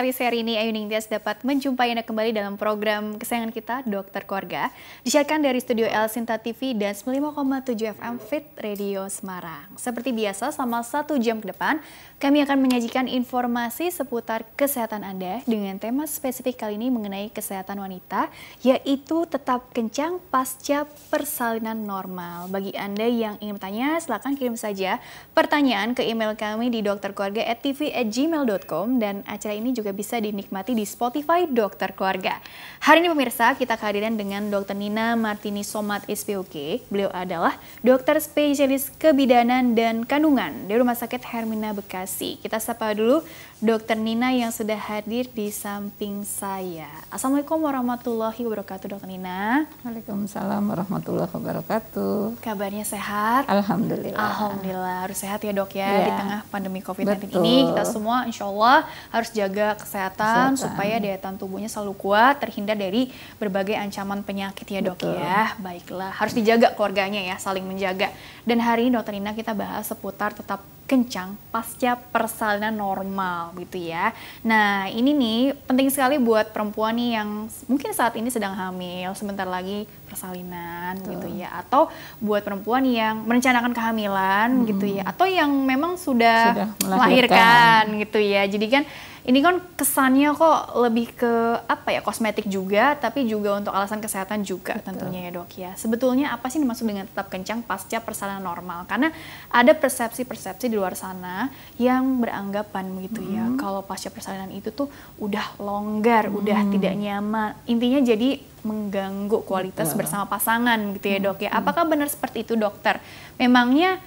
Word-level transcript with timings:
sekali 0.00 0.16
seri 0.16 0.40
ini 0.40 0.56
Ayu 0.56 0.72
Ningtyas 0.72 1.12
dapat 1.12 1.44
menjumpai 1.44 1.92
Anda 1.92 2.00
kembali 2.00 2.32
dalam 2.32 2.56
program 2.56 3.20
kesayangan 3.20 3.52
kita, 3.52 3.76
Dokter 3.84 4.24
Keluarga. 4.24 4.72
Disiarkan 5.04 5.44
dari 5.44 5.60
studio 5.60 5.84
El 5.84 6.08
Sinta 6.08 6.40
TV 6.40 6.72
dan 6.72 6.96
95,7 6.96 8.00
FM 8.00 8.16
Fit 8.16 8.48
Radio 8.64 9.04
Semarang. 9.12 9.68
Seperti 9.76 10.16
biasa, 10.16 10.56
selama 10.56 10.80
satu 10.80 11.20
jam 11.20 11.36
ke 11.44 11.52
depan, 11.52 11.84
kami 12.20 12.44
akan 12.44 12.60
menyajikan 12.60 13.08
informasi 13.08 13.88
seputar 13.88 14.44
kesehatan 14.52 15.08
Anda 15.08 15.40
dengan 15.48 15.80
tema 15.80 16.04
spesifik 16.04 16.60
kali 16.60 16.76
ini 16.76 16.92
mengenai 16.92 17.32
kesehatan 17.32 17.80
wanita, 17.80 18.28
yaitu 18.60 19.24
tetap 19.24 19.72
kencang 19.72 20.20
pasca 20.28 20.84
persalinan 21.08 21.80
normal. 21.88 22.52
Bagi 22.52 22.76
Anda 22.76 23.08
yang 23.08 23.40
ingin 23.40 23.56
bertanya, 23.56 23.96
silakan 24.04 24.36
kirim 24.36 24.52
saja 24.52 25.00
pertanyaan 25.32 25.96
ke 25.96 26.04
email 26.04 26.36
kami 26.36 26.68
di 26.68 26.84
dokterkeluarga@tv@gmail 26.84 28.12
gmail.com 28.20 29.00
dan 29.00 29.24
acara 29.24 29.56
ini 29.56 29.72
juga 29.72 29.96
bisa 29.96 30.20
dinikmati 30.20 30.76
di 30.76 30.84
Spotify 30.84 31.48
Dokter 31.48 31.96
Keluarga. 31.96 32.36
Hari 32.84 33.00
ini 33.00 33.08
pemirsa 33.08 33.56
kita 33.56 33.80
kehadiran 33.80 34.20
dengan 34.20 34.52
Dr. 34.52 34.76
Nina 34.76 35.16
Martini 35.16 35.64
Somat 35.64 36.04
SPOK. 36.04 36.84
Beliau 36.92 37.08
adalah 37.16 37.56
dokter 37.80 38.20
spesialis 38.20 38.92
kebidanan 39.00 39.72
dan 39.72 40.04
kandungan 40.04 40.68
di 40.68 40.76
Rumah 40.76 41.00
Sakit 41.00 41.24
Hermina 41.24 41.72
Bekasi. 41.72 42.09
Kita 42.10 42.58
sapa 42.58 42.90
dulu 42.90 43.22
Dr. 43.62 43.94
Nina 43.94 44.34
yang 44.34 44.50
sudah 44.50 44.74
hadir 44.74 45.30
di 45.30 45.52
samping 45.54 46.26
saya. 46.26 46.88
Assalamualaikum 47.06 47.60
warahmatullahi 47.62 48.40
wabarakatuh 48.42 48.96
Dr. 48.96 49.06
Nina. 49.06 49.68
Waalaikumsalam 49.86 50.64
warahmatullahi 50.64 51.30
wabarakatuh. 51.30 52.42
Kabarnya 52.42 52.82
sehat? 52.82 53.46
Alhamdulillah. 53.46 54.18
Alhamdulillah 54.18 54.96
harus 55.06 55.22
sehat 55.22 55.38
ya 55.46 55.54
dok 55.54 55.76
ya, 55.78 55.86
ya. 55.86 56.06
di 56.08 56.12
tengah 56.18 56.40
pandemi 56.50 56.82
COVID-19 56.82 57.38
ini 57.38 57.70
kita 57.70 57.84
semua 57.86 58.26
insya 58.26 58.50
Allah 58.50 58.88
harus 59.14 59.30
jaga 59.30 59.78
kesehatan, 59.78 60.58
kesehatan 60.58 60.58
supaya 60.58 60.98
daya 60.98 61.20
tahan 61.20 61.38
tubuhnya 61.38 61.70
selalu 61.70 61.94
kuat, 61.94 62.42
terhindar 62.42 62.74
dari 62.74 63.14
berbagai 63.38 63.78
ancaman 63.78 64.26
penyakit 64.26 64.66
ya 64.66 64.80
dok 64.82 64.98
Betul. 64.98 65.14
ya. 65.14 65.54
Baiklah, 65.62 66.16
harus 66.18 66.34
dijaga 66.34 66.74
keluarganya 66.74 67.22
ya, 67.22 67.36
saling 67.38 67.62
menjaga. 67.62 68.10
Dan 68.42 68.58
hari 68.58 68.88
ini 68.88 68.96
dokter 68.96 69.14
Nina 69.14 69.36
kita 69.36 69.54
bahas 69.54 69.86
seputar 69.86 70.32
tetap 70.32 70.64
kencang 70.90 71.38
pasca 71.54 71.94
persalinan 71.94 72.74
normal 72.74 73.54
gitu 73.54 73.78
ya. 73.78 74.10
Nah 74.42 74.90
ini 74.90 75.14
nih 75.14 75.38
penting 75.70 75.86
sekali 75.86 76.18
buat 76.18 76.50
perempuan 76.50 76.98
nih 76.98 77.14
yang 77.14 77.46
mungkin 77.70 77.94
saat 77.94 78.18
ini 78.18 78.26
sedang 78.26 78.58
hamil, 78.58 79.14
sebentar 79.14 79.46
lagi 79.46 79.86
persalinan 80.10 80.98
Betul. 80.98 81.14
gitu 81.14 81.46
ya. 81.46 81.62
Atau 81.62 81.86
buat 82.18 82.42
perempuan 82.42 82.82
yang 82.82 83.22
merencanakan 83.22 83.70
kehamilan 83.70 84.50
hmm. 84.50 84.66
gitu 84.66 84.86
ya. 84.98 85.06
Atau 85.06 85.30
yang 85.30 85.46
memang 85.62 85.94
sudah, 85.94 86.58
sudah 86.58 86.68
melahirkan 86.82 87.94
gitu 88.02 88.18
ya. 88.18 88.42
Jadi 88.50 88.66
kan 88.66 88.82
ini 89.20 89.44
kan 89.44 89.60
kesannya 89.76 90.32
kok 90.32 90.80
lebih 90.80 91.12
ke 91.12 91.32
apa 91.68 91.92
ya 91.92 92.00
kosmetik 92.00 92.48
juga 92.48 92.96
tapi 92.96 93.28
juga 93.28 93.60
untuk 93.60 93.72
alasan 93.76 94.00
kesehatan 94.00 94.40
juga 94.40 94.80
Betul. 94.80 94.96
tentunya 94.96 95.28
ya 95.28 95.30
dok 95.36 95.50
ya 95.56 95.70
sebetulnya 95.76 96.32
apa 96.32 96.48
sih 96.48 96.56
dimaksud 96.56 96.88
dengan 96.88 97.04
tetap 97.04 97.28
kencang 97.28 97.60
pasca 97.60 98.00
persalinan 98.00 98.40
normal 98.40 98.88
karena 98.88 99.12
ada 99.52 99.76
persepsi-persepsi 99.76 100.72
di 100.72 100.76
luar 100.76 100.96
sana 100.96 101.52
yang 101.76 102.20
beranggapan 102.20 102.88
gitu 103.04 103.20
ya, 103.20 103.44
hmm. 103.44 103.56
ya 103.56 103.60
kalau 103.60 103.84
pasca 103.84 104.08
persalinan 104.08 104.48
itu 104.56 104.72
tuh 104.72 104.88
udah 105.20 105.60
longgar 105.60 106.32
hmm. 106.32 106.38
udah 106.40 106.58
tidak 106.72 106.94
nyaman 106.96 107.52
intinya 107.68 108.00
jadi 108.00 108.40
mengganggu 108.60 109.40
kualitas 109.44 109.92
Betul. 109.92 110.04
bersama 110.04 110.24
pasangan 110.28 110.78
gitu 110.96 111.06
ya 111.12 111.18
dok 111.20 111.44
ya 111.44 111.50
hmm. 111.52 111.60
apakah 111.60 111.84
benar 111.84 112.08
seperti 112.08 112.48
itu 112.48 112.56
dokter 112.56 112.96
memangnya 113.36 114.00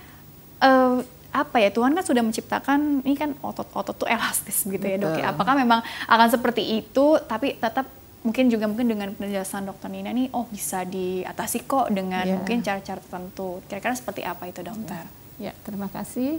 uh, 0.61 1.05
apa 1.33 1.57
ya 1.57 1.73
Tuhan 1.73 1.97
kan 1.97 2.05
sudah 2.05 2.21
menciptakan 2.21 3.01
ini 3.01 3.17
kan 3.17 3.33
otot-otot 3.41 4.05
tuh 4.05 4.07
elastis 4.07 4.61
gitu 4.69 4.85
ya 4.85 5.01
dok 5.01 5.17
ya. 5.17 5.33
Apakah 5.33 5.57
memang 5.57 5.81
akan 6.05 6.27
seperti 6.29 6.77
itu 6.77 7.17
tapi 7.25 7.57
tetap 7.57 7.89
mungkin 8.21 8.47
juga 8.47 8.69
mungkin 8.69 8.87
dengan 8.87 9.09
penjelasan 9.17 9.67
dokter 9.67 9.89
Nina 9.89 10.13
nih 10.13 10.31
oh 10.31 10.45
bisa 10.47 10.85
diatasi 10.85 11.65
kok 11.67 11.91
dengan 11.91 12.23
yeah. 12.23 12.37
mungkin 12.37 12.61
cara-cara 12.61 13.01
tertentu. 13.01 13.65
Kira-kira 13.65 13.97
seperti 13.97 14.21
apa 14.21 14.45
itu 14.45 14.61
dokter? 14.61 15.03
Ya, 15.41 15.51
ya 15.51 15.53
terima 15.65 15.89
kasih. 15.89 16.37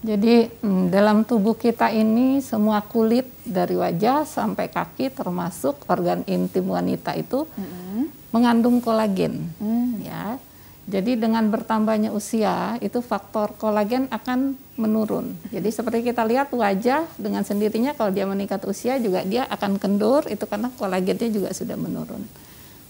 Jadi 0.00 0.48
hmm, 0.64 0.88
dalam 0.88 1.28
tubuh 1.28 1.52
kita 1.52 1.92
ini 1.92 2.40
semua 2.40 2.80
kulit 2.80 3.28
dari 3.44 3.76
wajah 3.76 4.24
sampai 4.24 4.72
kaki 4.72 5.12
termasuk 5.12 5.84
organ 5.84 6.24
intim 6.24 6.72
wanita 6.72 7.12
itu 7.12 7.44
mm 7.44 7.60
-hmm. 7.60 8.02
mengandung 8.32 8.80
kolagen. 8.80 9.52
Mm. 9.60 10.00
Ya 10.00 10.40
jadi 10.90 11.14
dengan 11.14 11.46
bertambahnya 11.46 12.10
usia 12.10 12.74
itu 12.82 12.98
faktor 12.98 13.54
kolagen 13.54 14.10
akan 14.10 14.58
menurun. 14.74 15.38
Jadi 15.54 15.70
seperti 15.70 16.10
kita 16.10 16.26
lihat 16.26 16.50
wajah 16.50 17.06
dengan 17.14 17.46
sendirinya 17.46 17.94
kalau 17.94 18.10
dia 18.10 18.26
meningkat 18.26 18.66
usia 18.66 18.98
juga 18.98 19.22
dia 19.22 19.46
akan 19.46 19.78
kendur 19.78 20.26
itu 20.26 20.42
karena 20.50 20.66
kolagennya 20.74 21.30
juga 21.30 21.54
sudah 21.54 21.78
menurun. 21.78 22.26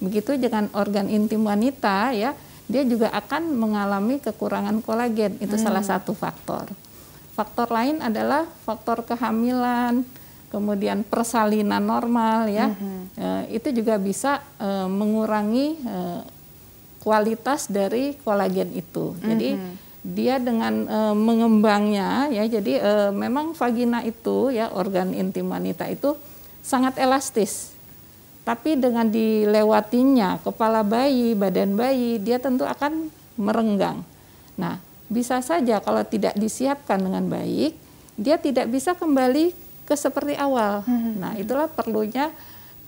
Begitu 0.01 0.41
dengan 0.41 0.73
organ 0.73 1.13
intim 1.13 1.45
wanita 1.45 2.17
ya, 2.17 2.33
dia 2.65 2.83
juga 2.89 3.13
akan 3.13 3.53
mengalami 3.53 4.17
kekurangan 4.17 4.81
kolagen. 4.81 5.37
Itu 5.37 5.61
hmm. 5.61 5.65
salah 5.69 5.85
satu 5.85 6.17
faktor. 6.17 6.73
Faktor 7.37 7.69
lain 7.69 8.01
adalah 8.01 8.49
faktor 8.65 9.05
kehamilan, 9.05 10.09
kemudian 10.49 11.05
persalinan 11.05 11.85
normal 11.85 12.49
ya. 12.49 12.73
Hmm. 12.73 13.13
E, 13.13 13.29
itu 13.61 13.77
juga 13.77 14.01
bisa 14.01 14.41
e, 14.57 14.69
mengurangi 14.89 15.67
e, 15.85 15.97
kualitas 17.01 17.67
dari 17.73 18.15
kolagen 18.21 18.71
itu. 18.77 19.17
Jadi 19.25 19.57
mm 19.57 19.61
-hmm. 19.61 19.75
dia 20.05 20.37
dengan 20.37 20.75
e, 20.85 20.99
mengembangnya 21.17 22.29
ya 22.29 22.45
jadi 22.45 22.73
e, 22.81 22.93
memang 23.13 23.57
vagina 23.57 24.05
itu 24.05 24.53
ya 24.53 24.69
organ 24.73 25.17
intim 25.17 25.49
wanita 25.49 25.89
itu 25.89 26.15
sangat 26.61 27.01
elastis. 27.01 27.73
Tapi 28.45 28.77
dengan 28.77 29.05
dilewatinya 29.09 30.41
kepala 30.41 30.81
bayi, 30.81 31.37
badan 31.37 31.77
bayi, 31.77 32.17
dia 32.17 32.41
tentu 32.41 32.65
akan 32.65 33.13
merenggang. 33.37 34.01
Nah, 34.57 34.81
bisa 35.13 35.45
saja 35.45 35.79
kalau 35.79 36.01
tidak 36.09 36.35
disiapkan 36.35 36.99
dengan 36.99 37.29
baik, 37.29 37.77
dia 38.17 38.41
tidak 38.41 38.73
bisa 38.73 38.97
kembali 38.97 39.53
ke 39.85 39.95
seperti 39.95 40.41
awal. 40.41 40.83
Mm 40.89 40.99
-hmm. 40.99 41.15
Nah, 41.21 41.33
itulah 41.37 41.69
perlunya 41.69 42.33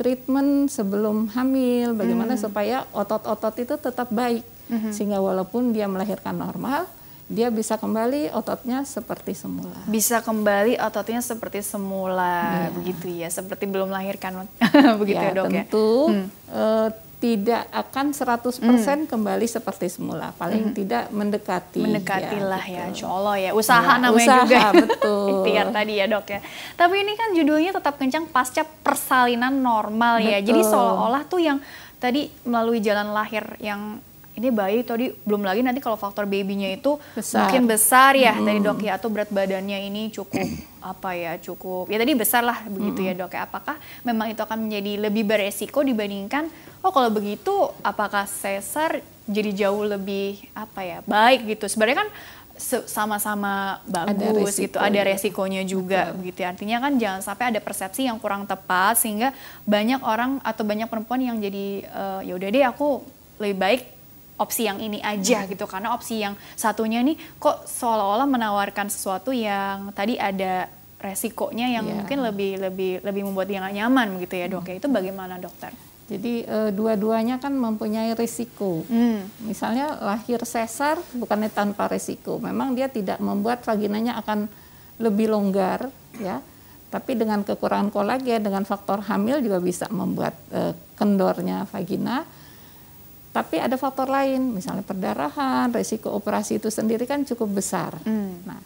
treatment 0.02 0.66
sebelum 0.66 1.30
hamil, 1.30 1.94
bagaimana 1.94 2.34
hmm. 2.34 2.42
supaya 2.42 2.82
otot-otot 2.90 3.54
itu 3.62 3.78
tetap 3.78 4.10
baik 4.10 4.42
hmm. 4.66 4.90
sehingga 4.90 5.22
walaupun 5.22 5.70
dia 5.70 5.86
melahirkan 5.86 6.34
normal, 6.34 6.90
dia 7.30 7.54
bisa 7.54 7.78
kembali 7.78 8.34
ototnya 8.34 8.82
seperti 8.82 9.38
semula. 9.38 9.78
Bisa 9.86 10.18
kembali 10.26 10.82
ototnya 10.82 11.22
seperti 11.22 11.62
semula, 11.62 12.66
ya. 12.66 12.74
begitu 12.74 13.06
ya, 13.14 13.30
seperti 13.30 13.70
belum 13.70 13.94
melahirkan, 13.94 14.50
begitu 15.00 15.22
ya, 15.22 15.30
ya 15.30 15.38
dok 15.38 15.46
tentu, 15.46 15.54
ya. 15.54 15.62
Tentu 15.62 15.90
hmm. 16.10 16.26
uh, 16.50 16.88
tidak 17.22 17.70
akan 17.70 18.10
100% 18.10 18.66
hmm. 18.66 19.06
kembali 19.06 19.46
seperti 19.46 19.86
semula. 19.86 20.34
Paling 20.34 20.74
hmm. 20.74 20.74
tidak 20.74 21.04
mendekati. 21.14 21.78
Mendekati 21.78 22.34
ya, 22.34 22.58
ya, 22.66 22.82
insya 22.90 23.06
Allah 23.06 23.36
ya. 23.38 23.50
Usaha 23.54 23.94
ya, 23.94 24.02
namanya 24.02 24.26
usaha, 24.26 24.42
juga. 24.42 24.62
betul. 24.90 25.28
Ikhtiar 25.30 25.66
tadi 25.70 25.92
ya 26.02 26.06
dok 26.10 26.26
ya. 26.26 26.40
Tapi 26.74 26.94
ini 27.06 27.12
kan 27.14 27.30
judulnya 27.30 27.70
tetap 27.78 27.94
kencang 27.94 28.26
pasca 28.26 28.66
persalinan 28.66 29.54
normal 29.54 30.18
betul. 30.18 30.34
ya. 30.34 30.38
Jadi 30.42 30.60
seolah-olah 30.66 31.22
tuh 31.30 31.38
yang 31.38 31.58
tadi 32.02 32.26
melalui 32.42 32.82
jalan 32.82 33.14
lahir 33.14 33.46
yang 33.62 34.02
ini 34.42 34.50
bayi 34.50 34.82
tadi 34.82 35.14
belum 35.22 35.46
lagi 35.46 35.62
nanti 35.62 35.78
kalau 35.78 35.94
faktor 35.94 36.26
babynya 36.26 36.74
itu 36.74 36.98
besar. 37.14 37.46
mungkin 37.46 37.70
besar 37.70 38.18
ya 38.18 38.34
hmm. 38.34 38.44
tadi 38.44 38.58
dok 38.58 38.80
ya 38.82 38.92
atau 38.98 39.08
berat 39.08 39.30
badannya 39.30 39.78
ini 39.86 40.10
cukup 40.10 40.42
apa 40.92 41.10
ya 41.14 41.32
cukup 41.38 41.86
ya 41.86 42.02
tadi 42.02 42.12
besar 42.18 42.42
lah 42.42 42.58
begitu 42.66 43.06
hmm. 43.06 43.08
ya 43.08 43.12
dok 43.14 43.32
ya 43.38 43.40
apakah 43.46 43.78
memang 44.02 44.34
itu 44.34 44.42
akan 44.42 44.66
menjadi 44.66 44.92
lebih 45.06 45.22
beresiko 45.22 45.86
dibandingkan 45.86 46.50
oh 46.82 46.90
kalau 46.90 47.14
begitu 47.14 47.70
apakah 47.86 48.26
sesar 48.26 48.98
jadi 49.30 49.66
jauh 49.66 49.86
lebih 49.86 50.42
apa 50.50 50.82
ya 50.82 50.98
baik 51.06 51.46
gitu 51.54 51.70
sebenarnya 51.70 52.02
kan 52.02 52.10
sama-sama 52.62 53.80
bagus 53.88 54.54
ada 54.54 54.62
gitu 54.62 54.76
ada 54.78 55.00
resikonya 55.02 55.62
juga 55.66 56.12
Betul. 56.12 56.18
begitu 56.22 56.38
ya. 56.44 56.48
artinya 56.52 56.76
kan 56.78 56.92
jangan 57.00 57.20
sampai 57.24 57.44
ada 57.54 57.60
persepsi 57.62 58.06
yang 58.06 58.18
kurang 58.22 58.46
tepat 58.46 59.00
sehingga 59.00 59.34
banyak 59.66 59.98
orang 60.04 60.38
atau 60.44 60.62
banyak 60.62 60.86
perempuan 60.86 61.22
yang 61.22 61.36
jadi 61.42 61.66
uh, 61.90 62.20
ya 62.22 62.32
udah 62.36 62.48
deh 62.52 62.64
aku 62.66 63.02
lebih 63.40 63.58
baik 63.58 63.82
opsi 64.40 64.66
yang 64.66 64.80
ini 64.80 64.98
aja 65.04 65.44
gitu 65.46 65.68
karena 65.68 65.92
opsi 65.94 66.24
yang 66.24 66.34
satunya 66.56 67.04
nih 67.04 67.14
kok 67.36 67.68
seolah-olah 67.68 68.26
menawarkan 68.26 68.88
sesuatu 68.88 69.30
yang 69.30 69.92
tadi 69.92 70.16
ada 70.16 70.66
resikonya 71.02 71.66
yang 71.68 71.84
yeah. 71.84 71.96
mungkin 71.98 72.18
lebih 72.22 72.52
lebih 72.62 72.92
lebih 73.02 73.22
membuat 73.26 73.50
dia 73.50 73.58
nggak 73.58 73.76
nyaman 73.82 74.08
gitu 74.22 74.34
ya 74.38 74.46
dok 74.46 74.66
ya 74.70 74.74
itu 74.78 74.88
bagaimana 74.88 75.36
dokter? 75.42 75.74
Jadi 76.12 76.44
e, 76.44 76.58
dua-duanya 76.74 77.40
kan 77.40 77.54
mempunyai 77.54 78.12
risiko. 78.12 78.84
Hmm. 78.84 79.24
Misalnya 79.48 79.96
lahir 80.02 80.42
sesar 80.44 81.00
bukannya 81.16 81.48
tanpa 81.48 81.88
risiko, 81.88 82.36
memang 82.36 82.76
dia 82.76 82.90
tidak 82.90 83.16
membuat 83.22 83.64
vaginanya 83.64 84.18
akan 84.20 84.50
lebih 85.00 85.32
longgar 85.32 85.88
ya. 86.20 86.42
Tapi 86.92 87.16
dengan 87.16 87.40
kekurangan 87.40 87.88
kolagen, 87.88 88.44
dengan 88.44 88.68
faktor 88.68 89.00
hamil 89.08 89.40
juga 89.40 89.58
bisa 89.62 89.88
membuat 89.88 90.36
e, 90.52 90.76
kendornya 91.00 91.64
vagina 91.70 92.28
tapi 93.32 93.56
ada 93.56 93.80
faktor 93.80 94.12
lain, 94.12 94.52
misalnya 94.52 94.84
perdarahan, 94.84 95.72
resiko 95.72 96.12
operasi 96.12 96.60
itu 96.60 96.68
sendiri 96.68 97.08
kan 97.08 97.24
cukup 97.24 97.58
besar. 97.58 97.96
Mm. 98.04 98.44
Nah, 98.44 98.60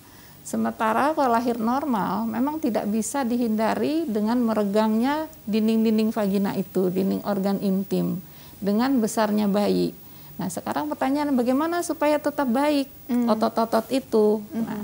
Sementara 0.47 1.11
kalau 1.11 1.35
lahir 1.35 1.59
normal 1.59 2.23
memang 2.31 2.63
tidak 2.63 2.87
bisa 2.87 3.27
dihindari 3.27 4.07
dengan 4.07 4.39
meregangnya 4.39 5.27
dinding-dinding 5.43 6.15
vagina 6.15 6.55
itu, 6.55 6.87
dinding 6.87 7.27
organ 7.27 7.59
intim 7.59 8.23
dengan 8.63 8.95
besarnya 9.03 9.51
bayi. 9.51 9.91
Nah, 10.39 10.47
sekarang 10.47 10.87
pertanyaan 10.87 11.35
bagaimana 11.35 11.83
supaya 11.83 12.23
tetap 12.23 12.47
baik 12.47 12.87
mm. 13.11 13.27
otot-otot 13.27 13.91
itu? 13.91 14.39
Mm 14.39 14.47
-hmm. 14.47 14.63
Nah, 14.71 14.83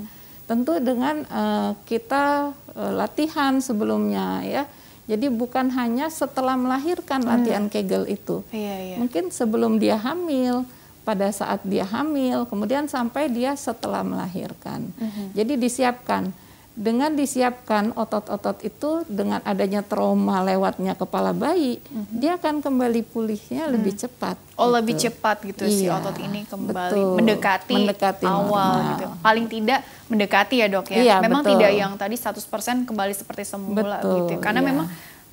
tentu 0.50 0.72
dengan 0.82 1.22
uh, 1.30 1.78
kita 1.86 2.50
uh, 2.74 2.92
latihan 2.98 3.62
sebelumnya 3.62 4.42
ya. 4.42 4.66
Jadi 5.12 5.28
bukan 5.28 5.68
hanya 5.76 6.08
setelah 6.08 6.56
melahirkan 6.56 7.20
latihan 7.20 7.68
mm. 7.68 7.72
Kegel 7.72 8.08
itu. 8.08 8.40
Iya, 8.48 8.74
iya. 8.80 8.96
Mungkin 8.96 9.28
sebelum 9.28 9.76
dia 9.76 10.00
hamil, 10.00 10.64
pada 11.04 11.28
saat 11.28 11.60
dia 11.68 11.84
hamil, 11.84 12.48
kemudian 12.48 12.88
sampai 12.88 13.28
dia 13.28 13.52
setelah 13.52 14.00
melahirkan. 14.00 14.88
Uh 14.96 15.04
-huh. 15.04 15.26
Jadi 15.36 15.60
disiapkan. 15.60 16.32
Dengan 16.72 17.12
disiapkan 17.12 17.92
otot-otot 17.92 18.64
itu 18.64 19.04
dengan 19.04 19.44
adanya 19.44 19.84
trauma 19.84 20.40
lewatnya 20.40 20.96
kepala 20.96 21.36
bayi, 21.36 21.76
-huh. 21.76 22.08
dia 22.08 22.40
akan 22.40 22.64
kembali 22.64 23.04
pulihnya 23.04 23.68
uh 23.68 23.72
lebih 23.76 23.92
cepat. 23.92 24.40
Oh, 24.56 24.72
gitu. 24.72 24.76
lebih 24.80 24.94
cepat 24.96 25.36
gitu 25.44 25.64
iya, 25.68 25.76
si 25.76 25.84
otot 25.92 26.16
ini 26.16 26.48
kembali 26.48 26.96
betul. 26.96 27.16
mendekati, 27.20 27.76
mendekati 27.76 28.24
awal 28.24 28.48
normal. 28.48 28.90
gitu. 28.96 29.06
Paling 29.20 29.46
tidak 29.52 29.80
mendekati 30.08 30.56
ya, 30.64 30.66
Dok 30.72 30.86
ya. 30.88 30.96
Iya, 30.96 31.14
memang 31.20 31.44
betul. 31.44 31.52
tidak 31.60 31.70
yang 31.76 31.92
tadi 32.00 32.16
100% 32.16 32.88
kembali 32.88 33.12
seperti 33.12 33.42
semula 33.44 34.00
betul, 34.00 34.16
gitu. 34.24 34.34
Karena 34.40 34.64
iya. 34.64 34.68
memang 34.72 34.86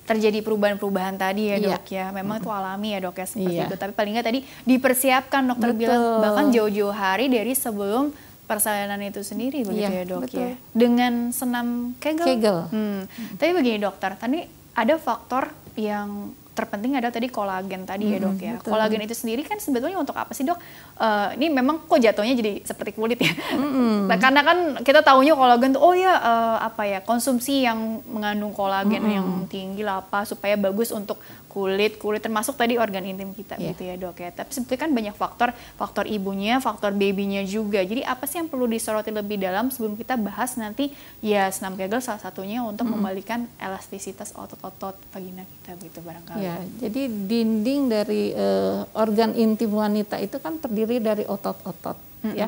terjadi 0.09 0.41
perubahan-perubahan 0.41 1.21
tadi 1.21 1.53
ya 1.53 1.57
iya. 1.62 1.77
dok 1.77 1.86
ya. 1.94 2.06
Memang 2.09 2.41
itu 2.41 2.50
alami 2.50 2.97
ya 2.97 3.00
dok 3.06 3.13
ya 3.21 3.25
seperti 3.30 3.53
iya. 3.62 3.69
itu. 3.69 3.75
Tapi 3.77 3.94
paling 3.94 4.12
nggak 4.18 4.25
tadi 4.25 4.39
dipersiapkan 4.65 5.41
dokter 5.45 5.69
betul. 5.69 5.81
bilang 5.86 6.01
bahkan 6.25 6.45
jauh-jauh 6.50 6.95
hari 6.95 7.30
dari 7.30 7.53
sebelum 7.53 8.09
persalinan 8.50 8.98
itu 9.06 9.22
sendiri 9.22 9.62
begitu 9.62 9.86
iya, 9.86 10.01
ya 10.01 10.10
dok 10.10 10.22
betul. 10.25 10.42
ya. 10.42 10.50
Dengan 10.74 11.30
senam 11.30 11.94
kegel. 12.01 12.25
kegel. 12.25 12.57
Hmm. 12.74 13.06
Tapi 13.38 13.51
begini 13.54 13.78
dokter, 13.78 14.18
tadi 14.18 14.42
ada 14.74 14.98
faktor 14.98 15.54
yang 15.78 16.34
terpenting 16.59 17.00
ada 17.00 17.07
tadi 17.07 17.31
kolagen 17.31 17.88
tadi 17.88 18.11
ya 18.11 18.19
dok 18.19 18.39
ya. 18.44 18.53
Betul. 18.59 18.75
Kolagen 18.75 19.01
itu 19.07 19.15
sendiri 19.15 19.47
kan 19.47 19.56
sebetulnya 19.63 19.95
untuk 19.95 20.19
apa 20.19 20.35
sih 20.35 20.44
dok? 20.44 20.59
Uh, 21.00 21.31
ini 21.39 21.47
memang 21.47 21.88
kok 21.88 21.95
jatuhnya 21.95 22.35
jadi 22.35 22.59
seperti 22.67 22.91
kulit 23.00 23.15
ya. 23.23 23.31
Mm-hmm. 23.31 24.11
nah, 24.11 24.17
karena 24.19 24.41
kan 24.44 24.57
kita 24.83 25.00
tahunya 25.00 25.33
kolagen 25.39 25.71
tuh 25.79 25.81
oh 25.81 25.95
ya 25.95 26.19
uh, 26.19 26.57
apa 26.59 26.83
ya 26.83 27.00
konsumsi 27.00 27.63
yang 27.63 28.03
mengandung 28.11 28.51
kolagen 28.51 29.00
mm-hmm. 29.00 29.15
yang 29.15 29.27
tinggi 29.47 29.81
lah 29.88 30.03
apa 30.03 30.27
supaya 30.27 30.59
bagus 30.59 30.91
untuk 30.91 31.15
kulit 31.50 31.97
kulit 31.97 32.21
termasuk 32.21 32.53
tadi 32.53 32.77
organ 32.77 33.01
intim 33.01 33.33
kita 33.33 33.57
yeah. 33.57 33.73
gitu 33.73 33.81
ya 33.88 33.95
dok 33.97 34.17
ya. 34.19 34.29
Tapi 34.29 34.51
sebetulnya 34.53 34.81
kan 34.85 34.91
banyak 34.94 35.15
faktor 35.17 35.50
faktor 35.79 36.05
ibunya, 36.05 36.62
faktor 36.62 36.94
babynya 36.94 37.41
juga. 37.47 37.81
Jadi 37.81 38.05
apa 38.05 38.27
sih 38.29 38.38
yang 38.38 38.51
perlu 38.51 38.69
disoroti 38.69 39.09
lebih 39.09 39.41
dalam 39.41 39.73
sebelum 39.73 39.97
kita 39.97 40.19
bahas 40.19 40.59
nanti 40.59 40.94
ya 41.23 41.50
senam 41.50 41.73
kegel 41.79 42.03
salah 42.03 42.21
satunya 42.21 42.62
untuk 42.62 42.85
mm-hmm. 42.85 43.00
membalikan 43.00 43.39
elastisitas 43.57 44.35
otot-otot 44.38 44.94
vagina 45.09 45.41
kita 45.47 45.79
gitu 45.81 46.00
barangkali. 46.05 46.45
Ya, 46.50 46.90
jadi 46.90 47.06
dinding 47.06 47.81
dari 47.94 48.34
uh, 48.34 48.90
organ 48.98 49.38
intim 49.38 49.69
wanita 49.78 50.18
itu 50.18 50.42
kan 50.42 50.57
terdiri 50.57 50.98
dari 50.98 51.24
otot-otot, 51.30 51.98
mm 52.25 52.25
-hmm. 52.25 52.34
ya. 52.34 52.48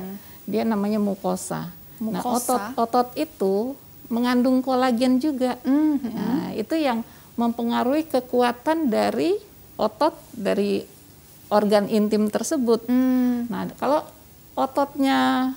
Dia 0.49 0.63
namanya 0.65 0.97
mukosa. 0.97 1.69
mukosa. 2.01 2.17
Nah, 2.17 2.25
otot-otot 2.73 3.13
itu 3.13 3.77
mengandung 4.09 4.65
kolagen 4.65 5.21
juga. 5.21 5.61
Mm 5.61 5.93
-hmm. 6.01 6.11
Nah, 6.17 6.49
itu 6.57 6.75
yang 6.75 7.05
mempengaruhi 7.37 8.09
kekuatan 8.09 8.89
dari 8.89 9.37
otot 9.77 10.17
dari 10.33 10.81
organ 11.53 11.85
intim 11.85 12.25
tersebut. 12.27 12.89
Mm. 12.89 13.53
Nah, 13.53 13.69
kalau 13.77 14.01
ototnya 14.57 15.51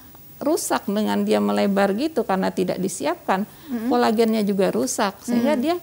rusak 0.44 0.84
dengan 0.84 1.24
dia 1.24 1.40
melebar 1.40 1.96
gitu 1.96 2.28
karena 2.28 2.52
tidak 2.52 2.76
disiapkan, 2.76 3.48
mm 3.48 3.48
-hmm. 3.48 3.88
kolagennya 3.88 4.42
juga 4.44 4.68
rusak 4.68 5.16
sehingga 5.24 5.56
mm. 5.56 5.62
dia 5.64 5.76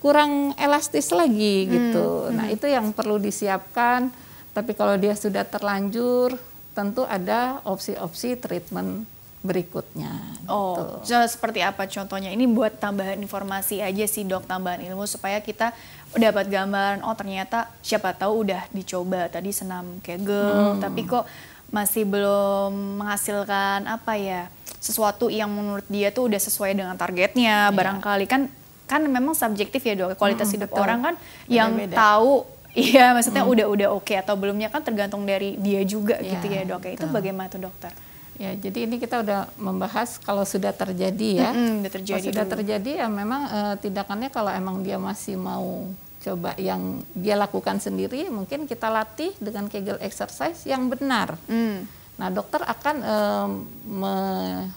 kurang 0.00 0.52
elastis 0.60 1.10
lagi 1.10 1.66
gitu. 1.66 2.28
Hmm, 2.28 2.36
nah, 2.36 2.46
hmm. 2.48 2.56
itu 2.56 2.66
yang 2.68 2.92
perlu 2.92 3.16
disiapkan. 3.16 4.12
Tapi 4.56 4.72
kalau 4.72 4.96
dia 4.96 5.12
sudah 5.12 5.44
terlanjur, 5.44 6.36
tentu 6.72 7.04
ada 7.04 7.60
opsi-opsi 7.64 8.40
treatment 8.40 9.04
berikutnya. 9.46 10.10
Oh, 10.50 11.00
gitu. 11.04 11.14
seperti 11.30 11.62
apa 11.62 11.86
contohnya? 11.86 12.34
Ini 12.34 12.50
buat 12.50 12.82
tambahan 12.82 13.20
informasi 13.22 13.78
aja 13.78 14.04
sih 14.10 14.26
dok, 14.26 14.48
tambahan 14.48 14.82
ilmu 14.82 15.06
supaya 15.06 15.38
kita 15.38 15.70
dapat 16.18 16.50
gambaran. 16.50 17.06
Oh 17.06 17.14
ternyata 17.14 17.70
siapa 17.80 18.16
tahu 18.16 18.48
udah 18.48 18.66
dicoba 18.74 19.30
tadi 19.30 19.54
senam 19.54 20.02
kegel, 20.02 20.76
hmm. 20.76 20.82
tapi 20.82 21.06
kok 21.06 21.24
masih 21.70 22.06
belum 22.06 23.02
menghasilkan 23.02 23.90
apa 23.90 24.14
ya 24.14 24.46
sesuatu 24.78 25.26
yang 25.26 25.50
menurut 25.50 25.86
dia 25.90 26.14
tuh 26.14 26.30
udah 26.30 26.38
sesuai 26.38 26.74
dengan 26.74 26.94
targetnya. 26.98 27.70
Yeah. 27.70 27.74
Barangkali 27.74 28.26
kan 28.26 28.50
kan 28.86 29.02
memang 29.02 29.34
subjektif 29.34 29.82
ya 29.82 29.94
dok 29.98 30.14
kualitas 30.16 30.48
hmm, 30.50 30.54
hidup 30.56 30.70
betul. 30.70 30.82
orang 30.86 30.98
kan 31.02 31.14
Beda 31.18 31.42
-beda. 31.42 31.54
yang 31.54 31.70
tahu 31.90 32.32
iya 32.86 33.04
maksudnya 33.16 33.42
hmm. 33.42 33.52
udah 33.52 33.66
udah 33.66 33.88
oke 33.92 34.04
okay, 34.06 34.16
atau 34.22 34.34
belumnya 34.38 34.68
kan 34.70 34.84
tergantung 34.84 35.26
dari 35.26 35.58
dia 35.58 35.82
juga 35.82 36.18
ya, 36.22 36.38
gitu 36.38 36.46
ya 36.46 36.62
dok 36.64 36.82
ya 36.86 36.92
itu 36.94 37.06
bagaimana 37.08 37.48
tuh 37.50 37.66
dokter 37.66 37.90
ya 38.36 38.52
jadi 38.52 38.84
ini 38.84 39.00
kita 39.00 39.24
udah 39.24 39.48
membahas 39.56 40.20
kalau 40.20 40.44
sudah 40.44 40.70
terjadi 40.76 41.28
ya 41.40 41.50
mm 41.52 41.56
-hmm, 41.56 41.76
terjadi 41.88 42.20
kalau 42.20 42.28
sudah 42.28 42.44
dulu. 42.44 42.52
terjadi 42.60 42.90
ya 43.04 43.06
memang 43.08 43.42
uh, 43.48 43.74
tindakannya 43.80 44.28
kalau 44.28 44.52
emang 44.52 44.84
dia 44.84 45.00
masih 45.00 45.40
mau 45.40 45.88
coba 46.20 46.52
yang 46.60 47.00
dia 47.16 47.38
lakukan 47.38 47.80
sendiri 47.80 48.28
mungkin 48.28 48.68
kita 48.68 48.92
latih 48.92 49.32
dengan 49.40 49.70
Kegel 49.72 49.96
exercise 50.04 50.68
yang 50.68 50.92
benar 50.92 51.40
mm. 51.48 51.76
nah 52.20 52.28
dokter 52.28 52.60
akan 52.60 52.96
um, 53.00 53.50
me 53.88 54.16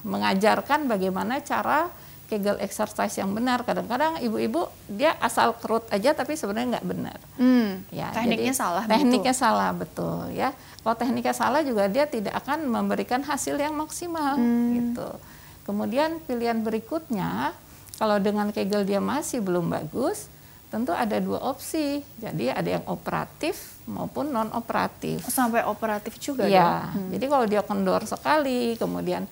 mengajarkan 0.08 0.88
bagaimana 0.88 1.44
cara 1.44 1.92
Kegel 2.30 2.62
exercise 2.62 3.18
yang 3.18 3.34
benar. 3.34 3.66
Kadang-kadang 3.66 4.22
ibu-ibu 4.22 4.70
dia 4.86 5.18
asal 5.18 5.58
kerut 5.58 5.84
aja 5.90 6.14
tapi 6.14 6.38
sebenarnya 6.38 6.78
nggak 6.78 6.88
benar. 6.88 7.18
Hmm, 7.42 7.82
ya, 7.90 8.14
tekniknya 8.14 8.54
jadi, 8.54 8.62
salah. 8.62 8.84
Tekniknya 8.86 9.34
betul. 9.34 9.44
salah 9.44 9.70
betul 9.74 10.22
ya. 10.38 10.50
Kalau 10.86 10.96
tekniknya 10.96 11.36
salah 11.36 11.62
juga 11.66 11.90
dia 11.90 12.06
tidak 12.06 12.38
akan 12.46 12.70
memberikan 12.70 13.26
hasil 13.26 13.58
yang 13.58 13.74
maksimal 13.74 14.38
hmm. 14.38 14.70
gitu. 14.78 15.10
Kemudian 15.66 16.22
pilihan 16.24 16.62
berikutnya 16.62 17.58
kalau 18.00 18.16
dengan 18.22 18.48
Kegel 18.56 18.88
dia 18.88 19.04
masih 19.04 19.44
belum 19.44 19.68
bagus, 19.68 20.32
tentu 20.72 20.96
ada 20.96 21.20
dua 21.20 21.44
opsi. 21.52 22.00
Jadi 22.22 22.48
ada 22.48 22.80
yang 22.80 22.86
operatif 22.88 23.82
maupun 23.90 24.32
non 24.32 24.54
operatif. 24.56 25.26
Sampai 25.28 25.68
operatif 25.68 26.16
juga 26.22 26.48
ya. 26.48 26.94
Hmm. 26.94 27.12
Jadi 27.12 27.26
kalau 27.28 27.46
dia 27.50 27.60
kendor 27.66 28.08
sekali, 28.08 28.78
kemudian 28.80 29.28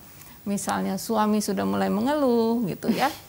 misalnya 0.48 0.96
suami 0.96 1.44
sudah 1.44 1.68
mulai 1.68 1.92
mengeluh 1.92 2.64
gitu 2.66 2.88
ya. 2.90 3.12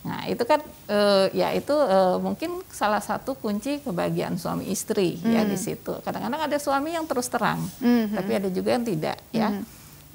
Nah, 0.00 0.24
itu 0.32 0.40
kan 0.48 0.64
uh, 0.88 1.28
ya 1.28 1.52
itu 1.52 1.76
uh, 1.76 2.16
mungkin 2.16 2.64
salah 2.72 3.04
satu 3.04 3.36
kunci 3.36 3.84
kebahagiaan 3.84 4.40
suami 4.40 4.72
istri 4.72 5.20
mm. 5.20 5.28
ya 5.28 5.44
di 5.44 5.60
hmm. 5.60 5.64
situ. 5.68 5.92
Kadang-kadang 6.00 6.40
ada 6.48 6.56
suami 6.56 6.96
yang 6.96 7.04
terus 7.04 7.28
terang, 7.28 7.60
mm 7.60 7.84
-hmm. 7.84 8.16
tapi 8.16 8.32
ada 8.32 8.48
juga 8.48 8.80
yang 8.80 8.84
tidak 8.88 9.20
ya. 9.28 9.52
Mm. 9.52 9.62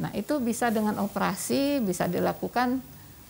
Nah, 0.01 0.11
itu 0.17 0.41
bisa 0.41 0.73
dengan 0.73 0.97
operasi 1.05 1.85
bisa 1.85 2.09
dilakukan 2.09 2.81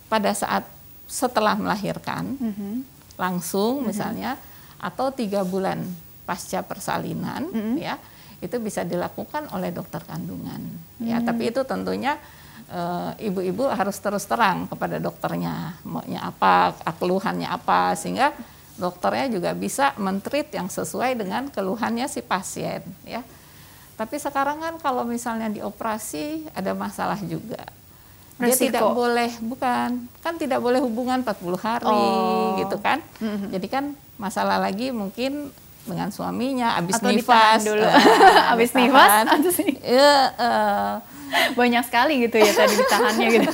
pada 0.08 0.32
saat 0.32 0.63
setelah 1.05 1.60
melahirkan 1.60 2.39
mm 2.39 2.51
-hmm. 2.55 2.74
langsung 3.20 3.77
mm 3.77 3.79
-hmm. 3.84 3.89
misalnya 3.91 4.32
atau 4.79 5.13
tiga 5.13 5.46
bulan 5.46 5.84
pasca 6.25 6.65
persalinan 6.65 7.46
mm 7.46 7.62
-hmm. 7.62 7.75
ya 7.77 7.96
itu 8.41 8.58
bisa 8.58 8.82
dilakukan 8.82 9.50
oleh 9.53 9.70
dokter 9.70 10.01
kandungan 10.01 10.62
mm. 10.98 11.05
ya 11.05 11.22
tapi 11.22 11.53
itu 11.53 11.62
tentunya 11.62 12.17
ibu-ibu 13.22 13.70
uh, 13.70 13.76
harus 13.78 13.98
terus 14.02 14.26
terang 14.26 14.66
kepada 14.66 14.98
dokternya 14.98 15.78
maunya 15.86 16.26
apa, 16.26 16.74
keluhannya 16.98 17.46
apa 17.46 17.94
sehingga 17.94 18.34
dokternya 18.76 19.32
juga 19.32 19.52
bisa 19.56 19.96
mentreat 19.96 20.52
yang 20.52 20.68
sesuai 20.68 21.16
dengan 21.16 21.48
keluhannya 21.54 22.10
si 22.10 22.26
pasien 22.26 22.84
ya. 23.08 23.22
Tapi 23.96 24.20
sekarang 24.20 24.60
kan 24.60 24.76
kalau 24.84 25.08
misalnya 25.08 25.48
dioperasi 25.48 26.52
ada 26.52 26.76
masalah 26.76 27.16
juga. 27.24 27.64
Dia 28.36 28.52
Resiko. 28.52 28.68
tidak 28.68 28.84
boleh 28.92 29.32
bukan, 29.40 29.90
kan 30.20 30.36
tidak 30.36 30.60
boleh 30.60 30.84
hubungan 30.84 31.24
40 31.24 31.56
hari 31.56 31.88
oh. 31.88 32.60
gitu 32.60 32.76
kan. 32.84 33.00
Mm-hmm. 33.24 33.50
Jadi 33.56 33.68
kan 33.72 33.86
masalah 34.20 34.60
lagi 34.60 34.92
mungkin 34.92 35.56
dengan 35.86 36.10
suaminya 36.10 36.82
habis 36.82 36.98
nifas 37.00 37.62
dulu. 37.63 37.86
Uh, 37.96 38.51
habis 38.51 38.72
nifas 38.74 39.30
ya, 39.86 40.34
uh, 40.38 40.94
banyak 41.54 41.84
sekali 41.86 42.25
gitu 42.25 42.38
ya 42.42 42.51
tadi 42.54 42.74
ditahannya 42.74 43.27
gitu. 43.39 43.50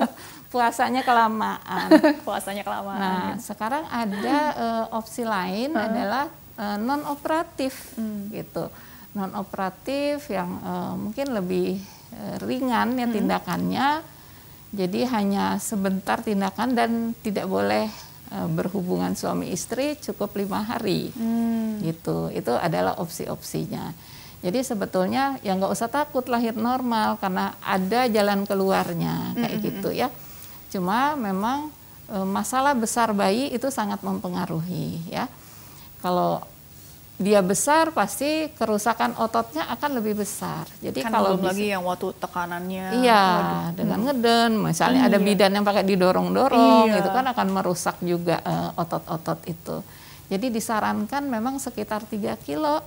Puasanya 0.52 1.02
kelamaan. 1.06 1.88
Puasanya 2.26 2.66
kelamaan. 2.66 2.98
Nah, 2.98 3.22
gitu. 3.38 3.54
sekarang 3.54 3.86
ada 3.86 4.36
uh, 4.58 4.84
opsi 4.98 5.22
lain 5.22 5.70
hmm. 5.70 5.86
adalah 5.86 6.26
uh, 6.58 6.76
non 6.76 7.06
operatif 7.06 7.94
hmm. 7.94 8.34
gitu. 8.34 8.66
Non 9.14 9.30
operatif 9.38 10.26
yang 10.26 10.58
uh, 10.66 10.94
mungkin 10.98 11.38
lebih 11.38 11.78
uh, 12.18 12.36
ringan 12.42 12.98
ya 12.98 13.06
hmm. 13.06 13.14
tindakannya. 13.14 13.88
Jadi 14.70 15.00
hanya 15.06 15.58
sebentar 15.58 16.22
tindakan 16.22 16.74
dan 16.78 16.90
tidak 17.22 17.46
boleh 17.46 17.90
berhubungan 18.30 19.18
suami 19.18 19.50
istri 19.50 19.98
cukup 19.98 20.38
lima 20.38 20.62
hari 20.62 21.10
hmm. 21.10 21.82
gitu 21.82 22.30
itu 22.30 22.54
adalah 22.54 22.94
opsi-opsinya 23.02 23.90
Jadi 24.40 24.64
sebetulnya 24.64 25.36
ya 25.44 25.52
nggak 25.52 25.68
usah 25.68 25.92
takut 25.92 26.24
lahir 26.24 26.56
normal 26.56 27.20
karena 27.20 27.52
ada 27.60 28.08
jalan 28.08 28.48
keluarnya 28.48 29.36
kayak 29.36 29.52
mm 29.52 29.60
-hmm. 29.60 29.68
gitu 29.68 29.88
ya. 29.92 30.08
Cuma 30.72 31.12
memang 31.12 31.68
e, 32.08 32.16
masalah 32.24 32.72
besar 32.72 33.12
bayi 33.12 33.52
itu 33.52 33.68
sangat 33.68 34.00
mempengaruhi 34.00 35.12
ya. 35.12 35.28
Kalau 36.00 36.40
dia 37.20 37.44
besar 37.44 37.92
pasti 37.92 38.48
kerusakan 38.56 39.12
ototnya 39.20 39.68
akan 39.68 40.00
lebih 40.00 40.24
besar. 40.24 40.64
Jadi 40.80 41.04
kan 41.04 41.12
kalau 41.12 41.36
belum 41.36 41.52
lagi 41.52 41.68
yang 41.68 41.84
waktu 41.84 42.16
tekanannya. 42.16 42.86
Iya, 43.04 43.24
waduh. 43.28 43.76
dengan 43.76 43.98
hmm. 44.00 44.06
ngeden, 44.08 44.50
misalnya 44.56 45.04
iya. 45.04 45.10
ada 45.12 45.18
bidan 45.20 45.52
yang 45.52 45.66
pakai 45.68 45.84
didorong-dorong, 45.84 46.88
iya. 46.88 47.04
itu 47.04 47.10
kan 47.12 47.28
akan 47.28 47.48
merusak 47.52 48.00
juga 48.00 48.40
uh, 48.40 48.72
otot-otot 48.72 49.36
itu. 49.44 49.84
Jadi 50.32 50.48
disarankan 50.48 51.28
memang 51.28 51.60
sekitar 51.60 52.08
3 52.08 52.40
kilo. 52.40 52.80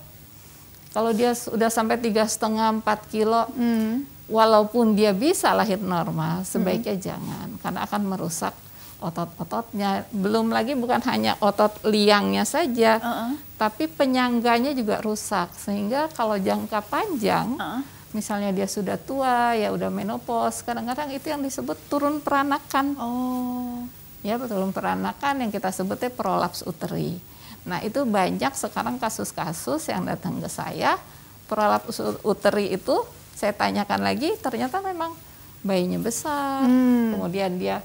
Kalau 0.98 1.14
dia 1.14 1.38
sudah 1.38 1.70
sampai 1.70 2.02
tiga 2.02 2.26
setengah 2.26 2.82
empat 2.82 3.10
kilo, 3.14 3.50
hmm. 3.54 4.26
walaupun 4.34 4.98
dia 4.98 5.14
bisa 5.14 5.54
lahir 5.54 5.78
normal, 5.78 6.42
sebaiknya 6.42 6.98
hmm. 6.98 7.06
jangan 7.06 7.48
karena 7.62 7.80
akan 7.86 8.02
merusak 8.10 8.54
otot-ototnya. 9.00 10.06
Belum 10.14 10.52
lagi 10.52 10.78
bukan 10.78 11.02
hanya 11.10 11.38
otot 11.40 11.82
liangnya 11.88 12.44
saja, 12.44 13.00
uh 13.00 13.08
-uh. 13.08 13.32
tapi 13.58 13.90
penyangganya 13.90 14.76
juga 14.76 15.02
rusak. 15.02 15.54
Sehingga 15.58 16.12
kalau 16.14 16.38
jangka 16.38 16.84
panjang, 16.86 17.58
uh 17.58 17.80
-uh. 17.80 17.82
misalnya 18.14 18.54
dia 18.54 18.70
sudah 18.70 19.00
tua, 19.00 19.58
ya 19.58 19.74
udah 19.74 19.90
menopause, 19.90 20.62
kadang-kadang 20.62 21.10
itu 21.14 21.32
yang 21.32 21.42
disebut 21.42 21.78
turun 21.90 22.22
peranakan. 22.22 22.98
Oh. 23.00 23.84
Ya, 24.24 24.40
turun 24.40 24.72
peranakan 24.72 25.48
yang 25.48 25.52
kita 25.52 25.74
sebutnya 25.74 26.08
prolaps 26.08 26.64
uteri. 26.64 27.20
Nah, 27.64 27.80
itu 27.84 28.04
banyak 28.04 28.56
sekarang 28.56 29.00
kasus-kasus 29.00 29.88
yang 29.88 30.08
datang 30.08 30.40
ke 30.40 30.48
saya, 30.48 31.00
prolaps 31.48 32.00
uteri 32.24 32.72
itu 32.72 33.04
saya 33.36 33.52
tanyakan 33.56 34.04
lagi, 34.04 34.36
ternyata 34.40 34.80
memang 34.80 35.16
bayinya 35.64 36.00
besar, 36.00 36.68
hmm. 36.68 37.16
kemudian 37.16 37.52
dia 37.56 37.80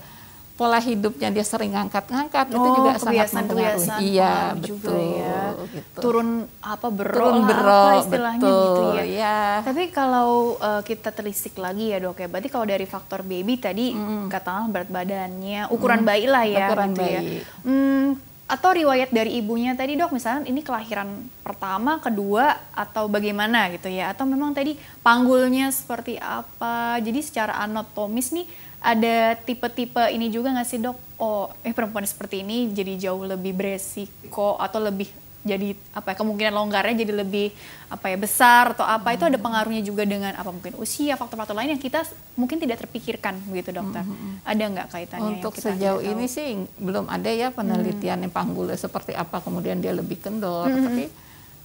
pola 0.58 0.82
hidupnya 0.82 1.30
dia 1.30 1.46
sering 1.46 1.70
ngangkat-ngangkat 1.70 2.50
oh, 2.50 2.56
itu 2.58 2.68
juga 2.82 2.90
sangat 2.98 3.30
mempengaruhi. 3.30 3.88
Iya, 4.10 4.58
betul. 4.58 4.98
ya. 5.14 5.38
Gitu. 5.70 5.98
Turun 6.02 6.28
apa 6.58 6.88
berok 6.90 7.14
Turun 7.14 7.38
berok, 7.46 7.86
apa 7.86 7.92
istilahnya 8.02 8.42
betul, 8.42 8.66
gitu 8.66 8.82
ya. 8.90 9.04
ya. 9.06 9.38
Tapi 9.62 9.82
kalau 9.94 10.58
uh, 10.58 10.82
kita 10.82 11.14
telisik 11.14 11.54
lagi 11.62 11.94
ya 11.94 12.02
dok 12.02 12.18
ya, 12.18 12.26
berarti 12.26 12.50
kalau 12.50 12.66
dari 12.66 12.90
faktor 12.90 13.22
baby 13.22 13.54
tadi 13.62 13.94
mm. 13.94 14.26
katakanlah 14.26 14.66
berat 14.74 14.90
badannya, 14.90 15.70
ukuran 15.70 16.02
mm. 16.02 16.08
bayi 16.10 16.26
lah 16.26 16.44
ya. 16.44 16.66
Ukuran 16.66 16.90
gitu 16.90 17.02
ya. 17.06 17.20
bayi. 17.22 17.38
Ya. 17.38 17.42
Hmm, 17.62 18.06
atau 18.48 18.70
riwayat 18.72 19.12
dari 19.12 19.36
ibunya 19.38 19.76
tadi 19.76 19.94
dok 19.94 20.10
misalnya 20.10 20.48
ini 20.48 20.64
kelahiran 20.64 21.20
pertama 21.44 22.00
kedua 22.00 22.56
atau 22.72 23.04
bagaimana 23.04 23.68
gitu 23.76 23.92
ya 23.92 24.16
atau 24.16 24.24
memang 24.24 24.56
tadi 24.56 24.72
panggulnya 25.04 25.68
seperti 25.68 26.16
apa 26.16 26.96
jadi 27.04 27.20
secara 27.20 27.60
anatomis 27.60 28.32
nih 28.32 28.48
ada 28.78 29.34
tipe-tipe 29.42 30.00
ini 30.14 30.30
juga 30.30 30.54
nggak 30.54 30.68
sih 30.68 30.78
dok? 30.78 30.96
Oh, 31.18 31.50
eh 31.66 31.74
perempuan 31.74 32.06
seperti 32.06 32.46
ini 32.46 32.70
jadi 32.70 33.10
jauh 33.10 33.26
lebih 33.26 33.50
beresiko 33.50 34.54
atau 34.54 34.78
lebih 34.78 35.10
jadi 35.46 35.72
apa 35.94 36.12
ya 36.12 36.16
kemungkinan 36.18 36.52
longgarnya 36.52 36.94
jadi 37.06 37.12
lebih 37.24 37.54
apa 37.88 38.10
ya 38.10 38.18
besar 38.18 38.74
atau 38.74 38.82
apa 38.82 39.08
hmm. 39.08 39.16
itu 39.16 39.24
ada 39.30 39.38
pengaruhnya 39.38 39.82
juga 39.86 40.02
dengan 40.02 40.34
apa 40.34 40.50
mungkin 40.50 40.74
usia 40.76 41.14
faktor-faktor 41.14 41.54
lain 41.54 41.78
yang 41.78 41.82
kita 41.82 42.02
mungkin 42.34 42.58
tidak 42.58 42.84
terpikirkan 42.84 43.38
begitu 43.46 43.70
dokter 43.70 44.02
hmm. 44.02 44.42
ada 44.42 44.62
nggak 44.66 44.86
kaitannya 44.90 45.38
untuk 45.38 45.54
sejauh 45.54 46.02
ini 46.02 46.26
sih 46.26 46.66
belum 46.76 47.06
ada 47.06 47.30
ya 47.30 47.48
penelitian 47.54 48.18
hmm. 48.18 48.24
yang 48.28 48.32
panggulnya 48.34 48.76
seperti 48.76 49.14
apa 49.14 49.38
kemudian 49.38 49.78
dia 49.78 49.94
lebih 49.94 50.18
kendor 50.18 50.68
hmm. 50.68 50.84
tapi 50.84 51.04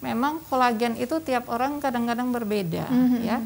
memang 0.06 0.40
kolagen 0.48 0.94
itu 0.96 1.18
tiap 1.26 1.50
orang 1.50 1.82
kadang-kadang 1.82 2.30
berbeda 2.30 2.88
hmm. 2.88 3.20
ya 3.26 3.42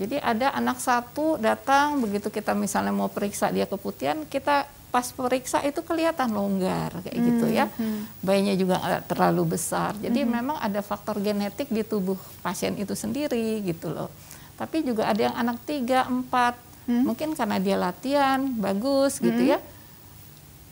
jadi 0.00 0.24
ada 0.24 0.56
anak 0.56 0.80
satu 0.80 1.36
datang 1.36 2.00
begitu 2.00 2.32
kita 2.32 2.56
misalnya 2.56 2.94
mau 2.96 3.12
periksa 3.12 3.52
dia 3.52 3.68
keputihan, 3.68 4.24
kita 4.24 4.64
pas 4.92 5.08
periksa 5.08 5.64
itu 5.64 5.80
kelihatan 5.80 6.32
longgar 6.32 6.92
kayak 7.00 7.16
hmm, 7.16 7.26
gitu 7.28 7.46
ya. 7.48 7.68
Hmm. 7.76 8.08
Bayinya 8.24 8.52
juga 8.56 8.80
nggak 8.80 9.02
terlalu 9.08 9.56
besar. 9.56 9.96
Jadi 10.00 10.20
hmm. 10.24 10.28
memang 10.32 10.56
ada 10.60 10.80
faktor 10.84 11.20
genetik 11.20 11.68
di 11.68 11.84
tubuh 11.84 12.16
pasien 12.44 12.76
itu 12.76 12.92
sendiri 12.96 13.60
gitu 13.64 13.92
loh. 13.92 14.08
Tapi 14.56 14.84
juga 14.84 15.08
ada 15.08 15.20
yang 15.32 15.36
anak 15.36 15.64
tiga, 15.64 16.08
empat, 16.08 16.56
hmm. 16.88 17.02
mungkin 17.08 17.32
karena 17.32 17.56
dia 17.60 17.76
latihan 17.76 18.40
bagus 18.60 19.20
gitu 19.20 19.28
hmm. 19.28 19.32
gitu 19.32 19.42
ya. 19.56 19.58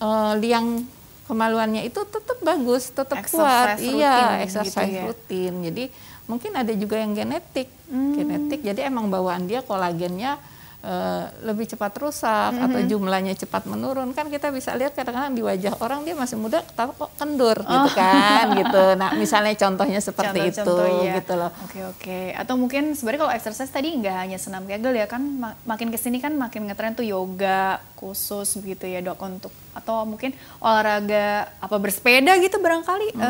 Uh, 0.01 0.33
liang 0.41 0.85
kemaluannya 1.29 1.85
itu 1.85 2.01
tetap 2.09 2.41
bagus, 2.41 2.89
tetap 2.89 3.21
kuat. 3.29 3.81
Iya, 3.81 4.45
exercise 4.45 4.89
gitu 4.89 4.97
ya. 4.97 5.05
rutin. 5.09 5.55
Jadi 5.65 5.85
mungkin 6.31 6.55
ada 6.55 6.71
juga 6.79 7.03
yang 7.03 7.11
genetik 7.19 7.67
hmm. 7.91 8.15
genetik 8.15 8.61
jadi 8.63 8.87
emang 8.87 9.11
bawaan 9.11 9.51
dia 9.51 9.67
kolagennya 9.67 10.39
uh, 10.85 11.25
lebih 11.45 11.69
cepat 11.69 11.93
rusak 12.01 12.53
-hmm. 12.53 12.65
atau 12.69 12.81
jumlahnya 12.85 13.35
cepat 13.37 13.69
menurun 13.69 14.13
kan 14.17 14.29
kita 14.29 14.49
bisa 14.53 14.73
lihat 14.77 14.97
kadang-kadang 14.97 15.37
di 15.37 15.43
wajah 15.45 15.77
orang 15.81 16.05
dia 16.05 16.17
masih 16.17 16.37
muda 16.41 16.65
tapi 16.65 16.97
kok 16.97 17.11
kendur 17.17 17.57
oh. 17.61 17.69
gitu 17.69 17.89
kan 17.97 18.47
gitu 18.61 18.85
nah 18.97 19.11
misalnya 19.17 19.55
contohnya 19.57 20.01
seperti 20.01 20.51
Contoh 20.51 20.79
-contoh, 20.81 20.87
itu 20.89 21.05
iya. 21.05 21.13
gitu 21.21 21.33
loh 21.37 21.51
oke 21.51 21.69
okay, 21.69 21.83
oke 21.85 22.01
okay. 22.01 22.25
atau 22.37 22.55
mungkin 22.57 22.97
sebenarnya 22.97 23.21
kalau 23.27 23.35
exercise 23.35 23.73
tadi 23.73 23.89
nggak 23.93 24.17
hanya 24.17 24.39
senam 24.41 24.65
kegel 24.65 24.97
ya 24.97 25.07
kan 25.09 25.23
makin 25.65 25.89
ke 25.93 25.99
sini 26.01 26.19
kan 26.21 26.33
makin 26.35 26.69
ngetren 26.69 26.97
tuh 26.97 27.05
yoga 27.05 27.81
khusus 28.01 28.57
begitu 28.65 28.89
ya 28.89 29.05
dok 29.05 29.21
untuk 29.21 29.53
atau 29.77 30.09
mungkin 30.09 30.33
olahraga 30.59 31.47
apa 31.61 31.77
bersepeda 31.77 32.35
gitu 32.41 32.59
barangkali 32.59 33.15
hmm. 33.15 33.23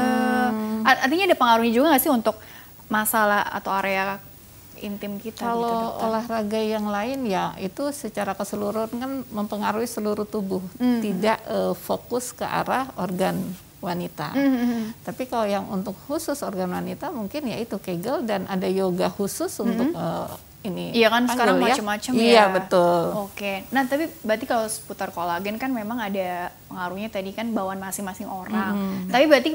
uh, 0.87 1.05
artinya 1.05 1.27
ada 1.27 1.37
pengaruhnya 1.37 1.73
juga 1.75 1.87
nggak 1.93 2.03
sih 2.07 2.13
untuk 2.13 2.39
masalah 2.91 3.47
atau 3.55 3.71
area 3.71 4.19
intim 4.81 5.21
kita 5.21 5.37
gitu, 5.37 5.45
kalau 5.45 5.95
gitu, 5.95 6.05
olahraga 6.09 6.61
yang 6.61 6.87
lain 6.89 7.29
ya 7.29 7.55
itu 7.61 7.93
secara 7.93 8.33
keseluruhan 8.35 8.91
kan 8.91 9.13
mempengaruhi 9.31 9.87
seluruh 9.87 10.25
tubuh 10.27 10.65
mm. 10.81 11.01
tidak 11.05 11.39
uh, 11.47 11.77
fokus 11.77 12.33
ke 12.33 12.43
arah 12.43 12.89
organ 12.97 13.37
wanita 13.81 14.33
mm 14.37 14.51
-hmm. 14.53 14.83
tapi 15.05 15.25
kalau 15.25 15.47
yang 15.49 15.65
untuk 15.69 15.97
khusus 16.05 16.37
organ 16.45 16.69
wanita 16.69 17.09
mungkin 17.13 17.49
ya 17.49 17.57
itu 17.57 17.81
kegel 17.81 18.25
dan 18.25 18.45
ada 18.49 18.69
yoga 18.69 19.09
khusus 19.09 19.49
mm 19.49 19.57
-hmm. 19.57 19.71
untuk 19.71 19.89
uh, 19.97 20.29
ini 20.61 20.93
iya 20.93 21.09
kan 21.09 21.25
sekarang 21.25 21.57
ya. 21.57 21.65
macam-macam 21.73 22.13
ya 22.13 22.21
iya 22.21 22.45
betul 22.53 23.05
oke 23.29 23.53
nah 23.73 23.89
tapi 23.89 24.13
berarti 24.21 24.45
kalau 24.45 24.69
seputar 24.69 25.09
kolagen 25.13 25.57
kan 25.57 25.73
memang 25.73 25.97
ada 25.97 26.53
pengaruhnya 26.69 27.09
tadi 27.09 27.33
kan 27.33 27.49
bawaan 27.57 27.81
masing-masing 27.81 28.29
orang 28.29 28.77
mm 28.77 28.85
-hmm. 28.85 29.09
tapi 29.09 29.25
berarti 29.25 29.51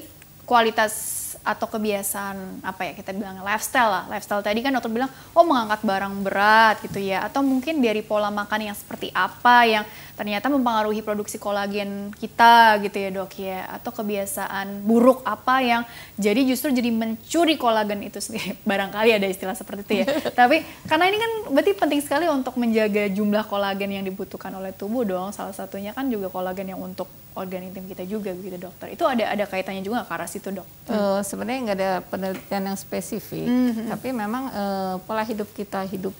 kualitas 0.50 1.25
atau 1.42 1.68
kebiasaan 1.68 2.64
apa 2.64 2.88
ya 2.88 2.94
kita 2.94 3.12
bilang 3.12 3.42
lifestyle 3.42 3.92
lah. 3.92 4.04
Lifestyle 4.08 4.46
tadi 4.46 4.62
kan 4.62 4.72
dokter 4.72 4.94
bilang 4.94 5.12
oh 5.34 5.44
mengangkat 5.44 5.82
barang 5.84 6.14
berat 6.22 6.76
gitu 6.86 7.02
ya. 7.02 7.26
Atau 7.26 7.42
mungkin 7.42 7.82
dari 7.82 8.06
pola 8.06 8.32
makan 8.32 8.72
yang 8.72 8.78
seperti 8.78 9.12
apa 9.12 9.68
yang 9.68 9.84
ternyata 10.16 10.48
mempengaruhi 10.48 11.04
produksi 11.04 11.36
kolagen 11.36 12.16
kita 12.16 12.80
gitu 12.86 12.98
ya 12.98 13.10
dok 13.12 13.34
ya. 13.36 13.68
Atau 13.76 13.92
kebiasaan 13.92 14.86
buruk 14.86 15.26
apa 15.28 15.60
yang 15.60 15.82
jadi 16.16 16.46
justru 16.48 16.72
jadi 16.72 16.94
mencuri 16.94 17.60
kolagen 17.60 18.06
itu 18.06 18.24
sendiri. 18.24 18.56
Barangkali 18.70 19.12
ada 19.12 19.28
istilah 19.28 19.58
seperti 19.58 19.82
itu 19.84 19.94
ya. 20.02 20.06
Tapi 20.40 20.64
karena 20.88 21.10
ini 21.10 21.18
kan 21.18 21.32
berarti 21.52 21.72
penting 21.76 22.02
sekali 22.06 22.26
untuk 22.30 22.56
menjaga 22.56 23.12
jumlah 23.12 23.44
kolagen 23.50 23.92
yang 23.92 24.06
dibutuhkan 24.06 24.54
oleh 24.54 24.72
tubuh 24.72 25.04
dong. 25.04 25.34
Salah 25.34 25.52
satunya 25.52 25.92
kan 25.92 26.08
juga 26.08 26.32
kolagen 26.32 26.72
yang 26.72 26.80
untuk 26.80 27.10
organ 27.36 27.68
intim 27.68 27.84
kita 27.86 28.08
juga 28.08 28.32
gitu 28.32 28.56
dokter. 28.56 28.96
Itu 28.96 29.04
ada 29.04 29.28
ada 29.28 29.44
kaitannya 29.44 29.84
juga 29.84 30.08
ke 30.08 30.14
arah 30.16 30.30
situ 30.32 30.50
dok? 30.56 30.68
Uh, 30.88 31.20
sebenarnya 31.26 31.60
nggak 31.66 31.78
ada 31.82 31.92
penelitian 32.06 32.64
yang 32.70 32.78
spesifik 32.78 33.50
mm 33.50 33.70
-hmm. 33.74 33.88
tapi 33.90 34.08
memang 34.14 34.44
uh, 34.54 34.96
pola 35.04 35.26
hidup 35.26 35.50
kita 35.58 35.82
hidup 35.90 36.14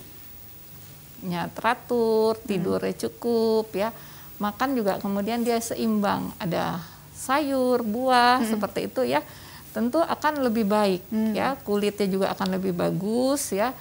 nya 1.26 1.50
teratur, 1.52 2.38
hmm. 2.38 2.46
tidurnya 2.46 2.94
cukup 3.08 3.74
ya. 3.74 3.90
Makan 4.38 4.78
juga 4.78 5.00
kemudian 5.02 5.42
dia 5.42 5.58
seimbang, 5.58 6.30
ada 6.38 6.84
sayur, 7.16 7.82
buah 7.82 8.44
hmm. 8.44 8.50
seperti 8.52 8.80
itu 8.92 9.02
ya. 9.08 9.26
Tentu 9.74 10.00
akan 10.00 10.46
lebih 10.46 10.70
baik 10.70 11.02
hmm. 11.12 11.34
ya, 11.36 11.56
kulitnya 11.66 12.08
juga 12.08 12.28
akan 12.36 12.60
lebih 12.60 12.76
bagus 12.78 13.52
ya. 13.52 13.74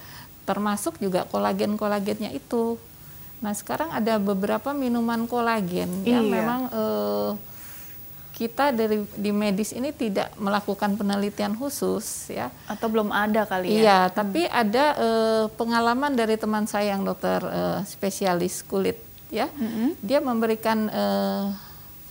Termasuk 0.43 0.97
juga 1.01 1.23
kolagen-kolagennya 1.29 2.33
itu. 2.33 2.79
Nah, 3.43 3.51
sekarang 3.51 3.91
ada 3.91 4.17
beberapa 4.17 4.71
minuman 4.71 5.27
kolagen 5.27 6.07
iya. 6.07 6.17
yang 6.19 6.25
memang 6.31 6.61
eh, 6.71 7.31
kita 8.35 8.75
dari 8.75 9.07
di 9.15 9.31
medis 9.31 9.71
ini 9.71 9.95
tidak 9.95 10.35
melakukan 10.35 10.99
penelitian 10.99 11.55
khusus 11.55 12.27
ya 12.27 12.51
atau 12.67 12.91
belum 12.91 13.07
ada 13.07 13.47
kali 13.47 13.71
ya 13.71 13.79
iya 13.79 13.99
hmm. 14.05 14.11
tapi 14.11 14.41
ada 14.43 14.85
uh, 14.99 15.43
pengalaman 15.55 16.11
dari 16.11 16.35
teman 16.35 16.67
saya 16.67 16.99
yang 16.99 17.07
dokter 17.07 17.39
uh, 17.39 17.79
spesialis 17.87 18.59
kulit 18.67 18.99
ya 19.31 19.47
hmm. 19.47 19.95
dia 20.03 20.19
memberikan 20.19 20.91
uh, 20.91 21.55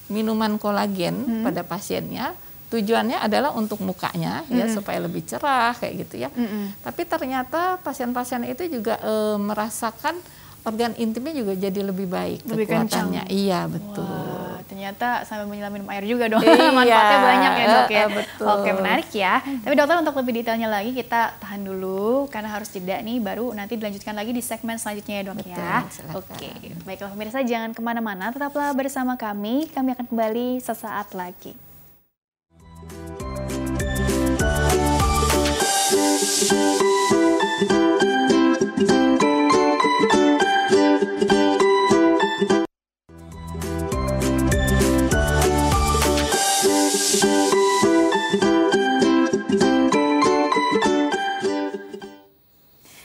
minuman 0.09 0.57
kolagen 0.57 1.13
hmm. 1.13 1.45
pada 1.45 1.61
pasiennya 1.61 2.33
tujuannya 2.73 3.21
adalah 3.21 3.53
untuk 3.55 3.85
mukanya 3.85 4.49
ya, 4.49 4.65
hmm. 4.65 4.73
ya 4.73 4.77
supaya 4.81 4.99
lebih 5.05 5.29
cerah 5.29 5.77
kayak 5.77 6.09
gitu 6.09 6.25
ya 6.25 6.33
hmm. 6.33 6.81
tapi 6.81 7.05
ternyata 7.05 7.77
pasien-pasien 7.85 8.49
itu 8.49 8.65
juga 8.81 8.97
merasakan 9.37 10.17
organ 10.65 10.97
intimnya 10.97 11.37
juga 11.37 11.53
jadi 11.53 11.81
lebih 11.85 12.09
baik 12.09 12.49
lebih 12.49 12.65
kekuatannya 12.65 13.29
kencang. 13.29 13.37
iya 13.37 13.69
betul 13.69 14.09
Wah 14.09 14.34
ternyata 14.67 15.23
sambil 15.29 15.47
menyelam 15.47 15.73
minum 15.73 15.89
air 15.93 16.05
juga 16.05 16.29
dong. 16.29 16.43
Iya, 16.43 16.71
Manfaatnya 16.79 17.19
banyak 17.21 17.53
ya 17.53 17.67
dok 17.67 17.89
ya. 17.91 18.05
betul. 18.09 18.47
Oke 18.49 18.71
menarik 18.73 19.09
ya. 19.13 19.35
Tapi 19.41 19.75
dokter 19.77 19.97
untuk 20.01 20.17
lebih 20.19 20.33
detailnya 20.43 20.69
lagi 20.69 20.91
kita 20.93 21.37
tahan 21.39 21.63
dulu 21.63 22.27
karena 22.33 22.49
harus 22.53 22.69
jeda 22.73 23.01
nih 23.01 23.21
baru 23.21 23.53
nanti 23.53 23.77
dilanjutkan 23.77 24.15
lagi 24.17 24.33
di 24.33 24.43
segmen 24.43 24.77
selanjutnya 24.81 25.15
ya 25.21 25.25
dok 25.29 25.37
betul, 25.39 25.53
ya. 25.53 25.77
Silakan. 25.89 26.15
Oke 26.19 26.51
baiklah 26.85 27.11
pemirsa 27.13 27.39
jangan 27.45 27.71
ke 27.73 27.81
mana-mana 27.81 28.33
tetaplah 28.33 28.73
bersama 28.73 29.15
kami. 29.15 29.69
Kami 29.73 29.95
akan 29.95 30.07
kembali 30.09 30.61
sesaat 30.61 31.13
lagi. 31.17 31.55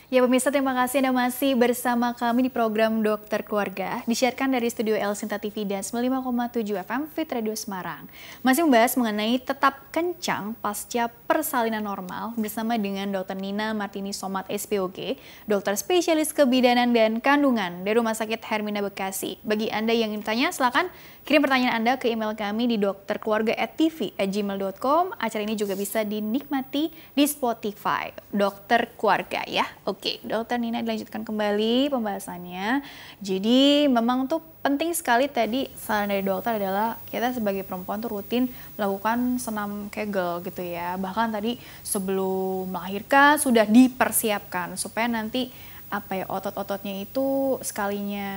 Ya 0.10 0.26
pemirsa 0.26 0.50
terima 0.50 0.74
kasih 0.74 1.06
Anda 1.06 1.14
masih 1.14 1.54
bersama 1.54 2.18
kami 2.18 2.42
di 2.42 2.50
program 2.50 3.06
Dokter 3.06 3.46
Keluarga 3.46 4.02
disiarkan 4.10 4.58
dari 4.58 4.66
studio 4.66 4.98
El 4.98 5.14
Sinta 5.14 5.38
TV 5.38 5.70
dan 5.70 5.86
95,7 5.86 6.66
FM 6.82 7.02
Fit 7.14 7.30
Radio 7.30 7.54
Semarang. 7.54 8.10
Masih 8.42 8.66
membahas 8.66 8.98
mengenai 8.98 9.38
tetap 9.38 9.86
kencang 9.94 10.58
pasca 10.66 11.14
persalinan 11.30 11.86
normal 11.86 12.34
bersama 12.42 12.74
dengan 12.82 13.06
Dr. 13.14 13.38
Nina 13.38 13.78
Martini 13.78 14.10
Somat 14.10 14.50
SPOG, 14.50 15.22
dokter 15.46 15.78
spesialis 15.78 16.34
kebidanan 16.34 16.90
dan 16.90 17.22
kandungan 17.22 17.86
dari 17.86 18.02
Rumah 18.02 18.18
Sakit 18.18 18.42
Hermina 18.50 18.82
Bekasi. 18.82 19.38
Bagi 19.46 19.70
Anda 19.70 19.94
yang 19.94 20.10
ingin 20.10 20.26
tanya 20.26 20.50
silakan 20.50 20.90
Kirim 21.28 21.44
pertanyaan 21.46 21.84
Anda 21.84 22.00
ke 22.02 22.10
email 22.10 22.34
kami 22.34 22.66
di 22.66 22.82
dokterkeluarga@tv@gmail.com. 22.82 25.14
Acara 25.20 25.44
ini 25.46 25.54
juga 25.54 25.78
bisa 25.78 26.02
dinikmati 26.02 26.90
di 26.90 27.26
Spotify. 27.30 28.10
Dokter 28.34 28.90
Keluarga 28.98 29.46
ya. 29.46 29.70
Oke, 29.86 30.18
Dokter 30.26 30.58
Nina 30.58 30.82
dilanjutkan 30.82 31.22
kembali 31.22 31.94
pembahasannya. 31.94 32.82
Jadi 33.22 33.86
memang 33.92 34.26
tuh 34.26 34.42
penting 34.60 34.92
sekali 34.92 35.30
tadi 35.30 35.70
saran 35.78 36.12
dari 36.12 36.26
dokter 36.26 36.60
adalah 36.60 37.00
kita 37.08 37.32
sebagai 37.32 37.64
perempuan 37.64 38.04
tuh 38.04 38.10
rutin 38.10 38.50
melakukan 38.76 39.40
senam 39.40 39.88
kegel 39.94 40.42
gitu 40.44 40.66
ya. 40.66 40.98
Bahkan 40.98 41.32
tadi 41.32 41.62
sebelum 41.86 42.74
melahirkan 42.74 43.38
sudah 43.38 43.70
dipersiapkan 43.70 44.74
supaya 44.76 45.06
nanti 45.06 45.54
apa 45.90 46.22
ya 46.22 46.26
otot-ototnya 46.30 47.02
itu 47.02 47.58
sekalinya 47.66 48.30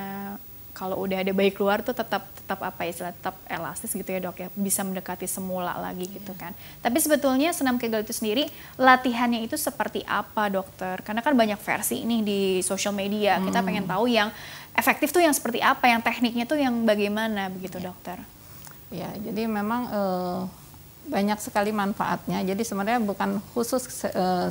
kalau 0.73 0.97
udah 1.05 1.21
ada 1.21 1.33
bayi 1.37 1.53
keluar 1.53 1.85
tuh 1.85 1.93
tetap 1.93 2.25
tetap 2.33 2.59
apa 2.65 2.83
istilah 2.89 3.13
tetap 3.13 3.37
elastis 3.45 3.93
gitu 3.93 4.09
ya 4.09 4.21
dok 4.25 4.37
ya 4.41 4.49
bisa 4.57 4.81
mendekati 4.83 5.29
semula 5.29 5.77
lagi 5.77 6.09
yeah. 6.09 6.17
gitu 6.19 6.33
kan 6.35 6.57
tapi 6.81 6.99
sebetulnya 6.99 7.53
senam 7.53 7.77
kegel 7.77 8.03
itu 8.03 8.17
sendiri 8.17 8.49
latihannya 8.81 9.45
itu 9.45 9.55
seperti 9.61 10.01
apa 10.09 10.49
dokter 10.49 11.05
karena 11.05 11.21
kan 11.21 11.37
banyak 11.37 11.61
versi 11.61 12.03
ini 12.03 12.25
di 12.25 12.41
sosial 12.65 12.97
media 12.97 13.39
hmm. 13.39 13.53
kita 13.53 13.59
pengen 13.61 13.85
tahu 13.85 14.09
yang 14.09 14.33
efektif 14.73 15.13
tuh 15.13 15.21
yang 15.21 15.37
seperti 15.37 15.61
apa 15.61 15.93
yang 15.93 16.01
tekniknya 16.01 16.49
tuh 16.49 16.57
yang 16.57 16.73
bagaimana 16.89 17.53
begitu 17.53 17.77
yeah. 17.79 17.87
dokter 17.93 18.19
ya 18.93 19.09
jadi 19.21 19.49
memang 19.49 19.83
uh, 19.93 20.41
banyak 21.09 21.39
sekali 21.41 21.71
manfaatnya 21.73 22.41
jadi 22.45 22.63
sebenarnya 22.65 23.01
bukan 23.05 23.41
khusus 23.53 23.85
uh, 24.13 24.49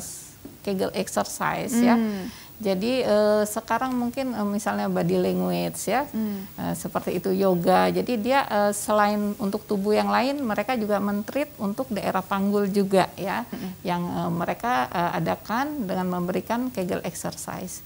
kegel 0.61 0.93
exercise 0.93 1.73
ya. 1.73 1.97
hmm. 1.97 2.25
ya 2.25 2.29
jadi 2.61 3.01
uh, 3.09 3.43
sekarang 3.49 3.97
mungkin 3.97 4.37
uh, 4.37 4.45
misalnya 4.45 4.85
body 4.85 5.17
language 5.17 5.81
ya, 5.89 6.05
hmm. 6.05 6.61
uh, 6.61 6.73
seperti 6.77 7.17
itu 7.17 7.33
yoga. 7.33 7.89
Jadi 7.89 8.21
dia 8.21 8.45
uh, 8.45 8.69
selain 8.69 9.33
untuk 9.41 9.65
tubuh 9.65 9.97
yang 9.97 10.13
lain, 10.13 10.37
mereka 10.45 10.77
juga 10.77 11.01
mentreat 11.01 11.49
untuk 11.57 11.89
daerah 11.89 12.21
panggul 12.21 12.69
juga 12.69 13.09
ya, 13.17 13.49
hmm. 13.49 13.81
yang 13.81 14.01
uh, 14.05 14.29
mereka 14.29 14.85
uh, 14.93 15.17
adakan 15.17 15.89
dengan 15.89 16.05
memberikan 16.21 16.69
Kegel 16.69 17.01
exercise. 17.01 17.81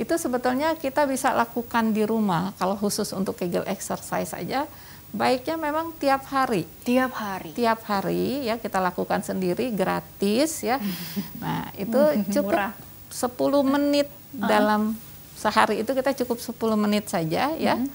Itu 0.00 0.16
sebetulnya 0.16 0.80
kita 0.80 1.04
bisa 1.04 1.36
lakukan 1.36 1.92
di 1.92 2.08
rumah. 2.08 2.56
Kalau 2.56 2.80
khusus 2.80 3.12
untuk 3.12 3.36
Kegel 3.36 3.68
exercise 3.68 4.32
saja, 4.32 4.64
baiknya 5.12 5.60
memang 5.60 5.92
tiap 6.00 6.24
hari. 6.32 6.64
Tiap 6.88 7.12
hari. 7.12 7.52
Tiap 7.52 7.84
hari 7.84 8.48
ya 8.48 8.56
kita 8.56 8.80
lakukan 8.80 9.20
sendiri 9.20 9.68
gratis 9.76 10.64
ya. 10.64 10.80
Nah 11.44 11.68
itu 11.76 12.00
cukup. 12.32 12.56
Murah 12.56 12.85
10 13.16 13.32
menit 13.64 14.08
uh. 14.36 14.44
dalam 14.44 14.92
sehari 15.32 15.80
itu 15.80 15.96
kita 15.96 16.12
cukup 16.24 16.36
10 16.36 16.76
menit 16.76 17.08
saja 17.08 17.56
ya. 17.56 17.80
Uh. 17.80 17.88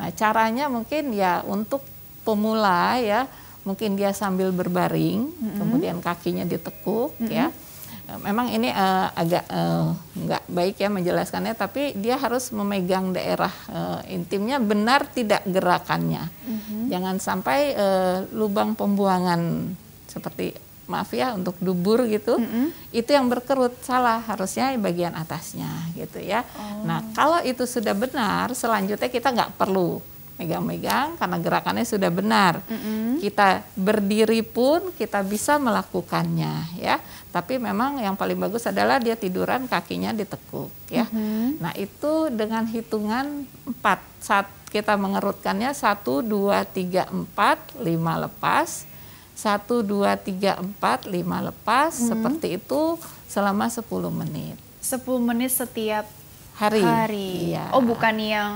Nah, 0.00 0.08
caranya 0.16 0.72
mungkin 0.72 1.12
ya 1.12 1.44
untuk 1.44 1.84
pemula 2.24 2.96
ya, 2.96 3.28
mungkin 3.68 4.00
dia 4.00 4.16
sambil 4.16 4.48
berbaring, 4.48 5.28
uh. 5.28 5.56
kemudian 5.60 6.00
kakinya 6.00 6.48
ditekuk 6.48 7.12
uh. 7.20 7.28
ya. 7.28 7.52
Memang 8.12 8.52
ini 8.52 8.68
uh, 8.68 9.08
agak 9.14 9.46
uh, 9.48 9.96
nggak 10.12 10.44
baik 10.52 10.76
ya 10.76 10.92
menjelaskannya, 10.92 11.56
tapi 11.56 11.96
dia 11.96 12.20
harus 12.20 12.52
memegang 12.52 13.14
daerah 13.16 13.48
uh, 13.72 14.04
intimnya 14.04 14.60
benar 14.60 15.08
tidak 15.08 15.40
gerakannya. 15.48 16.28
Uh 16.44 16.92
Jangan 16.92 17.16
sampai 17.16 17.72
uh, 17.72 18.28
lubang 18.36 18.76
pembuangan 18.76 19.72
seperti 20.12 20.52
maaf 20.92 21.08
ya 21.16 21.32
untuk 21.32 21.56
dubur 21.56 22.04
gitu 22.04 22.36
mm 22.36 22.44
-hmm. 22.44 22.66
itu 22.92 23.10
yang 23.16 23.32
berkerut 23.32 23.72
salah 23.80 24.20
harusnya 24.20 24.76
bagian 24.76 25.16
atasnya 25.16 25.72
gitu 25.96 26.20
ya 26.20 26.44
oh. 26.52 26.84
nah 26.84 27.00
kalau 27.16 27.40
itu 27.40 27.64
sudah 27.64 27.96
benar 27.96 28.52
selanjutnya 28.52 29.08
kita 29.08 29.32
nggak 29.32 29.56
perlu 29.56 30.04
megang-megang 30.36 31.14
karena 31.16 31.36
gerakannya 31.38 31.86
sudah 31.86 32.10
benar 32.10 32.60
mm 32.66 32.78
-hmm. 32.78 33.08
kita 33.22 33.62
berdiri 33.78 34.42
pun 34.42 34.92
kita 34.96 35.22
bisa 35.22 35.56
melakukannya 35.56 36.76
ya 36.76 37.00
tapi 37.32 37.56
memang 37.56 37.96
yang 38.02 38.18
paling 38.18 38.36
bagus 38.36 38.68
adalah 38.68 39.00
dia 39.00 39.16
tiduran 39.16 39.64
kakinya 39.70 40.12
ditekuk 40.12 40.68
ya 40.92 41.08
mm 41.08 41.12
-hmm. 41.14 41.46
nah 41.62 41.72
itu 41.78 42.28
dengan 42.34 42.68
hitungan 42.68 43.48
empat 43.64 44.00
saat 44.20 44.46
kita 44.72 44.96
mengerutkannya 44.96 45.70
satu 45.76 46.24
dua 46.24 46.64
tiga 46.64 47.04
empat 47.12 47.76
lima 47.84 48.16
lepas 48.24 48.88
satu 49.32 49.80
dua 49.80 50.14
tiga 50.14 50.60
empat 50.60 51.08
lima 51.08 51.40
lepas 51.40 51.96
hmm. 51.96 52.06
seperti 52.12 52.48
itu 52.60 53.00
selama 53.26 53.66
10 53.72 53.88
menit. 54.12 54.56
10 54.84 55.02
menit 55.24 55.50
setiap 55.56 56.04
hari. 56.56 56.84
hari. 56.84 57.30
Iya. 57.56 57.72
Oh, 57.72 57.80
bukan 57.80 58.12
yang 58.20 58.48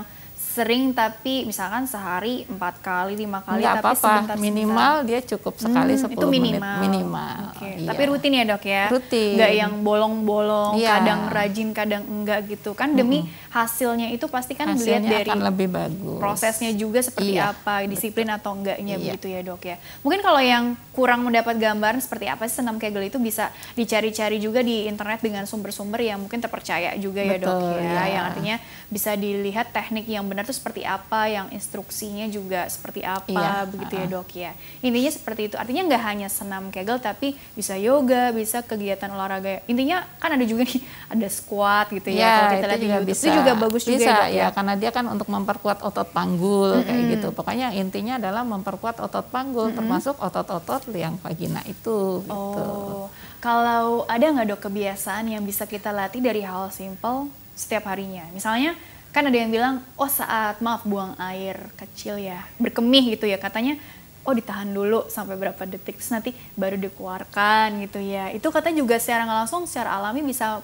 sering 0.57 0.89
tapi 0.89 1.45
misalkan 1.45 1.85
sehari 1.85 2.41
empat 2.49 2.81
kali 2.81 3.13
lima 3.13 3.45
kali 3.45 3.61
Nggak 3.61 3.75
tapi 3.77 3.85
apa 3.85 3.91
-apa. 3.93 4.01
sebentar 4.01 4.37
minimal 4.41 4.93
dia 5.05 5.19
cukup 5.21 5.53
sekali 5.61 5.93
hmm, 5.93 6.03
10 6.09 6.17
itu 6.17 6.25
minimal. 6.25 6.75
menit 6.81 6.81
minimal 6.81 7.37
okay. 7.53 7.73
iya. 7.77 7.87
tapi 7.93 8.01
rutin 8.09 8.33
ya 8.33 8.43
dok 8.49 8.63
ya 8.65 8.83
rutin 8.89 9.33
nggak 9.37 9.51
yang 9.53 9.73
bolong-bolong 9.85 10.73
iya. 10.81 10.97
kadang 10.97 11.19
rajin 11.29 11.69
kadang 11.77 12.03
enggak 12.09 12.39
gitu 12.49 12.73
kan 12.73 12.97
demi 12.97 13.21
hmm. 13.21 13.53
hasilnya 13.53 14.07
itu 14.09 14.25
pasti 14.25 14.57
kan 14.57 14.73
hasilnya 14.73 15.05
dilihat 15.05 15.13
dari 15.13 15.29
akan 15.29 15.41
lebih 15.45 15.67
bagus 15.69 16.17
prosesnya 16.17 16.71
juga 16.73 16.99
seperti 17.05 17.37
iya. 17.37 17.53
apa 17.53 17.85
disiplin 17.85 18.33
Betul. 18.33 18.37
atau 18.41 18.51
enggaknya 18.57 18.95
iya. 18.97 19.03
begitu 19.13 19.27
ya 19.29 19.39
dok 19.45 19.61
ya 19.61 19.77
mungkin 20.01 20.19
kalau 20.25 20.41
yang 20.41 20.73
kurang 20.97 21.21
mendapat 21.21 21.61
gambaran 21.61 22.01
seperti 22.01 22.25
apa 22.25 22.49
sih 22.49 22.65
senam 22.65 22.81
kegel 22.81 23.05
itu 23.05 23.21
bisa 23.21 23.53
dicari-cari 23.77 24.41
juga 24.41 24.65
di 24.65 24.89
internet 24.89 25.21
dengan 25.21 25.45
sumber-sumber 25.45 26.01
yang 26.01 26.17
mungkin 26.17 26.41
terpercaya 26.41 26.97
juga 26.97 27.21
ya 27.21 27.37
dok 27.37 27.77
ya 27.77 27.85
iya. 27.85 28.03
yang 28.17 28.23
artinya 28.33 28.55
bisa 28.89 29.13
dilihat 29.13 29.69
teknik 29.69 30.09
yang 30.09 30.25
benar 30.25 30.46
itu 30.47 30.55
seperti 30.55 30.87
apa, 30.87 31.27
yang 31.27 31.51
instruksinya 31.51 32.23
juga 32.31 32.63
seperti 32.71 33.03
apa, 33.03 33.27
iya, 33.27 33.67
begitu 33.67 33.93
uh 33.93 33.99
-uh. 33.99 34.07
ya 34.07 34.13
dok 34.15 34.29
ya. 34.31 34.51
Intinya 34.79 35.11
seperti 35.11 35.41
itu. 35.51 35.55
Artinya 35.59 35.83
nggak 35.91 36.03
hanya 36.07 36.27
senam 36.31 36.71
kegel, 36.71 37.03
tapi 37.03 37.35
bisa 37.51 37.75
yoga, 37.75 38.31
bisa 38.31 38.63
kegiatan 38.63 39.11
olahraga. 39.11 39.59
Intinya 39.67 40.07
kan 40.23 40.39
ada 40.39 40.47
juga 40.47 40.63
nih, 40.63 40.79
ada 41.13 41.27
squat 41.27 41.91
gitu 41.91 42.15
ya. 42.15 42.23
ya 42.23 42.31
Kalau 42.31 42.49
kita 42.55 42.67
lihat 42.71 42.81
juga 42.87 42.99
bisa. 43.03 43.19
Itu 43.19 43.29
juga 43.35 43.53
bagus 43.59 43.83
bisa, 43.83 43.91
juga 43.91 44.07
ya, 44.07 44.15
dok, 44.15 44.27
ya, 44.31 44.39
ya. 44.39 44.47
Karena 44.55 44.73
dia 44.79 44.91
kan 44.95 45.05
untuk 45.11 45.27
memperkuat 45.27 45.77
otot 45.83 46.09
panggul 46.15 46.69
mm 46.71 46.79
-hmm. 46.79 46.87
kayak 46.87 47.03
gitu. 47.11 47.27
Pokoknya 47.35 47.67
intinya 47.75 48.13
adalah 48.15 48.47
memperkuat 48.47 49.03
otot 49.03 49.27
panggul, 49.27 49.67
mm 49.67 49.71
-hmm. 49.75 49.79
termasuk 49.83 50.15
otot-otot 50.15 50.87
liang 50.95 51.19
vagina 51.19 51.59
itu. 51.67 52.23
Gitu. 52.23 52.31
Oh, 52.31 53.11
kalau 53.43 54.07
ada 54.07 54.23
nggak 54.23 54.47
dok 54.55 54.61
kebiasaan 54.71 55.27
yang 55.27 55.43
bisa 55.43 55.67
kita 55.67 55.91
latih 55.91 56.23
dari 56.23 56.39
hal 56.47 56.71
simple 56.71 57.27
setiap 57.51 57.91
harinya? 57.91 58.23
Misalnya 58.31 58.79
kan 59.17 59.25
ada 59.25 59.33
yang 59.33 59.49
bilang 59.49 59.81
oh 59.97 60.05
saat 60.05 60.61
maaf 60.61 60.85
buang 60.85 61.17
air 61.17 61.57
kecil 61.73 62.21
ya 62.21 62.45
berkemih 62.61 63.17
gitu 63.17 63.25
ya. 63.25 63.41
Katanya 63.41 63.81
oh 64.21 64.33
ditahan 64.37 64.69
dulu 64.69 65.09
sampai 65.09 65.33
berapa 65.33 65.57
detik 65.65 65.97
terus 65.97 66.13
nanti 66.13 66.37
baru 66.53 66.77
dikeluarkan 66.77 67.81
gitu 67.81 67.97
ya. 67.97 68.29
Itu 68.29 68.53
katanya 68.53 68.85
juga 68.85 69.01
secara 69.01 69.25
langsung 69.25 69.65
secara 69.65 69.97
alami 69.97 70.21
bisa 70.21 70.61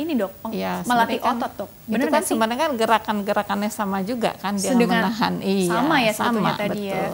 ini 0.00 0.16
dok 0.16 0.32
ya, 0.48 0.80
melatih 0.88 1.20
kan, 1.20 1.36
otot 1.36 1.52
dok. 1.60 1.70
benar 1.84 2.08
kan 2.08 2.24
sebenarnya 2.24 2.56
kan 2.56 2.72
gerakan-gerakannya 2.72 3.68
sama 3.68 4.00
juga 4.00 4.32
kan 4.40 4.56
dia 4.56 4.72
menahan. 4.72 5.44
Iya 5.44 5.68
sama 5.76 5.96
ya 6.00 6.12
sama 6.16 6.50
tadi 6.56 6.88
ya. 6.88 7.04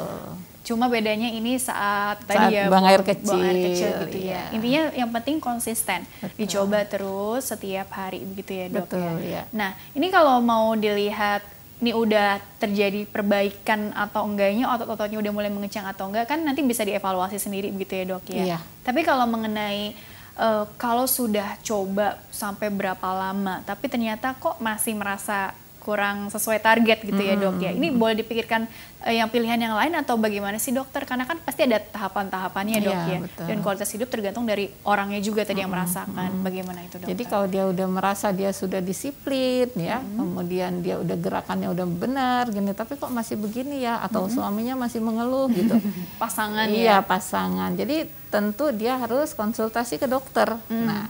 Cuma 0.67 0.91
bedanya 0.91 1.31
ini 1.31 1.63
saat, 1.63 2.19
saat 2.27 2.27
tadi 2.27 2.59
ya 2.59 2.67
buang 2.67 2.83
air 2.91 3.07
kecil, 3.07 3.39
buang 3.39 3.47
air 3.47 3.59
kecil 3.71 3.91
gitu 4.11 4.19
ya. 4.19 4.27
iya. 4.27 4.35
ya. 4.35 4.43
Intinya 4.59 4.83
yang 4.99 5.11
penting 5.15 5.39
konsisten, 5.39 6.03
Betul. 6.19 6.35
dicoba 6.43 6.83
terus 6.83 7.47
setiap 7.47 7.87
hari 7.95 8.27
begitu 8.27 8.51
ya 8.51 8.67
dok 8.75 8.91
Betul, 8.91 9.15
ya. 9.23 9.31
ya. 9.31 9.43
Nah 9.55 9.79
ini 9.95 10.11
kalau 10.11 10.43
mau 10.43 10.75
dilihat 10.75 11.47
ini 11.77 11.93
udah 11.93 12.43
terjadi 12.59 13.07
perbaikan 13.07 13.93
atau 13.95 14.27
enggaknya 14.27 14.67
otot-ototnya 14.75 15.23
udah 15.23 15.33
mulai 15.33 15.53
mengecang 15.53 15.87
atau 15.87 16.09
enggak 16.11 16.27
kan 16.35 16.43
nanti 16.43 16.65
bisa 16.67 16.83
dievaluasi 16.83 17.39
sendiri 17.39 17.71
begitu 17.71 18.03
ya 18.03 18.05
dok 18.11 18.25
ya. 18.27 18.43
Iya. 18.43 18.59
Tapi 18.83 19.07
kalau 19.07 19.29
mengenai 19.31 19.95
uh, 20.41 20.65
kalau 20.81 21.05
sudah 21.07 21.57
coba 21.63 22.19
sampai 22.35 22.73
berapa 22.73 23.09
lama 23.13 23.61
tapi 23.63 23.87
ternyata 23.93 24.33
kok 24.37 24.59
masih 24.59 24.97
merasa 24.97 25.53
kurang 25.87 26.27
sesuai 26.35 26.59
target 26.59 26.99
gitu 27.07 27.23
ya 27.23 27.39
dok 27.39 27.63
ya. 27.63 27.71
Ini 27.71 27.95
boleh 27.95 28.19
dipikirkan 28.19 28.67
uh, 29.07 29.15
yang 29.15 29.31
pilihan 29.31 29.55
yang 29.55 29.79
lain 29.79 29.95
atau 29.95 30.19
bagaimana 30.19 30.59
sih 30.59 30.75
dokter? 30.75 31.07
Karena 31.07 31.23
kan 31.23 31.39
pasti 31.39 31.63
ada 31.63 31.79
tahapan-tahapannya 31.79 32.79
dok 32.83 33.01
ya. 33.07 33.19
Betul. 33.23 33.45
Dan 33.47 33.57
kualitas 33.63 33.95
hidup 33.95 34.11
tergantung 34.11 34.43
dari 34.43 34.67
orangnya 34.83 35.23
juga 35.23 35.47
tadi 35.47 35.63
yang 35.63 35.71
merasakan. 35.71 36.43
Bagaimana 36.43 36.83
itu 36.83 36.99
dokter? 36.99 37.15
Jadi 37.15 37.23
kalau 37.31 37.47
dia 37.47 37.65
udah 37.71 37.87
merasa 37.87 38.35
dia 38.35 38.51
sudah 38.51 38.83
disiplin 38.83 39.71
ya, 39.79 40.03
hmm. 40.03 40.19
kemudian 40.19 40.73
dia 40.83 40.99
udah 40.99 41.15
gerakannya 41.15 41.71
udah 41.71 41.87
benar 41.87 42.51
gini, 42.51 42.75
tapi 42.75 42.99
kok 42.99 43.15
masih 43.15 43.39
begini 43.39 43.87
ya? 43.87 44.03
Atau 44.03 44.27
hmm. 44.27 44.35
suaminya 44.35 44.75
masih 44.75 44.99
mengeluh 44.99 45.47
gitu. 45.55 45.79
pasangan 46.23 46.67
iya, 46.67 46.75
ya? 46.75 46.83
Iya 46.83 46.97
pasangan. 47.07 47.71
Jadi 47.79 48.11
tentu 48.27 48.75
dia 48.75 48.99
harus 48.99 49.31
konsultasi 49.39 50.03
ke 50.03 50.11
dokter. 50.11 50.51
Hmm. 50.67 50.91
Nah 50.91 51.07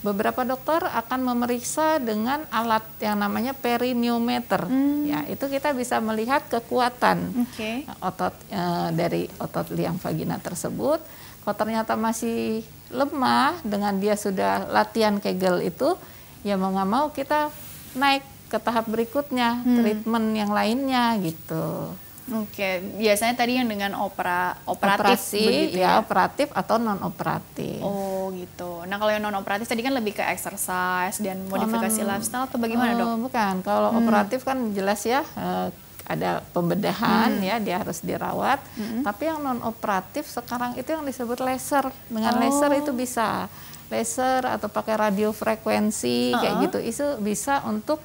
beberapa 0.00 0.48
dokter 0.48 0.80
akan 0.80 1.20
memeriksa 1.32 2.00
dengan 2.00 2.48
alat 2.48 2.84
yang 3.04 3.20
namanya 3.20 3.52
perineometer. 3.52 4.64
Hmm. 4.64 5.04
Ya, 5.04 5.28
itu 5.28 5.44
kita 5.44 5.76
bisa 5.76 6.00
melihat 6.00 6.44
kekuatan 6.48 7.48
okay. 7.48 7.84
otot 8.00 8.32
e, 8.48 8.62
dari 8.96 9.28
otot 9.36 9.68
liang 9.76 10.00
vagina 10.00 10.40
tersebut. 10.40 11.04
Kalau 11.44 11.56
ternyata 11.56 11.96
masih 11.96 12.64
lemah 12.88 13.60
dengan 13.64 13.96
dia 13.96 14.16
sudah 14.16 14.68
latihan 14.72 15.20
Kegel 15.20 15.68
itu, 15.68 15.96
ya 16.44 16.56
mau 16.56 16.72
nggak 16.72 16.90
mau 16.90 17.06
kita 17.12 17.52
naik 17.96 18.24
ke 18.48 18.56
tahap 18.56 18.88
berikutnya, 18.88 19.60
hmm. 19.62 19.76
treatment 19.84 20.26
yang 20.32 20.50
lainnya 20.50 21.16
gitu. 21.20 21.92
Oke, 22.30 22.84
biasanya 23.00 23.34
tadi 23.34 23.58
yang 23.58 23.66
dengan 23.66 23.96
opera 23.98 24.54
operatif 24.68 25.18
Operasi, 25.18 25.46
begitu 25.46 25.78
ya, 25.82 25.98
ya, 25.98 26.00
operatif 26.04 26.48
atau 26.54 26.76
non 26.78 27.00
operatif. 27.02 27.82
Oh, 27.82 28.30
gitu. 28.36 28.86
Nah, 28.86 29.00
kalau 29.02 29.10
yang 29.10 29.24
non 29.24 29.34
operatif 29.34 29.66
tadi 29.66 29.82
kan 29.82 29.90
lebih 29.96 30.14
ke 30.14 30.24
exercise 30.28 31.18
dan 31.18 31.42
modifikasi 31.50 32.00
oh, 32.04 32.06
lifestyle 32.06 32.46
atau 32.46 32.58
bagaimana, 32.62 32.94
Dok? 32.94 33.26
Bukan. 33.26 33.54
Kalau 33.66 33.90
hmm. 33.90 34.00
operatif 34.04 34.40
kan 34.46 34.58
jelas 34.70 35.02
ya 35.02 35.26
uh, 35.34 35.74
ada 36.06 36.42
pembedahan 36.54 37.38
hmm. 37.38 37.46
ya, 37.46 37.56
dia 37.58 37.76
harus 37.82 37.98
dirawat. 38.02 38.62
Hmm. 38.78 39.02
Tapi 39.02 39.22
yang 39.26 39.42
non 39.42 39.58
operatif 39.66 40.30
sekarang 40.30 40.78
itu 40.78 40.86
yang 40.86 41.02
disebut 41.02 41.42
laser. 41.42 41.90
Dengan 42.06 42.38
oh. 42.38 42.40
laser 42.46 42.70
itu 42.78 42.94
bisa 42.94 43.50
laser 43.90 44.46
atau 44.46 44.70
pakai 44.70 44.94
radiofrekuensi 44.94 46.30
uh 46.30 46.38
-uh. 46.38 46.40
kayak 46.42 46.54
gitu. 46.68 46.78
Itu 46.78 47.06
bisa 47.18 47.66
untuk 47.66 47.98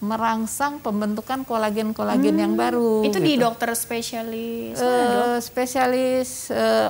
merangsang 0.00 0.80
pembentukan 0.80 1.44
kolagen-kolagen 1.44 2.34
hmm, 2.36 2.42
yang 2.42 2.54
baru. 2.56 3.04
Itu 3.04 3.20
gitu. 3.20 3.28
di 3.28 3.34
dokter 3.36 3.68
spesialis? 3.76 4.80
Uh, 4.80 5.36
spesialis 5.44 6.48
uh, 6.48 6.88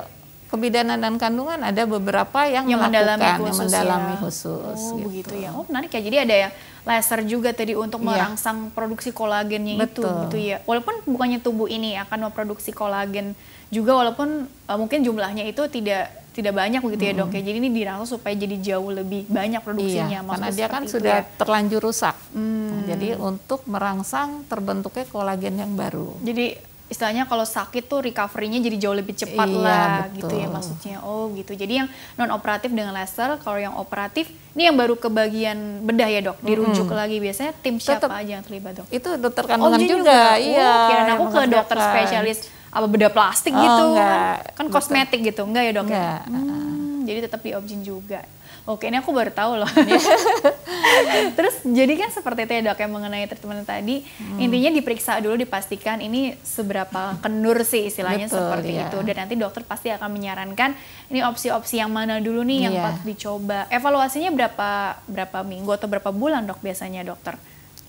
kebidanan 0.51 0.99
dan 0.99 1.15
kandungan 1.15 1.63
ada 1.63 1.87
beberapa 1.87 2.43
yang, 2.43 2.67
yang 2.67 2.83
melakukan 2.83 3.15
mendalami 3.15 3.29
khusus, 3.39 3.47
yang 3.47 3.59
mendalami 3.63 4.13
ya. 4.13 4.19
khusus. 4.19 4.79
Oh 4.83 4.91
gitu. 4.99 5.05
begitu 5.07 5.33
ya. 5.39 5.49
Oh 5.55 5.63
menarik 5.63 5.91
ya. 5.95 6.01
Jadi 6.03 6.17
ada 6.19 6.35
ya 6.35 6.49
laser 6.83 7.19
juga 7.23 7.49
tadi 7.55 7.73
untuk 7.73 8.03
ya. 8.03 8.07
merangsang 8.11 8.57
produksi 8.75 9.15
kolagennya 9.15 9.79
Betul. 9.79 10.03
itu 10.03 10.09
gitu 10.27 10.37
ya. 10.37 10.57
Walaupun 10.67 10.95
bukannya 11.07 11.39
tubuh 11.39 11.71
ini 11.71 11.95
akan 12.03 12.27
memproduksi 12.27 12.75
kolagen 12.75 13.31
juga 13.71 13.95
walaupun 13.95 14.51
uh, 14.67 14.77
mungkin 14.77 14.99
jumlahnya 15.07 15.47
itu 15.47 15.63
tidak 15.71 16.11
tidak 16.31 16.55
banyak 16.55 16.79
begitu 16.79 17.11
ya 17.11 17.13
dok 17.15 17.31
ya. 17.35 17.41
Jadi 17.43 17.57
ini 17.59 17.69
dirangsang 17.71 18.19
supaya 18.19 18.35
jadi 18.35 18.55
jauh 18.59 18.91
lebih 18.91 19.27
banyak 19.27 19.59
produksinya. 19.63 20.19
Iya, 20.19 20.27
karena 20.27 20.49
dia 20.51 20.67
kan 20.71 20.83
sudah 20.87 21.15
ya. 21.23 21.27
terlanjur 21.39 21.79
rusak. 21.83 22.15
Hmm. 22.31 22.71
Nah, 22.71 22.81
jadi 22.87 23.19
untuk 23.19 23.67
merangsang 23.67 24.47
terbentuknya 24.47 25.07
kolagen 25.11 25.59
yang 25.59 25.75
baru. 25.75 26.15
Jadi 26.23 26.70
istilahnya 26.91 27.23
kalau 27.23 27.47
sakit 27.47 27.87
tuh 27.87 28.03
recovery-nya 28.03 28.59
jadi 28.59 28.77
jauh 28.83 28.95
lebih 28.99 29.15
cepat 29.15 29.47
iya, 29.47 29.63
lah 29.63 29.91
betul. 30.11 30.15
gitu 30.19 30.33
ya 30.35 30.47
maksudnya. 30.51 30.95
Oh 31.07 31.31
gitu. 31.31 31.55
Jadi 31.55 31.73
yang 31.79 31.87
non 32.19 32.35
operatif 32.35 32.67
dengan 32.67 32.91
laser, 32.91 33.39
kalau 33.39 33.55
yang 33.55 33.79
operatif 33.79 34.27
ini 34.51 34.67
yang 34.67 34.75
baru 34.75 34.99
ke 34.99 35.07
bagian 35.07 35.87
bedah 35.87 36.11
ya 36.11 36.19
dok, 36.19 36.43
dirujuk 36.43 36.91
hmm. 36.91 36.99
lagi 36.99 37.23
biasanya 37.23 37.55
tim 37.63 37.79
siapa 37.79 38.11
Tetap, 38.11 38.19
aja 38.19 38.31
yang 38.35 38.43
terlibat 38.43 38.83
dok? 38.83 38.87
Itu 38.91 39.15
dokter 39.15 39.47
kandungan 39.47 39.79
oh, 39.79 39.87
juga. 39.87 39.95
juga. 39.95 40.21
Iya. 40.35 40.67
Oh, 40.67 40.87
kira 40.91 41.01
aku 41.15 41.25
ke 41.31 41.41
dokter 41.47 41.77
spesialis 41.79 42.39
apa 42.71 42.87
beda 42.87 43.07
plastik 43.11 43.51
oh, 43.51 43.59
gitu 43.59 43.83
enggak. 43.95 44.35
kan 44.55 44.65
kosmetik 44.71 45.19
gitu 45.19 45.43
enggak 45.43 45.63
ya 45.67 45.71
dok 45.75 45.87
ya? 45.91 45.95
enggak. 45.95 46.19
Hmm, 46.27 47.03
jadi 47.03 47.19
tetap 47.27 47.39
di 47.43 47.51
objin 47.51 47.83
juga 47.83 48.23
Oke, 48.69 48.93
ini 48.93 49.01
aku 49.01 49.09
baru 49.09 49.33
tahu 49.33 49.57
loh. 49.57 49.71
Terus 51.37 51.55
jadi 51.65 51.93
kan 51.97 52.13
seperti 52.13 52.45
itu 52.45 52.53
ya 52.57 52.61
dok 52.69 52.77
yang 52.77 52.93
mengenai 52.93 53.25
treatment 53.25 53.65
tadi, 53.65 54.05
hmm. 54.05 54.37
intinya 54.37 54.69
diperiksa 54.69 55.17
dulu 55.17 55.33
dipastikan 55.33 55.97
ini 55.97 56.37
seberapa 56.45 57.17
kendur 57.25 57.65
sih 57.65 57.89
istilahnya 57.89 58.29
Betul, 58.29 58.37
seperti 58.45 58.71
ya. 58.77 58.85
itu. 58.85 58.97
Dan 59.01 59.15
nanti 59.25 59.33
dokter 59.33 59.65
pasti 59.65 59.89
akan 59.89 60.13
menyarankan 60.13 60.77
ini 61.09 61.25
opsi-opsi 61.25 61.81
yang 61.81 61.89
mana 61.89 62.21
dulu 62.21 62.45
nih 62.45 62.69
yang 62.69 62.73
yeah. 62.77 62.85
patut 62.85 63.03
dicoba. 63.09 63.65
Evaluasinya 63.73 64.29
berapa 64.29 65.01
berapa 65.09 65.41
minggu 65.41 65.71
atau 65.73 65.89
berapa 65.89 66.13
bulan 66.13 66.45
dok 66.45 66.61
biasanya 66.61 67.01
dokter? 67.01 67.41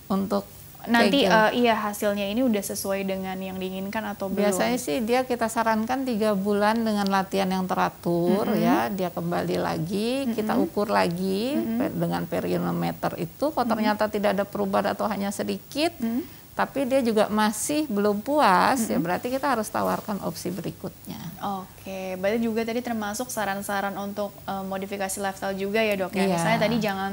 Untuk 0.08 0.48
nanti 0.88 1.28
uh, 1.28 1.50
iya 1.54 1.78
hasilnya 1.78 2.26
ini 2.26 2.42
udah 2.42 2.62
sesuai 2.62 3.06
dengan 3.06 3.36
yang 3.38 3.58
diinginkan 3.58 4.02
atau 4.14 4.26
belum? 4.30 4.48
Biasanya 4.48 4.78
sih 4.78 4.98
dia 5.02 5.22
kita 5.22 5.46
sarankan 5.46 6.02
tiga 6.02 6.34
bulan 6.34 6.82
dengan 6.82 7.06
latihan 7.06 7.50
yang 7.50 7.66
teratur 7.66 8.48
mm 8.48 8.56
-hmm. 8.56 8.66
ya 8.66 8.78
dia 8.90 9.08
kembali 9.12 9.56
lagi 9.60 10.10
mm 10.22 10.26
-hmm. 10.26 10.36
kita 10.38 10.52
ukur 10.58 10.88
lagi 10.90 11.54
mm 11.54 11.62
-hmm. 11.62 11.88
dengan 11.94 12.22
periometer 12.26 13.12
itu 13.20 13.54
kalau 13.54 13.66
ternyata 13.68 14.04
mm 14.04 14.08
-hmm. 14.08 14.16
tidak 14.18 14.30
ada 14.34 14.44
perubahan 14.46 14.88
atau 14.94 15.06
hanya 15.06 15.30
sedikit 15.30 15.94
mm 15.98 16.08
-hmm. 16.08 16.22
tapi 16.52 16.84
dia 16.84 17.00
juga 17.00 17.30
masih 17.30 17.86
belum 17.86 18.24
puas 18.24 18.82
mm 18.82 18.84
-hmm. 18.86 18.92
ya 18.94 18.98
berarti 18.98 19.26
kita 19.30 19.46
harus 19.54 19.68
tawarkan 19.70 20.18
opsi 20.26 20.50
berikutnya. 20.50 21.20
Oke, 21.42 22.14
berarti 22.22 22.38
juga 22.38 22.62
tadi 22.62 22.78
termasuk 22.82 23.26
saran-saran 23.26 23.98
untuk 23.98 24.30
uh, 24.46 24.62
modifikasi 24.62 25.18
lifestyle 25.18 25.58
juga 25.58 25.82
ya 25.82 25.98
dok 25.98 26.14
ya. 26.14 26.26
Iya. 26.26 26.34
Misalnya 26.38 26.60
tadi 26.62 26.76
jangan 26.78 27.12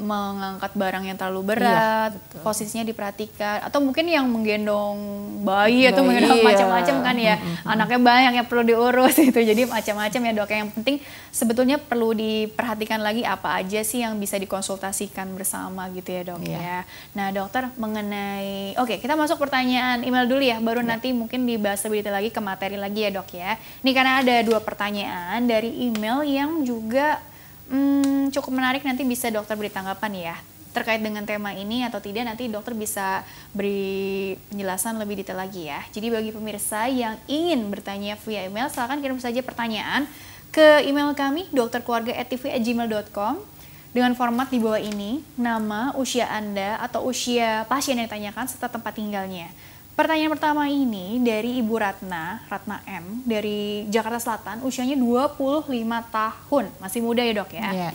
mengangkat 0.00 0.72
barang 0.72 1.04
yang 1.04 1.20
terlalu 1.20 1.52
berat, 1.52 2.16
iya, 2.16 2.40
posisinya 2.40 2.80
diperhatikan, 2.88 3.60
atau 3.60 3.76
mungkin 3.84 4.08
yang 4.08 4.24
menggendong 4.24 4.96
bayi, 5.44 5.84
bayi 5.84 5.92
atau 5.92 6.00
menggendong 6.00 6.40
iya. 6.40 6.48
macam-macam 6.48 6.96
kan 7.04 7.16
ya, 7.20 7.34
mm-hmm. 7.36 7.68
anaknya 7.76 8.00
banyak 8.00 8.32
yang 8.40 8.46
perlu 8.48 8.62
diurus 8.64 9.20
itu, 9.28 9.36
jadi 9.36 9.68
macam-macam 9.68 10.20
ya 10.24 10.32
dok. 10.32 10.48
Yang 10.48 10.72
penting 10.80 10.96
sebetulnya 11.28 11.76
perlu 11.76 12.16
diperhatikan 12.16 13.04
lagi 13.04 13.20
apa 13.20 13.60
aja 13.60 13.84
sih 13.84 14.00
yang 14.00 14.16
bisa 14.16 14.40
dikonsultasikan 14.40 15.28
bersama 15.36 15.92
gitu 15.92 16.08
ya 16.08 16.22
dok 16.24 16.40
iya. 16.40 16.56
ya. 16.56 16.78
Nah 17.12 17.28
dokter 17.28 17.68
mengenai, 17.76 18.72
oke 18.80 18.88
okay, 18.88 18.96
kita 18.96 19.12
masuk 19.12 19.36
pertanyaan 19.36 20.00
email 20.08 20.24
dulu 20.24 20.40
ya, 20.40 20.56
baru 20.56 20.80
iya. 20.80 20.88
nanti 20.96 21.12
mungkin 21.12 21.44
dibahas 21.44 21.84
lebih 21.84 22.00
detail 22.00 22.16
lagi 22.16 22.32
ke 22.32 22.40
materi 22.40 22.80
lagi 22.80 23.04
ya 23.04 23.10
dok 23.12 23.28
ya. 23.36 23.60
Ini 23.84 23.90
karena 23.92 24.24
ada 24.24 24.40
dua 24.40 24.64
pertanyaan 24.64 25.44
dari 25.44 25.84
email 25.84 26.24
yang 26.24 26.64
juga 26.64 27.20
hmm, 27.72 28.28
cukup 28.30 28.52
menarik 28.52 28.84
nanti 28.84 29.02
bisa 29.08 29.32
dokter 29.32 29.56
beri 29.56 29.72
tanggapan 29.72 30.12
ya 30.12 30.36
terkait 30.72 31.04
dengan 31.04 31.20
tema 31.28 31.52
ini 31.52 31.84
atau 31.84 32.00
tidak 32.00 32.24
nanti 32.24 32.48
dokter 32.48 32.72
bisa 32.72 33.20
beri 33.52 34.32
penjelasan 34.48 34.96
lebih 34.96 35.20
detail 35.20 35.36
lagi 35.36 35.68
ya. 35.68 35.84
Jadi 35.92 36.08
bagi 36.08 36.32
pemirsa 36.32 36.88
yang 36.88 37.20
ingin 37.28 37.68
bertanya 37.68 38.16
via 38.24 38.48
email 38.48 38.72
silahkan 38.72 38.96
kirim 39.04 39.20
saja 39.20 39.44
pertanyaan 39.44 40.08
ke 40.48 40.80
email 40.88 41.12
kami 41.12 41.44
dokterkeluarga@tv@gmail.com 41.52 43.34
dengan 43.92 44.16
format 44.16 44.48
di 44.48 44.56
bawah 44.56 44.80
ini, 44.80 45.20
nama, 45.36 45.92
usia 46.00 46.24
Anda 46.32 46.80
atau 46.80 47.04
usia 47.04 47.68
pasien 47.68 48.00
yang 48.00 48.08
ditanyakan 48.08 48.48
serta 48.48 48.72
tempat 48.72 48.96
tinggalnya. 48.96 49.52
Pertanyaan 49.92 50.32
pertama 50.32 50.64
ini 50.72 51.20
dari 51.20 51.60
Ibu 51.60 51.76
Ratna, 51.76 52.40
Ratna 52.48 52.80
M, 52.88 53.20
dari 53.28 53.84
Jakarta 53.92 54.16
Selatan, 54.16 54.64
usianya 54.64 54.96
25 54.96 55.68
tahun. 56.08 56.64
Masih 56.80 57.04
muda 57.04 57.20
ya 57.20 57.36
dok 57.36 57.52
ya? 57.52 57.68
Yeah. 57.68 57.94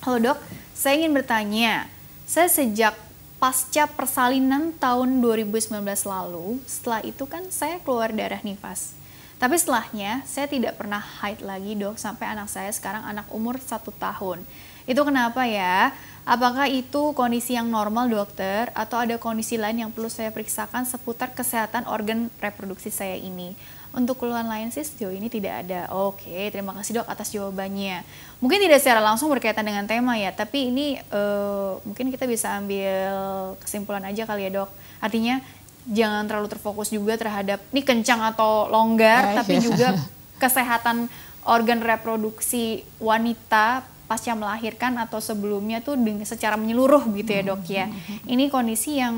Halo 0.00 0.32
dok, 0.32 0.38
saya 0.72 0.96
ingin 0.96 1.12
bertanya, 1.12 1.92
saya 2.24 2.48
sejak 2.48 2.96
pasca 3.36 3.84
persalinan 3.84 4.72
tahun 4.80 5.20
2019 5.20 5.76
lalu, 6.08 6.56
setelah 6.64 7.04
itu 7.04 7.28
kan 7.28 7.44
saya 7.52 7.84
keluar 7.84 8.16
darah 8.16 8.40
nifas. 8.40 8.96
Tapi 9.36 9.60
setelahnya, 9.60 10.24
saya 10.24 10.48
tidak 10.48 10.80
pernah 10.80 11.04
haid 11.20 11.44
lagi 11.44 11.76
dok, 11.76 12.00
sampai 12.00 12.32
anak 12.32 12.48
saya 12.48 12.72
sekarang 12.72 13.04
anak 13.04 13.28
umur 13.28 13.60
satu 13.60 13.92
tahun. 13.92 14.40
Itu 14.88 15.04
kenapa 15.04 15.44
ya? 15.44 15.92
Apakah 16.26 16.66
itu 16.66 17.14
kondisi 17.14 17.54
yang 17.54 17.70
normal 17.70 18.10
dokter 18.10 18.66
atau 18.74 18.98
ada 18.98 19.14
kondisi 19.14 19.54
lain 19.54 19.86
yang 19.86 19.94
perlu 19.94 20.10
saya 20.10 20.34
periksakan 20.34 20.82
seputar 20.82 21.30
kesehatan 21.30 21.86
organ 21.86 22.34
reproduksi 22.42 22.90
saya 22.90 23.14
ini? 23.14 23.54
Untuk 23.94 24.18
keluhan 24.18 24.50
lain 24.50 24.74
sih 24.74 24.82
sejauh 24.82 25.14
ini 25.14 25.30
tidak 25.30 25.62
ada. 25.62 25.86
Oke, 25.94 26.50
terima 26.50 26.74
kasih 26.74 26.98
dok 26.98 27.06
atas 27.06 27.30
jawabannya. 27.30 28.02
Mungkin 28.42 28.58
tidak 28.58 28.82
secara 28.82 28.98
langsung 28.98 29.30
berkaitan 29.30 29.62
dengan 29.62 29.86
tema 29.86 30.18
ya, 30.18 30.34
tapi 30.34 30.74
ini 30.74 30.98
uh, 31.14 31.78
mungkin 31.86 32.10
kita 32.10 32.26
bisa 32.26 32.58
ambil 32.58 33.54
kesimpulan 33.62 34.02
aja 34.02 34.26
kali 34.26 34.50
ya 34.50 34.66
dok. 34.66 34.70
Artinya 34.98 35.38
jangan 35.86 36.26
terlalu 36.26 36.50
terfokus 36.50 36.90
juga 36.90 37.14
terhadap 37.14 37.62
ini 37.70 37.86
kencang 37.86 38.34
atau 38.34 38.66
longgar, 38.66 39.30
ya, 39.30 39.46
tapi 39.46 39.62
ya. 39.62 39.70
juga 39.70 39.88
kesehatan 40.42 41.06
organ 41.46 41.78
reproduksi 41.78 42.82
wanita 42.98 43.94
pasca 44.06 44.32
melahirkan 44.38 44.94
atau 45.02 45.18
sebelumnya 45.18 45.82
tuh 45.82 45.98
dengan 45.98 46.22
secara 46.22 46.54
menyeluruh 46.54 47.02
gitu 47.18 47.30
ya 47.30 47.42
dok 47.42 47.62
ya. 47.66 47.86
Hmm, 47.90 47.94
hmm, 47.94 48.16
hmm. 48.22 48.32
Ini 48.32 48.44
kondisi 48.54 48.90
yang 49.02 49.14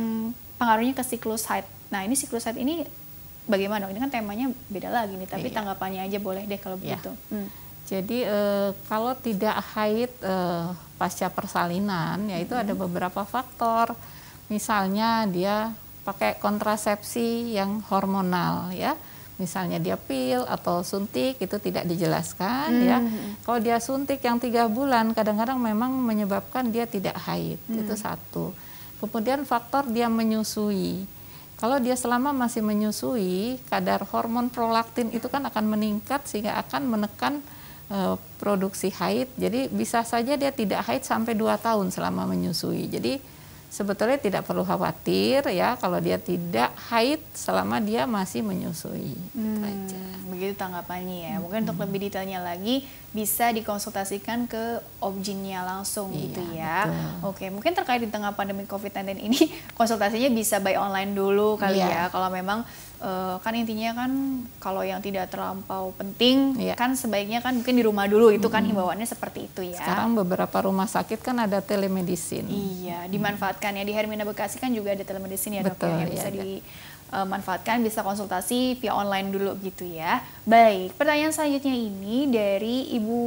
pengaruhnya 0.56 0.96
ke 0.96 1.04
siklus 1.04 1.44
haid. 1.48 1.68
Nah 1.92 2.04
ini 2.04 2.16
siklus 2.16 2.48
haid 2.48 2.56
ini 2.56 2.88
bagaimana? 3.44 3.88
Ini 3.88 4.00
kan 4.00 4.10
temanya 4.12 4.48
beda 4.68 4.88
lagi 4.92 5.16
nih, 5.16 5.28
tapi 5.28 5.48
iya. 5.48 5.56
tanggapannya 5.56 6.00
aja 6.04 6.18
boleh 6.20 6.44
deh 6.44 6.60
kalau 6.60 6.76
iya. 6.80 6.96
begitu. 6.96 7.12
Hmm. 7.32 7.48
Jadi 7.88 8.18
eh, 8.20 8.70
kalau 8.84 9.12
tidak 9.16 9.56
haid 9.72 10.12
eh, 10.20 10.66
pasca 11.00 11.28
persalinan, 11.32 12.28
yaitu 12.28 12.52
hmm. 12.52 12.62
ada 12.64 12.72
beberapa 12.76 13.22
faktor. 13.24 13.96
Misalnya 14.48 15.28
dia 15.28 15.72
pakai 16.04 16.40
kontrasepsi 16.40 17.56
yang 17.56 17.84
hormonal, 17.92 18.72
ya. 18.72 18.96
Misalnya 19.38 19.78
dia 19.78 19.94
pil 19.94 20.42
atau 20.42 20.82
suntik 20.82 21.38
itu 21.38 21.56
tidak 21.62 21.86
dijelaskan, 21.86 22.70
ya. 22.82 22.98
hmm. 22.98 23.06
ya. 23.06 23.18
Kalau 23.46 23.58
dia 23.62 23.78
suntik 23.78 24.18
yang 24.18 24.42
tiga 24.42 24.66
bulan, 24.66 25.14
kadang-kadang 25.14 25.62
memang 25.62 25.94
menyebabkan 25.94 26.74
dia 26.74 26.90
tidak 26.90 27.14
haid, 27.22 27.62
hmm. 27.70 27.86
itu 27.86 27.94
satu. 27.94 28.50
Kemudian 28.98 29.46
faktor 29.46 29.86
dia 29.86 30.10
menyusui. 30.10 31.06
Kalau 31.58 31.78
dia 31.78 31.94
selama 31.94 32.34
masih 32.34 32.66
menyusui, 32.66 33.62
kadar 33.70 34.02
hormon 34.10 34.50
prolaktin 34.50 35.10
itu 35.14 35.26
kan 35.30 35.46
akan 35.46 35.70
meningkat 35.70 36.26
sehingga 36.26 36.58
akan 36.58 36.86
menekan 36.86 37.42
uh, 37.90 38.14
produksi 38.42 38.90
haid. 38.90 39.30
Jadi 39.38 39.70
bisa 39.70 40.02
saja 40.02 40.38
dia 40.38 40.50
tidak 40.50 40.86
haid 40.86 41.02
sampai 41.02 41.34
2 41.34 41.58
tahun 41.58 41.90
selama 41.90 42.26
menyusui. 42.30 42.86
Jadi 42.86 43.18
sebetulnya 43.68 44.16
tidak 44.16 44.48
perlu 44.48 44.64
khawatir 44.64 45.44
ya 45.52 45.76
kalau 45.76 46.00
dia 46.00 46.16
tidak 46.16 46.72
haid 46.88 47.20
selama 47.36 47.76
dia 47.84 48.08
masih 48.08 48.40
menyusui. 48.40 49.12
Hmm, 49.36 49.60
aja. 49.60 50.02
Begitu 50.32 50.56
tanggapannya 50.56 51.28
ya. 51.28 51.34
Mungkin 51.36 51.62
hmm. 51.62 51.64
untuk 51.68 51.78
lebih 51.84 52.08
detailnya 52.08 52.40
lagi 52.40 52.88
bisa 53.12 53.52
dikonsultasikan 53.52 54.48
ke 54.48 54.80
objinnya 55.04 55.64
langsung 55.64 56.12
iya, 56.12 56.20
gitu 56.24 56.42
ya. 56.56 56.78
Betul. 56.88 57.28
Oke, 57.28 57.44
mungkin 57.52 57.72
terkait 57.76 58.00
di 58.00 58.08
tengah 58.08 58.32
pandemi 58.32 58.64
COVID-19 58.64 59.20
ini 59.20 59.40
konsultasinya 59.78 60.32
bisa 60.32 60.64
by 60.64 60.80
online 60.80 61.12
dulu 61.12 61.60
kali 61.60 61.84
iya. 61.84 62.08
ya. 62.08 62.12
Kalau 62.12 62.32
memang 62.32 62.64
uh, 63.02 63.36
kan 63.42 63.54
intinya 63.54 63.94
kan 63.94 64.10
kalau 64.58 64.82
yang 64.82 64.98
tidak 65.02 65.30
terlampau 65.30 65.94
penting 65.94 66.58
iya. 66.58 66.74
kan 66.74 66.94
sebaiknya 66.94 67.42
kan 67.42 67.58
mungkin 67.58 67.74
di 67.78 67.84
rumah 67.86 68.06
dulu 68.10 68.30
itu 68.34 68.46
kan 68.50 68.62
himbauannya 68.62 69.06
seperti 69.06 69.50
itu 69.50 69.74
ya. 69.74 69.80
Sekarang 69.82 70.14
beberapa 70.14 70.56
rumah 70.66 70.86
sakit 70.86 71.22
kan 71.22 71.38
ada 71.42 71.62
telemedicine. 71.62 72.46
Iya, 72.46 73.06
dimanfaatkan 73.10 73.78
ya 73.78 73.84
di 73.86 73.92
Hermina 73.94 74.26
Bekasi 74.26 74.58
kan 74.58 74.70
juga 74.74 74.94
ada 74.94 75.04
telemedicine 75.06 75.60
ya 75.60 75.62
Betul, 75.66 75.88
dok 75.88 75.94
ya 75.94 75.98
yang 76.02 76.10
bisa 76.10 76.28
iya, 76.30 76.36
di 76.38 76.50
manfaatkan 77.08 77.80
bisa 77.80 78.04
konsultasi 78.04 78.76
via 78.76 78.92
online 78.92 79.32
dulu 79.32 79.56
gitu 79.64 79.88
ya. 79.88 80.20
Baik, 80.44 80.92
pertanyaan 81.00 81.32
selanjutnya 81.32 81.72
ini 81.72 82.28
dari 82.28 82.92
Ibu 83.00 83.20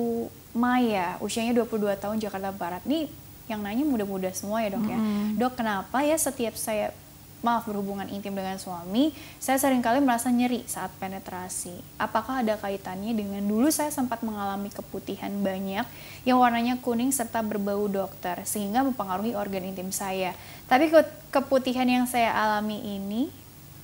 Maya, 0.54 1.18
usianya 1.24 1.56
22 1.66 1.98
tahun 1.98 2.22
Jakarta 2.22 2.54
Barat. 2.54 2.86
Nih 2.86 3.10
yang 3.50 3.66
nanya 3.66 3.84
muda-muda 3.84 4.30
semua 4.32 4.62
ya 4.64 4.72
dok 4.72 4.86
ya. 4.86 5.00
Mm. 5.00 5.28
Dok 5.42 5.54
kenapa 5.58 5.98
ya 6.06 6.16
setiap 6.16 6.56
saya 6.56 6.94
maaf 7.42 7.66
berhubungan 7.66 8.06
intim 8.10 8.38
dengan 8.38 8.58
suami, 8.62 9.14
saya 9.42 9.58
sering 9.58 9.82
kali 9.82 9.98
merasa 9.98 10.30
nyeri 10.30 10.62
saat 10.70 10.94
penetrasi. 11.02 11.74
Apakah 11.98 12.46
ada 12.46 12.58
kaitannya 12.58 13.18
dengan 13.18 13.42
dulu 13.42 13.74
saya 13.74 13.90
sempat 13.90 14.22
mengalami 14.22 14.70
keputihan 14.70 15.34
banyak 15.42 15.86
yang 16.26 16.38
warnanya 16.38 16.78
kuning 16.80 17.10
serta 17.10 17.42
berbau 17.42 17.90
dokter 17.90 18.46
sehingga 18.46 18.86
mempengaruhi 18.86 19.34
organ 19.34 19.66
intim 19.66 19.90
saya. 19.90 20.38
Tapi 20.70 20.94
ke 20.94 21.02
keputihan 21.34 21.90
yang 21.90 22.06
saya 22.06 22.30
alami 22.34 22.78
ini 22.78 23.34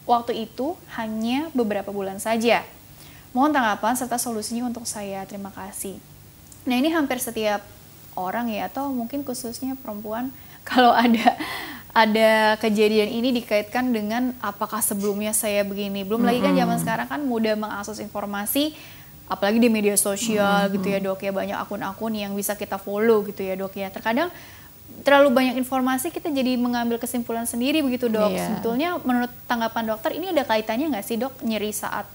waktu 0.05 0.47
itu 0.47 0.77
hanya 0.93 1.49
beberapa 1.51 1.89
bulan 1.89 2.21
saja. 2.21 2.61
Mohon 3.35 3.59
tanggapan 3.59 3.93
serta 3.97 4.17
solusinya 4.21 4.69
untuk 4.69 4.85
saya. 4.85 5.25
Terima 5.25 5.49
kasih. 5.51 5.99
Nah 6.63 6.75
ini 6.77 6.93
hampir 6.93 7.17
setiap 7.17 7.61
orang 8.17 8.49
ya 8.49 8.65
atau 8.65 8.89
mungkin 8.89 9.21
khususnya 9.21 9.77
perempuan 9.77 10.33
kalau 10.69 10.91
ada 10.91 11.37
ada 11.97 12.61
kejadian 12.61 13.09
ini 13.09 13.41
dikaitkan 13.41 13.89
dengan 13.89 14.37
apakah 14.37 14.85
sebelumnya 14.85 15.33
saya 15.33 15.65
begini. 15.65 16.05
Belum 16.05 16.21
mm 16.21 16.29
-hmm. 16.29 16.29
lagi 16.29 16.39
kan 16.45 16.53
zaman 16.53 16.77
sekarang 16.77 17.07
kan 17.09 17.21
mudah 17.25 17.57
mengakses 17.57 17.97
informasi 17.97 18.77
apalagi 19.25 19.57
di 19.57 19.65
media 19.67 19.97
sosial 19.97 20.45
mm 20.45 20.65
-hmm. 20.69 20.75
gitu 20.77 20.87
ya 20.93 20.99
dok 21.01 21.19
ya 21.25 21.31
banyak 21.33 21.57
akun-akun 21.57 22.13
yang 22.13 22.37
bisa 22.37 22.53
kita 22.53 22.77
follow 22.77 23.25
gitu 23.25 23.41
ya 23.41 23.57
dok 23.57 23.73
ya. 23.73 23.89
Terkadang 23.89 24.29
terlalu 25.01 25.33
banyak 25.33 25.55
informasi 25.57 26.13
kita 26.13 26.29
jadi 26.29 26.53
mengambil 26.53 27.01
kesimpulan 27.01 27.49
sendiri 27.49 27.81
begitu 27.81 28.13
dok. 28.13 28.29
Iya. 28.29 28.45
Sebetulnya 28.45 28.89
menurut 29.01 29.33
tanggapan 29.49 29.89
dokter 29.89 30.13
ini 30.13 30.29
ada 30.29 30.45
kaitannya 30.45 30.93
nggak 30.93 31.05
sih 31.05 31.17
dok 31.17 31.33
nyeri 31.41 31.73
saat 31.73 32.05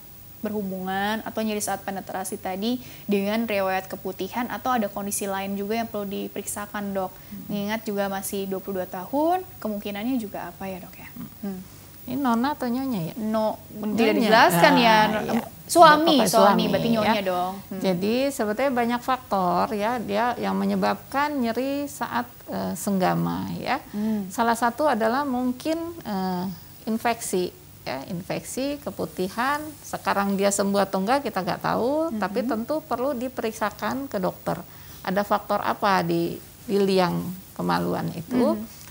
berhubungan 0.42 1.22
atau 1.22 1.40
nyeri 1.40 1.62
saat 1.62 1.86
penetrasi 1.86 2.36
tadi 2.36 2.82
dengan 3.06 3.46
riwayat 3.46 3.86
keputihan 3.86 4.50
atau 4.50 4.74
ada 4.74 4.90
kondisi 4.90 5.30
lain 5.30 5.54
juga 5.54 5.78
yang 5.78 5.88
perlu 5.88 6.04
diperiksakan 6.10 6.92
dok. 6.92 7.14
Hmm. 7.14 7.70
Ingat 7.70 7.86
juga 7.86 8.10
masih 8.10 8.50
22 8.50 8.84
tahun, 8.90 9.46
kemungkinannya 9.62 10.18
juga 10.18 10.50
apa 10.50 10.66
ya 10.66 10.82
dok 10.82 10.94
ya? 10.98 11.08
Hmm. 11.46 11.60
Ini 12.02 12.18
nona 12.18 12.58
atau 12.58 12.66
nyonya 12.66 13.00
ya? 13.08 13.14
No, 13.22 13.62
tidak 13.94 14.14
dijelaskan 14.18 14.72
ya. 14.74 14.98
nah, 15.06 15.22
ya. 15.22 15.42
Suami, 15.70 16.26
suami, 16.26 16.26
suami, 16.26 16.64
berarti 16.66 16.88
nyonya 16.90 17.22
ya. 17.22 17.30
dong. 17.30 17.54
Hmm. 17.70 17.78
Jadi 17.80 18.16
sebetulnya 18.34 18.72
banyak 18.74 19.00
faktor 19.00 19.70
ya 19.70 20.02
dia 20.02 20.34
yang 20.36 20.58
menyebabkan 20.58 21.38
nyeri 21.38 21.86
saat 21.86 22.26
uh, 22.50 22.74
senggama 22.74 23.46
ya. 23.54 23.78
Hmm. 23.94 24.26
Salah 24.34 24.58
satu 24.58 24.90
adalah 24.90 25.22
mungkin 25.22 25.78
uh, 26.02 26.50
infeksi 26.90 27.54
ya, 27.82 28.02
infeksi, 28.08 28.78
keputihan. 28.82 29.62
Sekarang 29.82 30.34
dia 30.34 30.50
sembuh 30.50 30.82
atau 30.82 31.02
enggak 31.02 31.26
kita 31.26 31.42
nggak 31.42 31.62
tahu, 31.62 31.92
hmm. 32.10 32.18
tapi 32.20 32.40
tentu 32.46 32.82
perlu 32.82 33.14
diperiksakan 33.14 34.10
ke 34.10 34.18
dokter. 34.22 34.58
Ada 35.02 35.22
faktor 35.26 35.62
apa 35.62 36.02
di 36.06 36.38
di 36.62 36.78
liang 36.78 37.26
kemaluan 37.58 38.06
itu? 38.14 38.54
Hmm 38.54 38.82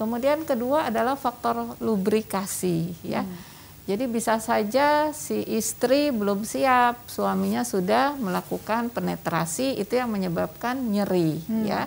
Kemudian 0.00 0.48
kedua 0.48 0.88
adalah 0.88 1.12
faktor 1.12 1.76
lubrikasi 1.76 3.04
ya. 3.04 3.20
Hmm. 3.20 3.36
Jadi 3.84 4.08
bisa 4.08 4.40
saja 4.40 5.12
si 5.12 5.44
istri 5.44 6.08
belum 6.08 6.40
siap, 6.48 7.04
suaminya 7.04 7.68
sudah 7.68 8.16
melakukan 8.16 8.88
penetrasi 8.88 9.76
itu 9.76 10.00
yang 10.00 10.08
menyebabkan 10.08 10.80
nyeri 10.80 11.44
hmm. 11.44 11.64
ya 11.68 11.84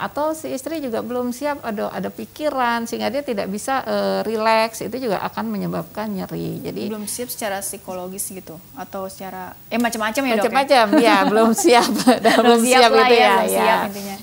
atau 0.00 0.32
si 0.32 0.48
istri 0.48 0.80
juga 0.80 1.04
belum 1.04 1.28
siap 1.36 1.60
ada 1.60 1.92
ada 1.92 2.08
pikiran 2.08 2.88
sehingga 2.88 3.12
dia 3.12 3.20
tidak 3.20 3.52
bisa 3.52 3.84
uh, 3.84 4.20
rileks 4.24 4.80
itu 4.80 4.96
juga 4.96 5.20
akan 5.20 5.52
menyebabkan 5.52 6.08
nyeri. 6.08 6.64
Jadi 6.64 6.88
belum 6.88 7.04
siap 7.04 7.28
secara 7.28 7.60
psikologis 7.60 8.32
gitu 8.32 8.56
atau 8.80 9.04
secara 9.12 9.52
eh 9.68 9.76
macam-macam 9.76 10.22
ya 10.24 10.34
macam-macam 10.40 10.84
ya 10.96 11.16
belum 11.30 11.50
siap. 11.52 11.92
Belum 12.40 12.60
siap, 12.64 12.80
siap 12.88 12.90
itu 12.96 13.14
ya 13.14 13.20
ya, 13.20 13.32
ya. 13.44 13.44
Siap 13.52 13.80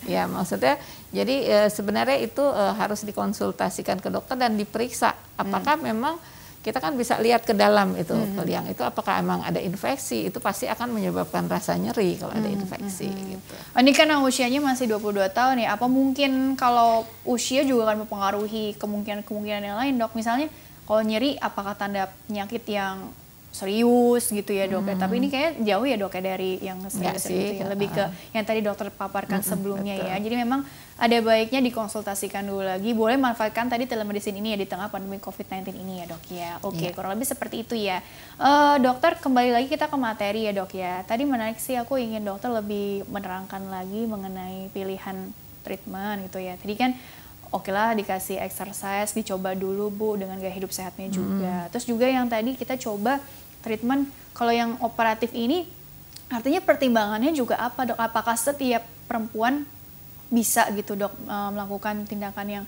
ya 0.09 0.23
maksudnya 0.25 0.75
jadi 1.13 1.35
uh, 1.45 1.69
sebenarnya 1.69 2.17
itu 2.25 2.41
uh, 2.41 2.73
harus 2.75 3.05
dikonsultasikan 3.05 4.01
ke 4.01 4.09
dokter 4.09 4.35
dan 4.35 4.59
diperiksa. 4.59 5.13
Apakah 5.39 5.77
hmm. 5.77 5.85
memang 5.93 6.15
kita 6.65 6.83
kan 6.83 6.97
bisa 6.99 7.15
lihat 7.23 7.47
ke 7.47 7.55
dalam 7.55 7.95
itu 7.95 8.11
hmm. 8.11 8.43
liang 8.43 8.67
itu 8.67 8.83
apakah 8.83 9.21
emang 9.21 9.39
ada 9.45 9.61
infeksi 9.61 10.27
itu 10.27 10.41
pasti 10.43 10.67
akan 10.67 10.91
menyebabkan 10.91 11.47
rasa 11.47 11.79
nyeri 11.79 12.19
kalau 12.19 12.35
hmm. 12.35 12.41
ada 12.43 12.49
infeksi 12.51 13.07
hmm. 13.07 13.25
gitu. 13.37 13.53
Oh, 13.71 13.79
ini 13.79 13.91
kan 13.95 14.11
usianya 14.19 14.59
masih 14.59 14.91
22 14.91 15.31
tahun 15.31 15.63
ya. 15.63 15.79
Apa 15.79 15.87
mungkin 15.87 16.59
kalau 16.59 17.07
usia 17.23 17.63
juga 17.63 17.91
akan 17.91 18.03
mempengaruhi 18.03 18.75
kemungkinan-kemungkinan 18.75 19.63
yang 19.63 19.77
lain, 19.79 19.93
Dok? 19.95 20.17
Misalnya 20.17 20.51
kalau 20.83 21.01
nyeri 21.03 21.35
apakah 21.39 21.75
tanda 21.75 22.11
penyakit 22.27 22.63
yang 22.67 23.11
serius 23.51 24.29
gitu 24.29 24.51
ya 24.53 24.69
dok 24.69 24.85
ya. 24.85 24.93
hmm. 24.93 25.01
Tapi 25.01 25.13
ini 25.17 25.27
kayak 25.33 25.51
jauh 25.65 25.85
ya 25.87 25.97
dok 25.97 26.13
ya 26.13 26.21
dari 26.21 26.51
yang 26.61 26.77
serius 26.91 27.25
itu 27.25 27.63
ya. 27.63 27.65
Lebih 27.71 27.89
ke 27.89 28.03
yang 28.35 28.45
tadi 28.45 28.59
dokter 28.61 28.87
paparkan 28.93 29.41
hmm, 29.41 29.49
sebelumnya 29.49 29.95
betul. 29.97 30.09
ya. 30.09 30.15
Jadi 30.21 30.35
memang 30.37 30.61
ada 30.97 31.17
baiknya 31.21 31.61
dikonsultasikan 31.61 32.43
dulu 32.45 32.65
lagi. 32.65 32.93
Boleh 32.93 33.17
manfaatkan 33.17 33.69
tadi 33.69 33.85
telemedicine 33.85 34.37
ini 34.37 34.53
ya 34.53 34.57
di 34.61 34.67
tengah 34.69 34.89
pandemi 34.89 35.17
COVID-19 35.21 35.73
ini 35.73 35.93
ya 36.01 36.05
dok 36.09 36.23
ya. 36.29 36.51
Oke, 36.61 36.77
okay, 36.77 36.87
ya. 36.89 36.93
kurang 36.93 37.11
lebih 37.17 37.27
seperti 37.29 37.55
itu 37.65 37.75
ya. 37.77 38.01
Uh, 38.37 38.77
dokter 38.81 39.17
kembali 39.17 39.53
lagi 39.53 39.67
kita 39.69 39.89
ke 39.89 39.97
materi 39.97 40.49
ya 40.49 40.53
dok 40.53 40.71
ya. 40.73 41.01
Tadi 41.05 41.23
menarik 41.25 41.57
sih 41.57 41.77
aku 41.77 41.97
ingin 41.97 42.25
dokter 42.25 42.49
lebih 42.53 43.05
menerangkan 43.09 43.69
lagi 43.69 44.05
mengenai 44.05 44.69
pilihan 44.73 45.33
treatment 45.65 46.29
gitu 46.29 46.39
ya. 46.39 46.57
Tadi 46.57 46.73
kan 46.77 46.91
oke 47.51 47.71
lah 47.71 47.95
dikasih 47.95 48.39
exercise 48.43 49.15
dicoba 49.15 49.55
dulu 49.55 49.91
bu 49.91 50.09
dengan 50.19 50.35
gaya 50.39 50.51
hidup 50.51 50.71
sehatnya 50.71 51.07
juga 51.07 51.67
hmm. 51.67 51.69
terus 51.71 51.85
juga 51.87 52.05
yang 52.07 52.27
tadi 52.27 52.55
kita 52.55 52.75
coba 52.75 53.19
treatment 53.63 54.07
kalau 54.37 54.53
yang 54.53 54.77
operatif 54.85 55.33
ini 55.33 55.65
artinya 56.27 56.59
pertimbangannya 56.59 57.31
juga 57.31 57.55
apa 57.57 57.87
dok? 57.87 57.99
Apakah 57.99 58.35
setiap 58.35 58.83
perempuan 59.07 59.63
bisa 60.27 60.67
gitu 60.75 60.99
dok 60.99 61.15
eh, 61.15 61.49
melakukan 61.55 62.03
tindakan 62.03 62.47
yang 62.47 62.65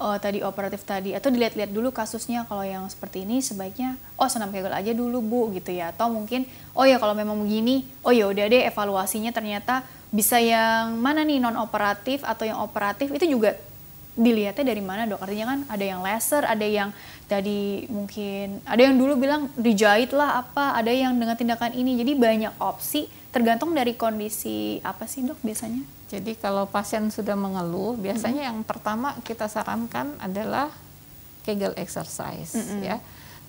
uh, 0.00 0.16
tadi 0.16 0.40
operatif 0.40 0.80
tadi 0.88 1.12
atau 1.12 1.28
dilihat-lihat 1.28 1.68
dulu 1.68 1.92
kasusnya 1.92 2.48
kalau 2.48 2.64
yang 2.64 2.88
seperti 2.88 3.28
ini 3.28 3.44
sebaiknya 3.44 4.00
oh 4.16 4.24
senam 4.32 4.48
kegel 4.48 4.72
aja 4.72 4.96
dulu 4.96 5.20
bu 5.20 5.40
gitu 5.52 5.76
ya 5.76 5.92
atau 5.92 6.08
mungkin 6.08 6.48
oh 6.72 6.88
ya 6.88 6.96
kalau 6.96 7.12
memang 7.12 7.36
begini 7.44 7.84
oh 8.00 8.16
ya 8.16 8.32
udah 8.32 8.48
deh 8.48 8.64
evaluasinya 8.64 9.28
ternyata 9.28 9.84
bisa 10.08 10.40
yang 10.40 10.96
mana 10.96 11.20
nih 11.20 11.36
non 11.36 11.60
operatif 11.60 12.24
atau 12.24 12.48
yang 12.48 12.64
operatif 12.64 13.12
itu 13.12 13.36
juga 13.36 13.60
dilihatnya 14.12 14.64
dari 14.68 14.82
mana 14.84 15.08
dok? 15.08 15.24
Artinya 15.24 15.46
kan 15.56 15.60
ada 15.68 15.84
yang 15.84 16.00
laser, 16.04 16.42
ada 16.44 16.66
yang 16.66 16.90
tadi 17.26 17.88
mungkin 17.88 18.60
ada 18.68 18.80
yang 18.84 19.00
dulu 19.00 19.16
bilang 19.16 19.48
dijahit 19.56 20.12
lah 20.12 20.44
apa, 20.44 20.76
ada 20.76 20.92
yang 20.92 21.16
dengan 21.16 21.36
tindakan 21.36 21.72
ini. 21.72 21.96
Jadi 21.96 22.12
banyak 22.16 22.54
opsi 22.60 23.08
tergantung 23.32 23.72
dari 23.72 23.96
kondisi 23.96 24.78
apa 24.84 25.08
sih 25.08 25.24
dok 25.24 25.40
biasanya? 25.40 25.82
Jadi 26.12 26.36
kalau 26.36 26.68
pasien 26.68 27.08
sudah 27.08 27.32
mengeluh, 27.32 27.96
biasanya 27.96 28.44
hmm. 28.44 28.48
yang 28.52 28.58
pertama 28.68 29.16
kita 29.24 29.48
sarankan 29.48 30.12
adalah 30.20 30.68
Kegel 31.42 31.74
exercise 31.74 32.54
mm 32.54 32.62
-hmm. 32.62 32.80
ya. 32.84 32.96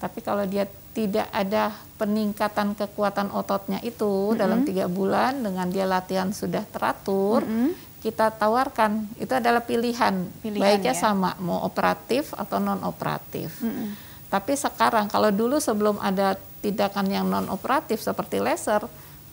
Tapi 0.01 0.19
kalau 0.19 0.43
dia 0.43 0.67
tidak 0.91 1.29
ada 1.31 1.71
peningkatan 1.95 2.75
kekuatan 2.75 3.29
ototnya 3.31 3.79
itu 3.85 4.07
mm 4.07 4.29
-hmm. 4.33 4.39
dalam 4.39 4.59
tiga 4.65 4.85
bulan 4.89 5.43
dengan 5.43 5.69
dia 5.69 5.85
latihan 5.85 6.33
sudah 6.33 6.65
teratur, 6.73 7.45
mm 7.45 7.51
-hmm. 7.51 7.69
Kita 8.03 8.35
tawarkan 8.35 9.07
itu 9.15 9.31
adalah 9.31 9.63
pilihan, 9.63 10.27
pilihan 10.43 10.59
baiknya 10.59 10.91
ya? 10.91 10.99
sama 11.07 11.39
mau 11.39 11.63
operatif 11.63 12.35
atau 12.35 12.59
non 12.59 12.83
operatif. 12.83 13.63
Mm 13.63 13.71
-hmm. 13.71 13.87
Tapi 14.27 14.53
sekarang 14.59 15.07
kalau 15.07 15.31
dulu 15.31 15.63
sebelum 15.63 15.95
ada 16.03 16.35
tindakan 16.59 17.07
yang 17.07 17.25
non 17.31 17.47
operatif 17.47 18.03
seperti 18.03 18.43
laser, 18.43 18.83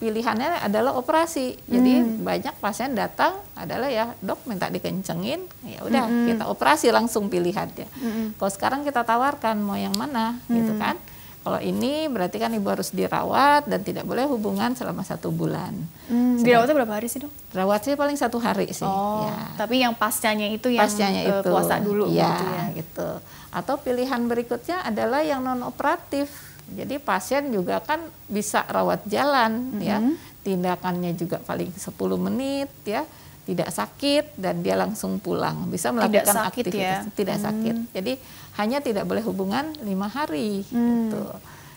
pilihannya 0.01 0.65
adalah 0.65 0.97
operasi. 0.97 1.61
Jadi 1.69 1.93
hmm. 2.01 2.25
banyak 2.25 2.55
pasien 2.59 2.97
datang 2.97 3.37
adalah 3.53 3.93
ya 3.93 4.17
dok 4.25 4.49
minta 4.49 4.73
dikencengin, 4.73 5.45
ya 5.69 5.85
udah 5.85 6.05
hmm. 6.09 6.27
kita 6.33 6.45
operasi 6.49 6.89
langsung 6.89 7.29
pilihannya. 7.29 7.87
Hmm. 7.87 8.27
Kalau 8.41 8.51
sekarang 8.51 8.81
kita 8.83 9.05
tawarkan 9.05 9.61
mau 9.61 9.77
yang 9.77 9.93
mana, 9.93 10.41
hmm. 10.49 10.57
gitu 10.57 10.73
kan? 10.81 10.97
Kalau 11.41 11.57
ini 11.57 12.05
berarti 12.13 12.37
kan 12.37 12.53
ibu 12.53 12.69
harus 12.69 12.93
dirawat 12.93 13.65
dan 13.65 13.81
tidak 13.81 14.05
boleh 14.05 14.29
hubungan 14.29 14.77
selama 14.77 15.01
satu 15.01 15.33
bulan. 15.33 15.73
Hmm, 16.13 16.37
dirawatnya 16.37 16.77
berapa 16.77 17.01
hari 17.01 17.09
sih 17.09 17.25
dok? 17.25 17.33
Rawat 17.57 17.81
sih 17.81 17.97
paling 17.97 18.17
satu 18.21 18.37
hari 18.37 18.69
sih. 18.77 18.85
Oh, 18.85 19.25
ya. 19.25 19.57
tapi 19.57 19.81
yang 19.81 19.97
pascanya 19.97 20.45
itu 20.53 20.69
yang 20.69 20.85
pascanya 20.85 21.21
uh, 21.25 21.41
itu. 21.41 21.49
puasa 21.49 21.81
dulu 21.81 22.13
ya, 22.13 22.29
gitu 22.29 22.45
ya. 22.45 22.65
gitu. 22.77 23.09
Atau 23.57 23.81
pilihan 23.81 24.21
berikutnya 24.29 24.85
adalah 24.85 25.25
yang 25.25 25.41
non 25.41 25.65
operatif 25.65 26.51
jadi 26.71 27.03
pasien 27.03 27.51
juga 27.51 27.83
kan 27.83 27.99
bisa 28.31 28.63
rawat 28.71 29.03
jalan 29.11 29.59
mm 29.59 29.75
-hmm. 29.75 29.89
ya. 29.89 29.99
Tindakannya 30.41 31.13
juga 31.19 31.37
paling 31.43 31.73
10 31.73 32.27
menit 32.31 32.71
ya. 32.87 33.05
Tidak 33.45 33.67
sakit 33.67 34.39
dan 34.39 34.63
dia 34.63 34.79
langsung 34.79 35.19
pulang. 35.19 35.67
Bisa 35.67 35.91
melakukan 35.91 36.23
tidak 36.23 36.27
sakit 36.31 36.65
aktivitas 36.71 37.03
ya? 37.03 37.17
tidak 37.19 37.37
hmm. 37.37 37.45
sakit. 37.45 37.77
Jadi 37.91 38.13
hanya 38.61 38.79
tidak 38.85 39.09
boleh 39.09 39.25
hubungan 39.25 39.73
lima 39.81 40.07
hari 40.07 40.63
hmm. 40.69 41.09
gitu. 41.09 41.23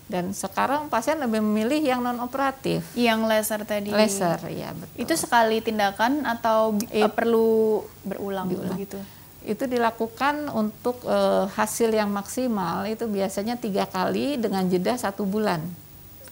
Dan 0.04 0.36
sekarang 0.36 0.92
pasien 0.92 1.16
lebih 1.16 1.40
memilih 1.40 1.80
yang 1.80 2.04
non 2.04 2.20
operatif. 2.20 2.84
Yang 2.94 3.20
laser 3.24 3.62
tadi. 3.64 3.90
Laser, 3.90 4.36
ya 4.52 4.76
betul. 4.76 5.00
Itu 5.00 5.14
sekali 5.16 5.64
tindakan 5.64 6.28
atau 6.28 6.76
It, 6.92 7.08
perlu 7.16 7.82
berulang, 8.04 8.52
berulang. 8.52 8.78
gitu? 8.78 9.00
itu 9.44 9.68
dilakukan 9.68 10.48
untuk 10.56 11.04
uh, 11.04 11.52
hasil 11.52 11.92
yang 11.92 12.08
maksimal 12.08 12.88
itu 12.88 13.04
biasanya 13.12 13.60
tiga 13.60 13.84
kali 13.84 14.40
dengan 14.40 14.64
jeda 14.72 14.96
satu 14.96 15.28
bulan 15.28 15.60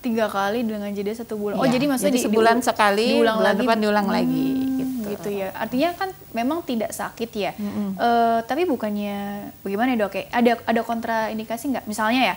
tiga 0.02 0.26
kali 0.28 0.66
dengan 0.66 0.90
jeda 0.92 1.14
satu 1.14 1.38
bulan. 1.38 1.62
Oh 1.62 1.66
ya, 1.70 1.78
jadi 1.78 1.86
maksudnya 1.86 2.18
jadi 2.18 2.26
sebulan 2.26 2.58
di, 2.60 2.66
sekali, 2.66 3.08
diulang 3.22 3.38
bulan 3.38 3.54
lagi, 3.54 3.60
depan 3.62 3.78
diulang 3.78 4.08
hmm, 4.10 4.18
lagi. 4.18 4.48
Gitu. 4.82 5.01
Gitu 5.18 5.30
ya. 5.32 5.50
Artinya 5.56 5.90
kan 5.98 6.10
memang 6.32 6.64
tidak 6.64 6.92
sakit 6.96 7.30
ya. 7.34 7.52
-hmm. 7.56 7.98
uh, 7.98 8.40
tapi 8.46 8.64
bukannya 8.68 9.50
bagaimana 9.66 9.96
ya 9.96 10.08
dok? 10.08 10.12
Kayak 10.16 10.28
ada 10.32 10.52
ada 10.68 10.82
kontraindikasi 10.82 11.64
nggak? 11.76 11.86
Misalnya 11.88 12.22
ya 12.34 12.36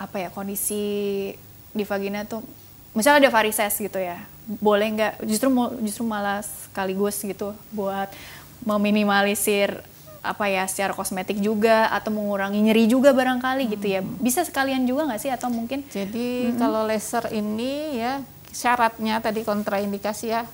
apa 0.00 0.16
ya 0.16 0.28
kondisi 0.32 0.84
di 1.70 1.84
vagina 1.84 2.24
tuh, 2.24 2.40
misalnya 2.96 3.28
ada 3.28 3.30
varises 3.30 3.76
gitu 3.76 4.00
ya, 4.00 4.22
boleh 4.58 4.88
nggak? 4.96 5.12
Justru 5.28 5.52
justru 5.84 6.02
malah 6.08 6.40
sekaligus 6.42 7.20
gitu 7.20 7.52
buat 7.70 8.08
meminimalisir 8.64 9.80
apa 10.20 10.52
ya 10.52 10.68
secara 10.68 10.92
kosmetik 10.92 11.40
juga 11.40 11.88
atau 11.88 12.12
mengurangi 12.12 12.60
nyeri 12.60 12.84
juga 12.84 13.16
barangkali 13.16 13.64
hmm. 13.64 13.72
gitu 13.72 13.86
ya 13.88 14.00
bisa 14.04 14.44
sekalian 14.44 14.84
juga 14.84 15.08
nggak 15.08 15.20
sih 15.20 15.32
atau 15.32 15.48
mungkin 15.48 15.80
jadi 15.88 16.52
hmm. 16.52 16.56
kalau 16.60 16.84
laser 16.84 17.24
ini 17.32 17.96
ya 17.96 18.20
syaratnya 18.52 19.16
tadi 19.24 19.48
kontraindikasi 19.48 20.26
ya 20.28 20.44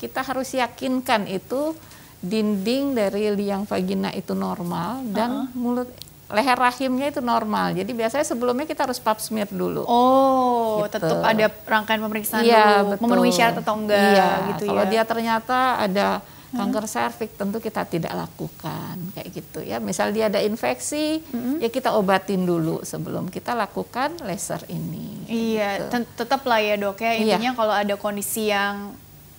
kita 0.00 0.24
harus 0.24 0.52
yakinkan 0.56 1.28
itu 1.28 1.76
dinding 2.18 2.98
dari 2.98 3.30
liang 3.30 3.62
vagina 3.62 4.10
itu 4.10 4.34
normal 4.34 5.06
dan 5.14 5.30
uh 5.30 5.38
-huh. 5.46 5.54
mulut 5.54 5.90
leher 6.28 6.58
rahimnya 6.60 7.08
itu 7.08 7.20
normal. 7.24 7.72
Jadi 7.72 7.90
biasanya 7.96 8.26
sebelumnya 8.26 8.68
kita 8.68 8.84
harus 8.84 9.00
pap 9.00 9.16
smear 9.16 9.48
dulu. 9.48 9.84
Oh, 9.88 10.84
gitu. 10.84 11.00
tetap 11.00 11.24
ada 11.24 11.46
rangkaian 11.64 12.00
pemeriksaan 12.04 12.44
iya, 12.44 12.84
dulu, 12.84 12.92
betul. 12.92 13.02
memenuhi 13.08 13.32
syarat 13.32 13.56
atau 13.64 13.74
enggak 13.80 14.12
iya, 14.12 14.28
gitu 14.52 14.62
kalau 14.68 14.76
ya. 14.76 14.84
Kalau 14.84 14.84
dia 14.92 15.02
ternyata 15.08 15.58
ada 15.80 16.08
kanker 16.48 16.84
hmm. 16.88 16.92
serviks 16.96 17.36
tentu 17.36 17.60
kita 17.60 17.84
tidak 17.84 18.12
lakukan 18.12 18.96
kayak 19.16 19.28
gitu 19.32 19.60
ya. 19.64 19.80
Misal 19.80 20.12
dia 20.12 20.28
ada 20.28 20.40
infeksi, 20.44 21.24
hmm. 21.24 21.64
ya 21.64 21.68
kita 21.72 21.96
obatin 21.96 22.44
dulu 22.44 22.84
sebelum 22.84 23.32
kita 23.32 23.56
lakukan 23.56 24.20
laser 24.28 24.60
ini. 24.68 25.24
Iya, 25.28 25.88
gitu. 25.88 26.04
tetap 26.12 26.44
lah 26.44 26.60
ya 26.60 26.76
dok 26.76 27.00
ya. 27.00 27.12
Iya. 27.16 27.40
Intinya 27.40 27.52
iya. 27.52 27.56
kalau 27.56 27.72
ada 27.72 27.94
kondisi 27.96 28.52
yang 28.52 28.92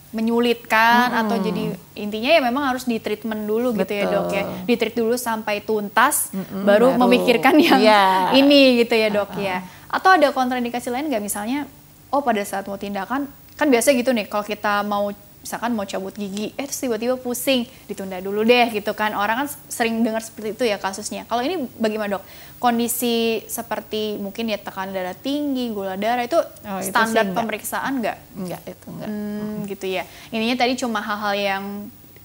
menyulitkan 0.10 1.14
hmm. 1.14 1.20
atau 1.22 1.36
jadi 1.38 1.64
intinya 1.94 2.30
ya 2.34 2.42
memang 2.42 2.64
harus 2.74 2.90
di 2.90 2.98
treatment 2.98 3.46
dulu 3.46 3.78
Betul. 3.78 3.80
gitu 3.86 3.94
ya 3.94 4.06
dok 4.10 4.30
ya 4.34 4.44
di 4.66 4.74
treat 4.74 4.96
dulu 4.98 5.14
sampai 5.14 5.62
tuntas 5.62 6.34
hmm, 6.34 6.66
baru, 6.66 6.98
baru 6.98 7.02
memikirkan 7.06 7.56
yang 7.62 7.78
yeah. 7.78 8.34
ini 8.34 8.82
gitu 8.82 8.98
ya 8.98 9.10
dok 9.14 9.32
uh 9.34 9.38
ya 9.40 9.62
atau 9.90 10.14
ada 10.14 10.30
kontraindikasi 10.30 10.94
lain 10.94 11.10
nggak 11.10 11.24
misalnya 11.24 11.66
oh 12.14 12.22
pada 12.22 12.46
saat 12.46 12.70
mau 12.70 12.78
tindakan 12.78 13.26
kan 13.58 13.68
biasa 13.68 13.92
gitu 13.98 14.14
nih 14.14 14.30
kalau 14.30 14.46
kita 14.46 14.86
mau 14.86 15.10
misalkan 15.40 15.72
mau 15.74 15.88
cabut 15.88 16.14
gigi, 16.14 16.52
eh 16.60 16.66
terus 16.68 16.80
tiba-tiba 16.80 17.16
pusing, 17.16 17.66
ditunda 17.88 18.20
dulu 18.20 18.44
deh 18.44 18.70
gitu 18.70 18.92
kan. 18.94 19.16
Orang 19.16 19.46
kan 19.46 19.48
sering 19.72 20.04
dengar 20.04 20.22
seperti 20.22 20.54
itu 20.54 20.64
ya 20.68 20.78
kasusnya. 20.78 21.24
Kalau 21.26 21.42
ini 21.42 21.66
bagaimana 21.80 22.20
dok? 22.20 22.24
Kondisi 22.60 23.40
seperti 23.48 24.20
mungkin 24.20 24.52
ya 24.52 24.60
tekanan 24.60 24.92
darah 24.92 25.16
tinggi, 25.16 25.72
gula 25.72 25.96
darah 25.96 26.28
itu 26.28 26.36
oh, 26.40 26.82
standar 26.84 27.24
itu 27.24 27.32
pemeriksaan 27.32 28.04
nggak? 28.04 28.18
Nggak 28.36 28.62
itu 28.68 28.88
nggak. 28.92 29.10
Hmm, 29.10 29.56
gitu 29.64 29.86
ya. 29.88 30.04
Ininya 30.30 30.60
tadi 30.60 30.76
cuma 30.76 31.00
hal-hal 31.00 31.34
yang 31.40 31.64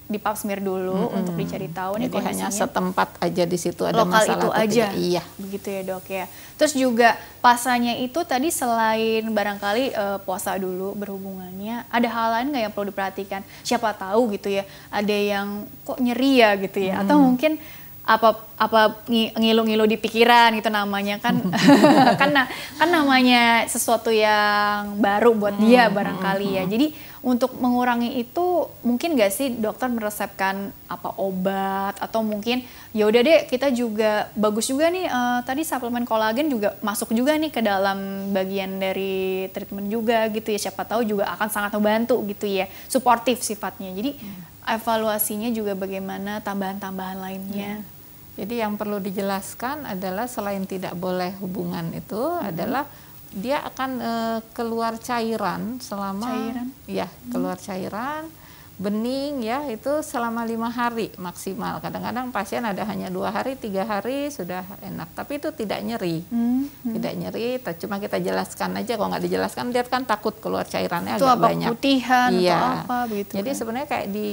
di 0.05 0.21
pap 0.21 0.37
smear 0.37 0.61
dulu 0.61 1.09
hmm, 1.09 1.17
untuk 1.17 1.33
dicari 1.33 1.65
tahu 1.65 1.97
nih 1.97 2.13
kondisinya. 2.13 2.45
hanya 2.45 2.47
setempat 2.53 3.17
aja 3.17 3.43
di 3.49 3.57
situ 3.57 3.81
ada 3.89 4.05
Lokal 4.05 4.13
masalah 4.21 4.37
itu 4.37 4.49
aja. 4.53 4.85
Iya. 4.93 5.23
Begitu 5.41 5.67
ya, 5.73 5.81
Dok 5.81 6.05
ya. 6.05 6.25
Terus 6.61 6.73
juga 6.77 7.09
pasanya 7.41 7.97
itu 7.97 8.21
tadi 8.21 8.53
selain 8.53 9.25
barangkali 9.25 9.97
uh, 9.97 10.17
puasa 10.21 10.53
dulu 10.61 10.93
berhubungannya, 10.93 11.89
ada 11.89 12.07
hal 12.07 12.27
lain 12.37 12.53
nggak 12.53 12.63
yang 12.69 12.73
perlu 12.77 12.93
diperhatikan? 12.93 13.41
Siapa 13.65 13.97
tahu 13.97 14.37
gitu 14.37 14.53
ya, 14.53 14.63
ada 14.93 15.15
yang 15.17 15.65
kok 15.81 15.97
nyeri 15.97 16.37
ya 16.37 16.53
gitu 16.61 16.77
ya 16.85 17.01
hmm. 17.01 17.03
atau 17.09 17.17
mungkin 17.17 17.57
apa 18.05 18.37
apa 18.61 19.01
ngilu-ngilu 19.09 19.89
di 19.89 19.97
pikiran 19.97 20.53
gitu 20.53 20.69
namanya 20.69 21.17
kan 21.17 21.41
kan 22.21 22.29
kan 22.77 22.89
namanya 22.93 23.65
sesuatu 23.65 24.13
yang 24.13 25.01
baru 25.01 25.33
buat 25.33 25.57
dia 25.57 25.89
barangkali 25.89 26.61
ya. 26.61 26.63
Jadi 26.69 26.93
untuk 27.25 27.57
mengurangi 27.57 28.21
itu 28.21 28.69
mungkin 28.85 29.17
gak 29.17 29.33
sih 29.33 29.49
dokter 29.57 29.89
meresepkan 29.89 30.69
apa 30.85 31.09
obat 31.17 31.97
atau 31.97 32.21
mungkin 32.21 32.61
ya 32.93 33.09
udah 33.09 33.21
deh 33.25 33.39
kita 33.49 33.73
juga 33.73 34.29
bagus 34.37 34.69
juga 34.69 34.93
nih 34.93 35.09
uh, 35.09 35.41
tadi 35.41 35.65
suplemen 35.65 36.05
kolagen 36.05 36.53
juga 36.53 36.77
masuk 36.85 37.17
juga 37.17 37.33
nih 37.33 37.49
ke 37.49 37.65
dalam 37.65 38.29
bagian 38.29 38.77
dari 38.77 39.49
treatment 39.49 39.89
juga 39.89 40.29
gitu 40.29 40.53
ya 40.53 40.69
siapa 40.69 40.85
tahu 40.85 41.01
juga 41.01 41.25
akan 41.33 41.49
sangat 41.49 41.73
membantu 41.73 42.21
gitu 42.29 42.45
ya 42.45 42.69
suportif 42.85 43.41
sifatnya 43.41 43.89
jadi 43.89 44.13
hmm. 44.13 44.69
evaluasinya 44.77 45.49
juga 45.49 45.73
bagaimana 45.73 46.45
tambahan-tambahan 46.45 47.17
lainnya. 47.25 47.81
Hmm. 47.81 47.93
Jadi 48.35 48.59
yang 48.59 48.75
perlu 48.75 48.99
dijelaskan 48.99 49.87
adalah 49.87 50.27
selain 50.27 50.67
tidak 50.67 50.91
boleh 50.99 51.31
hubungan 51.39 51.89
itu 51.95 52.19
hmm. 52.19 52.51
adalah 52.51 52.83
dia 53.35 53.59
akan 53.67 53.91
uh, 53.99 54.39
keluar 54.55 54.95
cairan 54.95 55.77
selama 55.83 56.31
cairan 56.31 56.67
ya 56.87 57.07
keluar 57.27 57.59
cairan 57.59 58.31
bening 58.75 59.39
ya 59.39 59.63
itu 59.71 60.03
selama 60.03 60.43
lima 60.43 60.67
hari 60.67 61.07
maksimal 61.15 61.79
kadang-kadang 61.79 62.27
pasien 62.35 62.59
ada 62.59 62.83
hanya 62.83 63.07
dua 63.07 63.31
hari 63.31 63.55
tiga 63.55 63.87
hari 63.87 64.27
sudah 64.27 64.67
enak 64.83 65.15
tapi 65.15 65.39
itu 65.39 65.47
tidak 65.55 65.79
nyeri 65.79 66.27
hmm, 66.27 66.63
hmm. 66.83 66.93
tidak 66.99 67.13
nyeri 67.15 67.47
cuma 67.79 68.03
kita 68.03 68.19
jelaskan 68.19 68.75
aja 68.75 68.99
kalau 68.99 69.15
nggak 69.15 69.23
dijelaskan 69.23 69.71
dia 69.71 69.87
kan 69.87 70.03
takut 70.03 70.35
keluar 70.43 70.67
cairannya 70.67 71.15
itu 71.15 71.23
agak 71.23 71.39
apa, 71.39 71.47
banyak 71.47 71.69
putihan 71.71 72.31
iya. 72.35 72.59
atau 72.59 72.71
apa 72.83 72.97
begitu 73.07 73.31
jadi 73.39 73.51
kan? 73.51 73.59
sebenarnya 73.63 73.87
kayak 73.87 74.07
di 74.11 74.31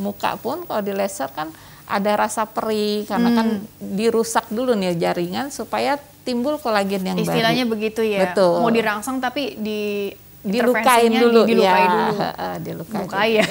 muka 0.00 0.40
pun 0.40 0.64
kalau 0.64 0.80
di 0.80 0.92
laser 0.96 1.28
kan 1.28 1.52
ada 1.84 2.12
rasa 2.16 2.48
perih 2.48 3.04
karena 3.04 3.28
hmm. 3.28 3.36
kan 3.36 3.48
dirusak 3.76 4.48
dulu 4.48 4.72
nih 4.72 4.96
jaringan 4.96 5.52
supaya 5.52 6.00
timbul 6.30 6.54
kolagen 6.62 7.02
yang 7.02 7.18
Istilahnya 7.18 7.66
baru. 7.66 7.74
begitu 7.74 8.06
ya. 8.06 8.30
Betul. 8.30 8.62
Mau 8.62 8.70
dirangsang 8.70 9.18
tapi 9.18 9.58
di 9.58 10.14
dilukain 10.40 11.12
dulu 11.12 11.44
di, 11.44 11.52
dilukai 11.52 11.84
ya. 11.84 11.90
dulu. 11.92 12.12
Uh, 12.16 12.56
dilukai. 12.64 13.00
Lukai 13.04 13.30
ya. 13.36 13.44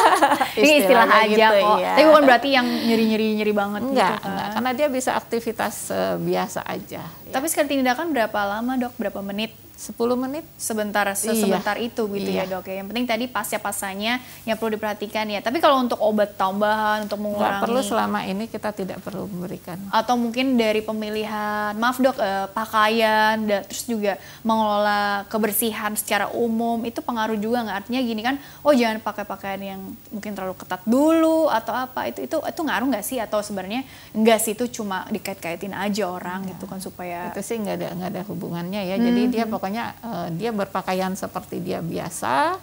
Ini 0.62 0.72
istilah 0.80 1.08
aja 1.10 1.28
gitu, 1.28 1.56
kok. 1.60 1.78
Ya. 1.82 1.92
Tapi 1.92 2.04
bukan 2.08 2.24
berarti 2.24 2.48
yang 2.56 2.66
nyeri-nyeri 2.66 3.26
nyeri 3.36 3.52
banget 3.52 3.80
enggak, 3.84 4.16
gitu 4.16 4.24
kan. 4.24 4.30
Enggak, 4.32 4.48
karena 4.56 4.70
dia 4.72 4.88
bisa 4.88 5.10
aktivitas 5.12 5.74
uh, 5.92 6.16
biasa 6.16 6.60
aja. 6.64 7.02
Ya. 7.04 7.32
Tapi 7.34 7.46
sekali 7.52 7.76
tindakan 7.76 8.16
berapa 8.16 8.40
lama, 8.48 8.72
Dok? 8.80 8.92
Berapa 8.96 9.20
menit? 9.20 9.52
10 9.82 9.98
menit 10.14 10.46
sebentar 10.54 11.02
sebentar 11.18 11.74
iya. 11.74 11.90
itu 11.90 12.06
gitu 12.06 12.30
ya, 12.30 12.46
iya. 12.46 12.46
ya 12.46 12.52
dok 12.54 12.70
ya 12.70 12.74
yang 12.78 12.86
penting 12.86 13.06
tadi 13.10 13.24
pasca 13.26 13.58
pasanya 13.58 14.22
yang 14.46 14.54
perlu 14.54 14.78
diperhatikan 14.78 15.26
ya 15.26 15.42
tapi 15.42 15.58
kalau 15.58 15.82
untuk 15.82 15.98
obat 15.98 16.38
tambahan 16.38 17.10
untuk 17.10 17.18
mengurangi 17.18 17.42
Nggak 17.42 17.64
perlu 17.66 17.80
selama 17.82 18.20
ini 18.22 18.44
kita 18.46 18.70
tidak 18.70 19.02
perlu 19.02 19.26
memberikan 19.26 19.74
atau 19.90 20.14
mungkin 20.14 20.54
dari 20.54 20.86
pemilihan 20.86 21.74
maaf 21.74 21.98
dok 21.98 22.14
eh, 22.22 22.46
pakaian 22.54 23.42
dan 23.42 23.66
terus 23.66 23.82
juga 23.90 24.14
mengelola 24.46 25.26
kebersihan 25.26 25.98
secara 25.98 26.30
umum 26.30 26.78
itu 26.86 27.02
pengaruh 27.02 27.34
juga 27.34 27.66
nggak 27.66 27.76
artinya 27.82 28.00
gini 28.06 28.22
kan 28.22 28.38
oh 28.62 28.70
jangan 28.70 29.02
pakai 29.02 29.24
pakaian 29.26 29.60
yang 29.74 29.80
mungkin 30.14 30.30
terlalu 30.38 30.54
ketat 30.54 30.86
dulu 30.86 31.50
atau 31.50 31.74
apa 31.74 32.06
itu 32.06 32.22
itu 32.22 32.38
itu 32.38 32.60
ngaruh 32.62 32.86
nggak 32.86 33.04
sih 33.04 33.18
atau 33.18 33.42
sebenarnya 33.42 33.82
enggak 34.14 34.38
sih 34.38 34.54
itu 34.54 34.70
cuma 34.70 35.10
dikait-kaitin 35.10 35.74
aja 35.74 36.06
orang 36.06 36.46
ya. 36.46 36.54
gitu 36.54 36.70
kan 36.70 36.78
supaya 36.78 37.34
itu 37.34 37.42
sih 37.42 37.58
nggak 37.58 37.76
ada 37.82 37.88
nggak 37.98 38.10
ada 38.14 38.22
hubungannya 38.30 38.80
ya 38.86 38.94
hmm. 38.94 39.04
jadi 39.10 39.22
dia 39.26 39.44
pokoknya 39.50 39.71
pokoknya 39.72 39.96
uh, 40.04 40.28
dia 40.36 40.52
berpakaian 40.52 41.16
seperti 41.16 41.56
dia 41.64 41.80
biasa 41.80 42.60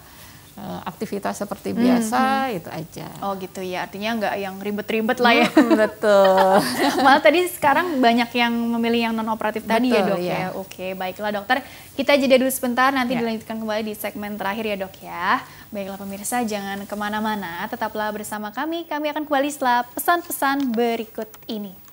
uh, 0.54 0.80
aktivitas 0.86 1.42
seperti 1.42 1.74
biasa 1.74 2.22
mm 2.22 2.38
-hmm. 2.46 2.58
itu 2.62 2.70
aja. 2.70 3.08
Oh 3.26 3.34
gitu 3.34 3.58
ya, 3.66 3.82
artinya 3.82 4.14
nggak 4.14 4.34
yang 4.38 4.54
ribet-ribet 4.62 5.18
lah 5.18 5.34
ya. 5.34 5.50
Betul. 5.50 6.62
Malah 7.04 7.18
tadi 7.18 7.50
sekarang 7.50 7.98
banyak 7.98 8.30
yang 8.30 8.54
memilih 8.78 9.10
yang 9.10 9.14
non 9.18 9.26
operatif 9.26 9.66
tadi 9.66 9.90
ya 9.90 10.06
dok 10.06 10.22
ya. 10.22 10.38
ya. 10.38 10.48
Oke, 10.54 10.94
baiklah 10.94 11.34
dokter. 11.34 11.66
Kita 11.98 12.14
jeda 12.14 12.38
dulu 12.38 12.54
sebentar, 12.54 12.94
nanti 12.94 13.18
ya. 13.18 13.26
dilanjutkan 13.26 13.58
kembali 13.58 13.82
di 13.90 13.94
segmen 13.98 14.38
terakhir 14.38 14.70
ya 14.70 14.76
dok 14.86 14.94
ya. 15.02 15.42
Baiklah 15.74 15.98
pemirsa, 15.98 16.46
jangan 16.46 16.86
ke 16.86 16.94
mana-mana, 16.94 17.66
tetaplah 17.66 18.14
bersama 18.14 18.54
kami. 18.54 18.86
Kami 18.86 19.10
akan 19.10 19.26
kembali 19.26 19.50
setelah 19.50 19.82
pesan-pesan 19.98 20.70
berikut 20.70 21.26
ini. 21.50 21.89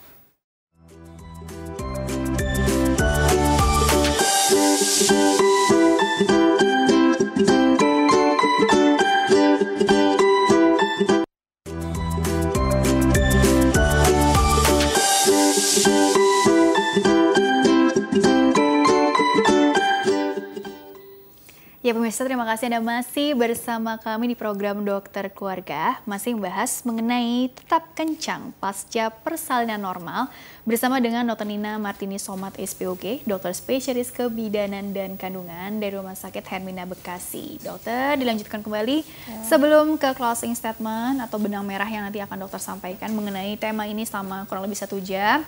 Pemirsa, 22.17 22.33
terima 22.33 22.49
kasih 22.49 22.65
Anda 22.73 22.81
masih 22.81 23.29
bersama 23.37 23.93
kami 24.01 24.33
di 24.33 24.35
program 24.37 24.81
Dokter 24.81 25.29
Keluarga, 25.29 26.01
masih 26.01 26.33
membahas 26.33 26.81
mengenai 26.81 27.53
tetap 27.53 27.93
kencang 27.93 28.57
pasca 28.57 29.13
persalinan 29.21 29.77
normal 29.77 30.25
bersama 30.65 30.97
dengan 30.97 31.29
Dr. 31.29 31.45
Nina 31.45 31.77
Martini 31.77 32.17
Somat 32.17 32.57
SPOG, 32.57 33.21
dokter 33.21 33.53
spesialis 33.53 34.09
kebidanan 34.09 34.97
dan 34.97 35.13
kandungan 35.13 35.77
dari 35.77 35.93
Rumah 35.93 36.17
Sakit 36.17 36.41
Hermina 36.49 36.89
Bekasi. 36.89 37.61
Dokter, 37.61 38.17
dilanjutkan 38.17 38.65
kembali 38.65 39.05
ya. 39.05 39.45
sebelum 39.45 40.01
ke 40.01 40.17
closing 40.17 40.57
statement 40.57 41.21
atau 41.21 41.37
benang 41.37 41.61
merah 41.69 41.85
yang 41.85 42.01
nanti 42.01 42.17
akan 42.17 42.49
dokter 42.49 42.57
sampaikan 42.57 43.13
mengenai 43.13 43.61
tema 43.61 43.85
ini 43.85 44.09
selama 44.09 44.49
kurang 44.49 44.65
lebih 44.65 44.81
satu 44.81 44.97
jam 44.97 45.45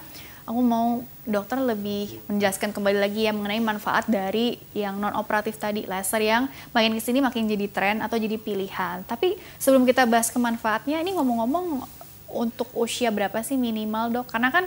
aku 0.49 0.65
mau 0.65 1.05
dokter 1.29 1.61
lebih 1.61 2.17
menjelaskan 2.25 2.73
kembali 2.73 2.97
lagi 2.97 3.29
ya 3.29 3.31
mengenai 3.37 3.61
manfaat 3.61 4.09
dari 4.09 4.57
yang 4.73 4.97
non 4.97 5.13
operatif 5.13 5.61
tadi 5.61 5.85
laser 5.85 6.25
yang 6.25 6.49
makin 6.73 6.97
ke 6.97 7.01
sini 7.05 7.21
makin 7.21 7.45
jadi 7.45 7.69
tren 7.69 8.01
atau 8.01 8.17
jadi 8.17 8.33
pilihan. 8.41 9.05
Tapi 9.05 9.37
sebelum 9.61 9.85
kita 9.85 10.09
bahas 10.09 10.33
kemanfaatnya, 10.33 11.05
ini 11.05 11.13
ngomong-ngomong 11.13 11.85
untuk 12.33 12.65
usia 12.73 13.13
berapa 13.13 13.45
sih 13.45 13.61
minimal 13.61 14.09
dok? 14.09 14.33
Karena 14.33 14.49
kan 14.49 14.65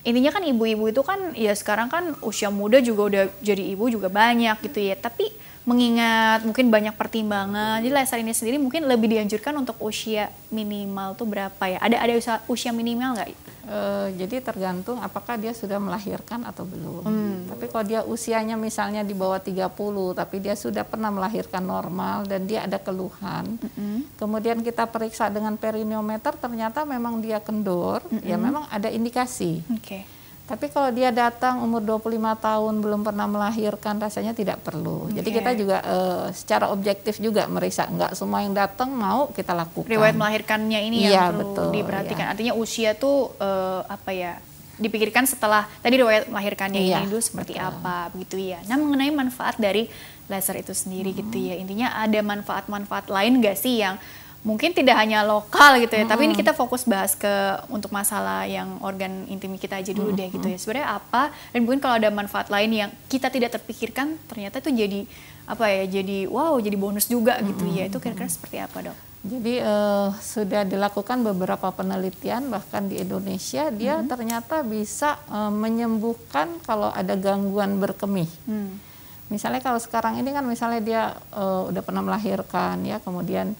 intinya 0.00 0.32
kan 0.32 0.48
ibu-ibu 0.48 0.88
itu 0.88 1.04
kan 1.04 1.36
ya 1.36 1.52
sekarang 1.52 1.92
kan 1.92 2.16
usia 2.24 2.48
muda 2.48 2.80
juga 2.80 3.02
udah 3.12 3.24
jadi 3.44 3.68
ibu 3.76 3.92
juga 3.92 4.08
banyak 4.08 4.64
gitu 4.64 4.80
ya. 4.80 4.96
Tapi 4.96 5.28
mengingat 5.62 6.42
mungkin 6.42 6.74
banyak 6.74 6.98
pertimbangan, 6.98 7.78
jadi 7.78 7.94
laser 7.94 8.18
ini 8.18 8.34
sendiri 8.34 8.58
mungkin 8.58 8.82
lebih 8.90 9.14
dianjurkan 9.14 9.54
untuk 9.54 9.78
usia 9.78 10.26
minimal 10.50 11.14
tuh 11.14 11.26
berapa 11.30 11.62
ya? 11.70 11.78
Ada 11.78 11.96
ada 12.02 12.12
usia, 12.18 12.34
usia 12.50 12.70
minimal 12.74 13.14
nggak? 13.14 13.30
Uh, 13.62 14.10
jadi 14.18 14.42
tergantung 14.42 14.98
apakah 14.98 15.38
dia 15.38 15.54
sudah 15.54 15.78
melahirkan 15.78 16.42
atau 16.42 16.66
belum. 16.66 17.06
Hmm. 17.06 17.38
Tapi 17.46 17.70
kalau 17.70 17.84
dia 17.86 18.02
usianya 18.02 18.58
misalnya 18.58 19.06
di 19.06 19.14
bawah 19.14 19.38
30 19.38 19.70
tapi 20.18 20.42
dia 20.42 20.58
sudah 20.58 20.82
pernah 20.82 21.14
melahirkan 21.14 21.62
normal 21.62 22.26
dan 22.26 22.42
dia 22.42 22.66
ada 22.66 22.82
keluhan. 22.82 23.54
Hmm. 23.54 24.02
Kemudian 24.18 24.66
kita 24.66 24.90
periksa 24.90 25.30
dengan 25.30 25.54
perineometer 25.54 26.34
ternyata 26.42 26.82
memang 26.82 27.22
dia 27.22 27.38
kendor, 27.38 28.02
hmm. 28.10 28.26
ya 28.26 28.34
memang 28.34 28.66
ada 28.66 28.90
indikasi. 28.90 29.62
Okay. 29.78 30.21
Tapi 30.42 30.66
kalau 30.74 30.90
dia 30.90 31.14
datang 31.14 31.62
umur 31.62 31.80
25 31.80 32.18
tahun 32.18 32.74
belum 32.82 33.00
pernah 33.06 33.30
melahirkan 33.30 34.02
rasanya 34.02 34.34
tidak 34.34 34.58
perlu. 34.60 35.06
Okay. 35.06 35.22
Jadi 35.22 35.28
kita 35.38 35.50
juga 35.54 35.76
uh, 35.86 36.26
secara 36.34 36.68
objektif 36.74 37.22
juga 37.22 37.46
meriksa 37.46 37.86
nggak 37.86 38.18
semua 38.18 38.42
yang 38.42 38.52
datang 38.52 38.90
mau 38.90 39.30
kita 39.30 39.54
lakukan. 39.54 39.86
Riwayat 39.86 40.18
melahirkannya 40.18 40.80
ini 40.82 40.98
ya, 41.06 41.30
yang 41.30 41.38
perlu 41.38 41.42
betul, 41.46 41.68
diperhatikan. 41.72 42.24
Ya. 42.26 42.30
Artinya 42.34 42.52
usia 42.58 42.90
tuh 42.98 43.30
uh, 43.38 43.86
apa 43.86 44.10
ya? 44.12 44.34
dipikirkan 44.72 45.28
setelah 45.28 45.68
tadi 45.78 46.00
riwayat 46.00 46.26
melahirkannya 46.32 46.80
iya, 46.80 47.04
ini 47.04 47.12
dulu 47.12 47.22
seperti 47.22 47.54
betul. 47.54 47.70
apa 47.70 48.10
begitu 48.10 48.36
ya. 48.40 48.58
Nah, 48.66 48.80
mengenai 48.80 49.12
manfaat 49.14 49.60
dari 49.60 49.86
laser 50.26 50.58
itu 50.58 50.74
sendiri 50.74 51.12
hmm. 51.12 51.18
gitu 51.22 51.38
ya. 51.38 51.54
Intinya 51.60 51.88
ada 52.00 52.18
manfaat-manfaat 52.24 53.06
lain 53.12 53.38
nggak 53.38 53.54
sih 53.54 53.78
yang 53.78 54.00
mungkin 54.42 54.74
tidak 54.74 54.98
hanya 54.98 55.22
lokal 55.22 55.78
gitu 55.78 55.94
ya, 55.94 56.02
hmm. 56.02 56.10
tapi 56.10 56.22
ini 56.26 56.34
kita 56.34 56.50
fokus 56.50 56.82
bahas 56.82 57.14
ke 57.14 57.30
untuk 57.70 57.94
masalah 57.94 58.42
yang 58.42 58.82
organ 58.82 59.22
intim 59.30 59.54
kita 59.54 59.78
aja 59.78 59.94
dulu 59.94 60.10
hmm. 60.10 60.18
deh 60.18 60.28
gitu 60.34 60.46
ya. 60.50 60.58
Sebenarnya 60.58 60.88
apa 60.98 61.30
dan 61.54 61.62
mungkin 61.62 61.78
kalau 61.78 61.94
ada 61.94 62.10
manfaat 62.10 62.50
lain 62.50 62.70
yang 62.74 62.90
kita 63.06 63.30
tidak 63.30 63.54
terpikirkan 63.54 64.18
ternyata 64.26 64.58
itu 64.58 64.74
jadi 64.74 65.00
apa 65.46 65.70
ya, 65.70 66.02
jadi 66.02 66.26
wow, 66.26 66.58
jadi 66.58 66.74
bonus 66.74 67.06
juga 67.06 67.38
hmm. 67.38 67.44
gitu 67.54 67.64
ya. 67.70 67.84
Itu 67.86 68.02
kira-kira 68.02 68.26
seperti 68.26 68.58
apa, 68.58 68.90
Dok? 68.90 68.98
Jadi 69.22 69.62
uh, 69.62 70.10
sudah 70.18 70.66
dilakukan 70.66 71.22
beberapa 71.22 71.70
penelitian 71.70 72.50
bahkan 72.50 72.90
di 72.90 72.98
Indonesia 72.98 73.70
dia 73.70 74.02
hmm. 74.02 74.10
ternyata 74.10 74.66
bisa 74.66 75.22
uh, 75.30 75.54
menyembuhkan 75.54 76.58
kalau 76.66 76.90
ada 76.90 77.14
gangguan 77.14 77.78
berkemih. 77.78 78.26
Hmm. 78.50 78.82
Misalnya 79.30 79.62
kalau 79.62 79.78
sekarang 79.78 80.18
ini 80.18 80.34
kan 80.34 80.42
misalnya 80.42 80.80
dia 80.82 81.02
uh, 81.30 81.70
udah 81.70 81.82
pernah 81.86 82.02
melahirkan 82.02 82.82
ya, 82.82 82.98
kemudian 82.98 83.54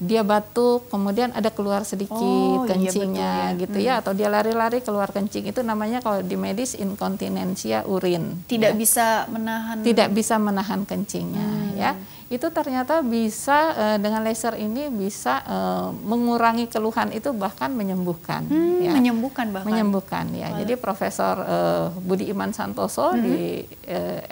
dia 0.00 0.24
batuk, 0.24 0.88
kemudian 0.88 1.28
ada 1.36 1.52
keluar 1.52 1.84
sedikit 1.84 2.16
oh, 2.16 2.64
iya, 2.64 2.72
kencingnya 2.72 3.20
iya 3.20 3.52
ya. 3.52 3.60
gitu 3.60 3.78
ya, 3.78 3.92
hmm. 3.94 4.00
atau 4.00 4.12
dia 4.16 4.32
lari-lari 4.32 4.80
keluar 4.80 5.12
kencing 5.12 5.52
itu 5.52 5.60
namanya 5.60 6.00
kalau 6.00 6.24
di 6.24 6.40
medis 6.40 6.72
inkontinensia 6.72 7.84
urin. 7.84 8.48
Tidak 8.48 8.72
ya. 8.72 8.80
bisa 8.80 9.06
menahan. 9.28 9.84
Tidak 9.84 10.08
bisa 10.08 10.40
menahan 10.40 10.88
kencingnya 10.88 11.44
hmm. 11.44 11.76
ya. 11.76 11.92
Itu 12.32 12.48
ternyata 12.48 13.04
bisa 13.04 13.76
uh, 13.76 13.98
dengan 14.00 14.24
laser 14.24 14.56
ini 14.56 14.88
bisa 14.88 15.44
uh, 15.44 15.92
mengurangi 15.92 16.72
keluhan 16.72 17.12
itu 17.12 17.36
bahkan 17.36 17.68
menyembuhkan. 17.68 18.48
Hmm, 18.48 18.80
ya. 18.80 18.96
Menyembuhkan 18.96 19.52
bahkan. 19.52 19.68
Menyembuhkan 19.68 20.24
ya. 20.32 20.48
Walau. 20.48 20.58
Jadi 20.64 20.72
Profesor 20.80 21.34
uh, 21.44 21.86
Budi 21.92 22.32
Iman 22.32 22.56
Santoso 22.56 23.12
hmm. 23.12 23.20
di 23.20 23.36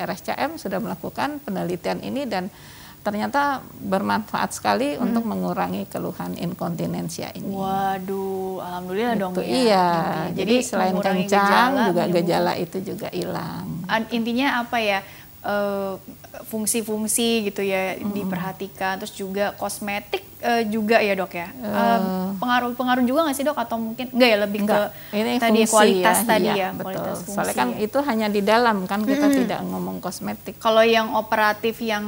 RSCM 0.01 0.57
sudah 0.57 0.81
melakukan 0.81 1.45
penelitian 1.45 2.01
ini 2.01 2.25
dan 2.25 2.49
ternyata 3.09 3.65
bermanfaat 3.83 4.53
sekali 4.53 4.95
hmm. 4.95 5.05
untuk 5.05 5.25
mengurangi 5.25 5.89
keluhan 5.89 6.37
inkontinensia 6.37 7.33
ini. 7.35 7.49
Waduh, 7.51 8.61
alhamdulillah 8.61 9.15
gitu, 9.17 9.23
dong 9.25 9.33
ya. 9.41 9.45
Iya. 9.45 9.89
Jadi, 10.37 10.39
jadi 10.39 10.55
selain 10.63 10.97
kencang 11.01 11.71
gejala, 11.73 11.87
juga 11.89 12.05
gejala 12.13 12.53
itu 12.61 12.79
juga 12.85 13.09
hilang. 13.11 13.67
Intinya 14.13 14.61
apa 14.61 14.79
ya? 14.79 15.01
Eh, 15.39 15.95
fungsi-fungsi 16.45 17.49
gitu 17.49 17.65
ya 17.65 17.97
hmm. 17.97 18.13
diperhatikan 18.13 19.01
terus 19.01 19.17
juga 19.17 19.57
kosmetik 19.57 20.28
uh, 20.43 20.63
juga 20.67 21.03
ya 21.03 21.15
dok 21.19 21.33
ya 21.35 21.49
uh, 21.63 21.99
pengaruh 22.39 22.73
pengaruh 22.75 23.05
juga 23.05 23.21
nggak 23.29 23.37
sih 23.37 23.45
dok 23.47 23.59
atau 23.59 23.77
mungkin 23.79 24.07
enggak 24.15 24.29
ya 24.29 24.39
lebih 24.45 24.61
enggak. 24.65 24.89
ke 25.11 25.17
ini 25.19 25.31
tadi 25.39 25.61
fungsi 25.65 25.73
kualitas 25.75 26.17
ya, 26.19 26.27
tadi 26.27 26.49
iya, 26.49 26.55
ya 26.55 26.69
betul. 26.71 26.85
kualitas 26.85 27.17
fungsi 27.23 27.35
soalnya 27.35 27.55
kan 27.55 27.69
ya. 27.75 27.79
itu 27.83 27.99
hanya 28.05 28.27
di 28.31 28.41
dalam 28.43 28.77
kan 28.87 29.01
kita 29.03 29.27
hmm. 29.27 29.37
tidak 29.45 29.61
ngomong 29.67 29.97
kosmetik 29.99 30.55
kalau 30.63 30.83
yang 30.85 31.15
operatif 31.15 31.75
yang 31.83 32.05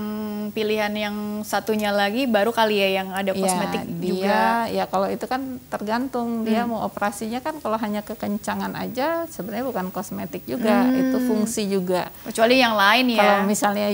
pilihan 0.50 0.92
yang 0.94 1.16
satunya 1.42 1.90
lagi 1.90 2.26
baru 2.26 2.50
kali 2.54 2.76
ya 2.78 2.88
yang 3.02 3.08
ada 3.14 3.32
iya, 3.34 3.40
kosmetik 3.42 3.82
ya, 3.82 3.86
dia, 3.86 4.08
juga 4.10 4.40
ya 4.70 4.84
kalau 4.86 5.06
itu 5.10 5.26
kan 5.26 5.42
tergantung 5.70 6.46
dia 6.46 6.62
hmm. 6.64 6.70
mau 6.70 6.80
operasinya 6.86 7.40
kan 7.42 7.58
kalau 7.58 7.76
hanya 7.78 8.02
kekencangan 8.02 8.72
aja 8.78 9.26
sebenarnya 9.30 9.66
bukan 9.66 9.86
kosmetik 9.90 10.42
juga 10.46 10.86
hmm. 10.86 11.00
itu 11.00 11.16
fungsi 11.26 11.62
juga 11.66 12.10
kecuali 12.26 12.62
yang 12.62 12.74
lain 12.74 13.14
ya 13.14 13.18
kalau 13.18 13.36
misalnya 13.46 13.88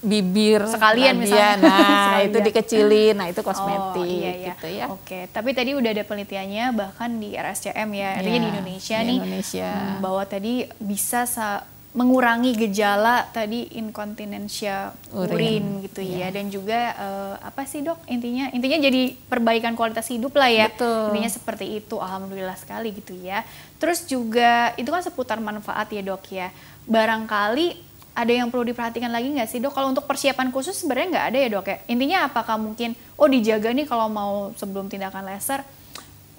bibir 0.00 0.64
sekalian 0.64 1.14
misalnya 1.20 1.60
nah 1.60 1.76
sekalian. 1.84 2.28
itu 2.32 2.38
dikecilin 2.40 3.14
nah 3.20 3.26
itu 3.28 3.40
kosmetik 3.44 4.00
oh, 4.00 4.04
iya, 4.04 4.32
iya. 4.32 4.46
gitu 4.52 4.66
ya 4.68 4.84
oke 4.88 5.18
tapi 5.28 5.52
tadi 5.52 5.76
udah 5.76 5.90
ada 5.92 6.04
penelitiannya 6.08 6.64
bahkan 6.72 7.20
di 7.20 7.36
RSCM 7.36 7.90
ya 7.92 8.08
artinya 8.16 8.38
ya, 8.40 8.44
di 8.44 8.48
Indonesia 8.48 8.96
di 8.96 9.06
nih 9.06 9.18
Indonesia. 9.20 9.70
Hmm, 9.70 9.96
bahwa 10.00 10.22
tadi 10.24 10.54
bisa 10.80 11.28
mengurangi 11.90 12.54
gejala 12.54 13.26
tadi 13.34 13.66
inkontinensia 13.74 14.94
urin, 15.10 15.34
urin 15.34 15.64
gitu 15.82 16.00
ya. 16.06 16.30
ya 16.30 16.38
dan 16.38 16.46
juga 16.46 16.94
uh, 16.94 17.34
apa 17.42 17.66
sih 17.66 17.82
dok 17.82 17.98
intinya 18.06 18.46
intinya 18.54 18.78
jadi 18.78 19.18
perbaikan 19.26 19.74
kualitas 19.74 20.06
hidup 20.06 20.38
lah 20.38 20.46
ya 20.46 20.70
Betul. 20.70 21.10
intinya 21.10 21.30
seperti 21.34 21.82
itu 21.82 21.98
alhamdulillah 21.98 22.54
sekali 22.54 22.94
gitu 22.94 23.18
ya 23.18 23.42
terus 23.82 24.06
juga 24.06 24.70
itu 24.78 24.86
kan 24.86 25.02
seputar 25.02 25.42
manfaat 25.42 25.90
ya 25.90 25.98
dok 26.06 26.22
ya 26.30 26.54
barangkali 26.86 27.89
ada 28.14 28.32
yang 28.32 28.50
perlu 28.50 28.66
diperhatikan 28.66 29.08
lagi 29.08 29.30
nggak 29.30 29.48
sih 29.48 29.58
dok? 29.62 29.72
Kalau 29.72 29.90
untuk 29.90 30.04
persiapan 30.04 30.50
khusus 30.50 30.74
sebenarnya 30.74 31.08
nggak 31.14 31.26
ada 31.32 31.38
ya 31.38 31.48
dok 31.48 31.66
ya. 31.66 31.76
Intinya 31.88 32.18
apakah 32.26 32.56
mungkin 32.58 32.98
oh 33.16 33.28
dijaga 33.30 33.70
nih 33.70 33.86
kalau 33.86 34.10
mau 34.10 34.50
sebelum 34.58 34.90
tindakan 34.90 35.24
laser 35.26 35.62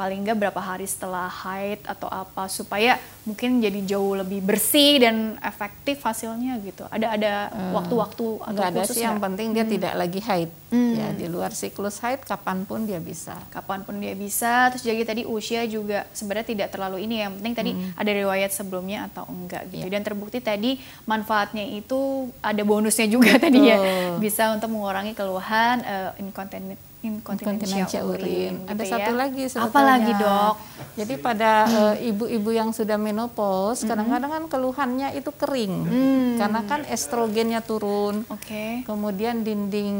paling 0.01 0.25
nggak 0.25 0.49
berapa 0.49 0.57
hari 0.57 0.89
setelah 0.89 1.29
haid 1.29 1.85
atau 1.85 2.09
apa 2.09 2.49
supaya 2.49 2.97
mungkin 3.21 3.61
jadi 3.61 3.93
jauh 3.93 4.17
lebih 4.17 4.41
bersih 4.41 4.97
dan 4.97 5.37
efektif 5.45 6.01
hasilnya 6.01 6.57
gitu. 6.65 6.89
Ada 6.89 7.07
ada 7.13 7.33
hmm. 7.53 7.73
waktu-waktu 7.77 8.25
hmm. 8.25 8.49
atau 8.49 8.63
ada 8.65 8.81
khusus 8.81 8.97
sih 8.97 9.05
yang 9.05 9.21
penting 9.21 9.53
dia 9.53 9.61
hmm. 9.61 9.73
tidak 9.77 9.93
lagi 9.93 10.19
haid. 10.25 10.49
Hmm. 10.73 10.97
Ya 10.97 11.07
di 11.13 11.29
luar 11.29 11.53
siklus 11.53 12.01
haid 12.01 12.25
kapan 12.25 12.65
pun 12.65 12.89
dia 12.89 12.97
bisa. 12.97 13.37
Kapan 13.53 13.85
pun 13.85 14.01
dia 14.01 14.17
bisa. 14.17 14.73
Terus 14.73 14.89
jadi 14.89 15.05
tadi 15.05 15.21
usia 15.29 15.61
juga 15.69 16.09
sebenarnya 16.17 16.49
tidak 16.49 16.67
terlalu 16.73 17.05
ini 17.05 17.21
yang 17.21 17.37
penting 17.37 17.53
tadi 17.53 17.71
hmm. 17.77 18.01
ada 18.01 18.11
riwayat 18.25 18.49
sebelumnya 18.49 19.05
atau 19.13 19.29
enggak 19.29 19.69
gitu. 19.69 19.85
Ya. 19.85 19.93
Dan 19.93 20.01
terbukti 20.01 20.41
tadi 20.41 20.81
manfaatnya 21.05 21.61
itu 21.69 22.33
ada 22.41 22.65
bonusnya 22.65 23.05
juga 23.05 23.37
Betul. 23.37 23.43
tadi 23.45 23.59
ya 23.69 23.77
bisa 24.17 24.49
untuk 24.49 24.73
mengurangi 24.73 25.13
keluhan 25.13 25.85
uh, 25.85 26.17
incontinent 26.17 26.89
inkontinensia 27.01 28.05
urin. 28.05 28.61
Gitu 28.61 28.69
Ada 28.69 28.83
ya. 28.85 28.91
satu 28.93 29.11
lagi 29.17 29.43
sebetulnya. 29.49 29.73
Apa 29.73 29.79
lagi 29.81 30.11
dok? 30.13 30.53
Jadi 30.91 31.13
pada 31.17 31.51
hmm. 31.65 31.79
Eh, 31.81 31.95
ibu-ibu 32.13 32.49
hmm. 32.51 32.55
uh, 32.55 32.59
yang 32.61 32.69
sudah 32.75 32.97
menopause, 32.99 33.87
kadang-kadang 33.87 34.29
kan 34.29 34.43
keluhannya 34.51 35.15
itu 35.17 35.31
kering, 35.33 35.75
hmm. 35.87 36.31
karena 36.37 36.61
kan 36.67 36.81
estrogennya 36.85 37.63
turun. 37.63 38.27
Oke. 38.29 38.45
Okay. 38.45 38.71
Kemudian 38.85 39.41
dinding 39.41 39.97